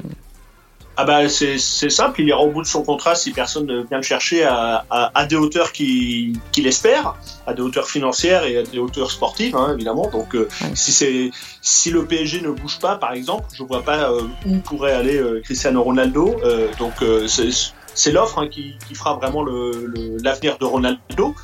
Ah 0.97 1.05
bah 1.05 1.27
c'est 1.29 1.59
simple, 1.59 2.21
il 2.21 2.29
ira 2.29 2.41
au 2.41 2.51
bout 2.51 2.61
de 2.61 2.67
son 2.67 2.83
contrat 2.83 3.15
si 3.15 3.33
personne 3.33 3.65
ne 3.67 3.83
vient 3.83 3.97
le 3.97 4.03
chercher 4.03 4.45
à, 4.45 4.85
à, 4.91 5.11
à 5.19 5.25
des 5.25 5.37
hauteurs 5.37 5.73
qu'il 5.73 6.39
qui 6.53 6.67
espère, 6.67 7.15
à 7.47 7.55
des 7.55 7.63
hauteurs 7.63 7.89
financières 7.89 8.45
et 8.45 8.59
à 8.59 8.63
des 8.63 8.79
hauteurs 8.79 9.11
sportives 9.11 9.57
hein, 9.57 9.73
évidemment. 9.73 10.11
Donc 10.11 10.35
euh, 10.35 10.49
si 10.75 10.93
c'est 10.93 11.31
si 11.63 11.91
le 11.91 12.05
PSG 12.05 12.43
ne 12.43 12.51
bouge 12.51 12.79
pas 12.79 12.97
par 12.97 13.15
exemple, 13.15 13.47
je 13.55 13.63
vois 13.63 13.83
pas 13.83 14.11
euh, 14.11 14.23
où 14.47 14.59
pourrait 14.59 14.93
aller 14.93 15.17
euh, 15.17 15.41
Cristiano 15.41 15.83
Ronaldo. 15.83 16.37
donc 16.79 16.95
c'est 17.95 18.13
l'offre 18.13 18.39
hein, 18.39 18.49
qui, 18.49 18.75
qui, 18.87 18.95
fera 18.95 19.15
vraiment 19.15 19.45
l'avenir 19.45 20.53
le, 20.53 20.59
de 20.59 20.65
Ronaldo. 20.65 21.35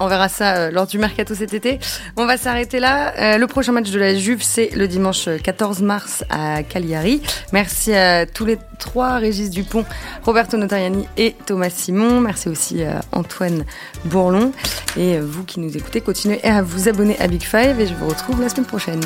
On 0.00 0.08
verra 0.08 0.28
ça 0.28 0.56
euh, 0.56 0.70
lors 0.70 0.86
du 0.86 0.98
mercato 0.98 1.34
cet 1.34 1.54
été. 1.54 1.78
On 2.16 2.26
va 2.26 2.36
s'arrêter 2.36 2.80
là. 2.80 3.14
Euh, 3.18 3.38
le 3.38 3.46
prochain 3.46 3.72
match 3.72 3.90
de 3.90 3.98
la 3.98 4.14
Juve, 4.14 4.42
c'est 4.42 4.70
le 4.74 4.88
dimanche 4.88 5.28
14 5.42 5.82
mars 5.82 6.24
à 6.30 6.62
Cagliari. 6.62 7.22
Merci 7.52 7.94
à 7.94 8.26
tous 8.26 8.44
les 8.44 8.58
trois, 8.78 9.16
Régis 9.16 9.50
Dupont, 9.50 9.84
Roberto 10.24 10.56
Notariani 10.56 11.06
et 11.16 11.34
Thomas 11.46 11.70
Simon. 11.70 12.20
Merci 12.20 12.48
aussi 12.48 12.82
à 12.82 13.00
Antoine 13.12 13.64
Bourlon. 14.04 14.52
Et 14.96 15.18
vous 15.18 15.44
qui 15.44 15.60
nous 15.60 15.76
écoutez, 15.76 16.00
continuez 16.00 16.42
à 16.44 16.62
vous 16.62 16.88
abonner 16.88 17.18
à 17.20 17.26
Big 17.26 17.42
Five 17.42 17.80
et 17.80 17.86
je 17.86 17.94
vous 17.94 18.08
retrouve 18.08 18.40
la 18.40 18.48
semaine 18.48 18.66
prochaine. 18.66 19.00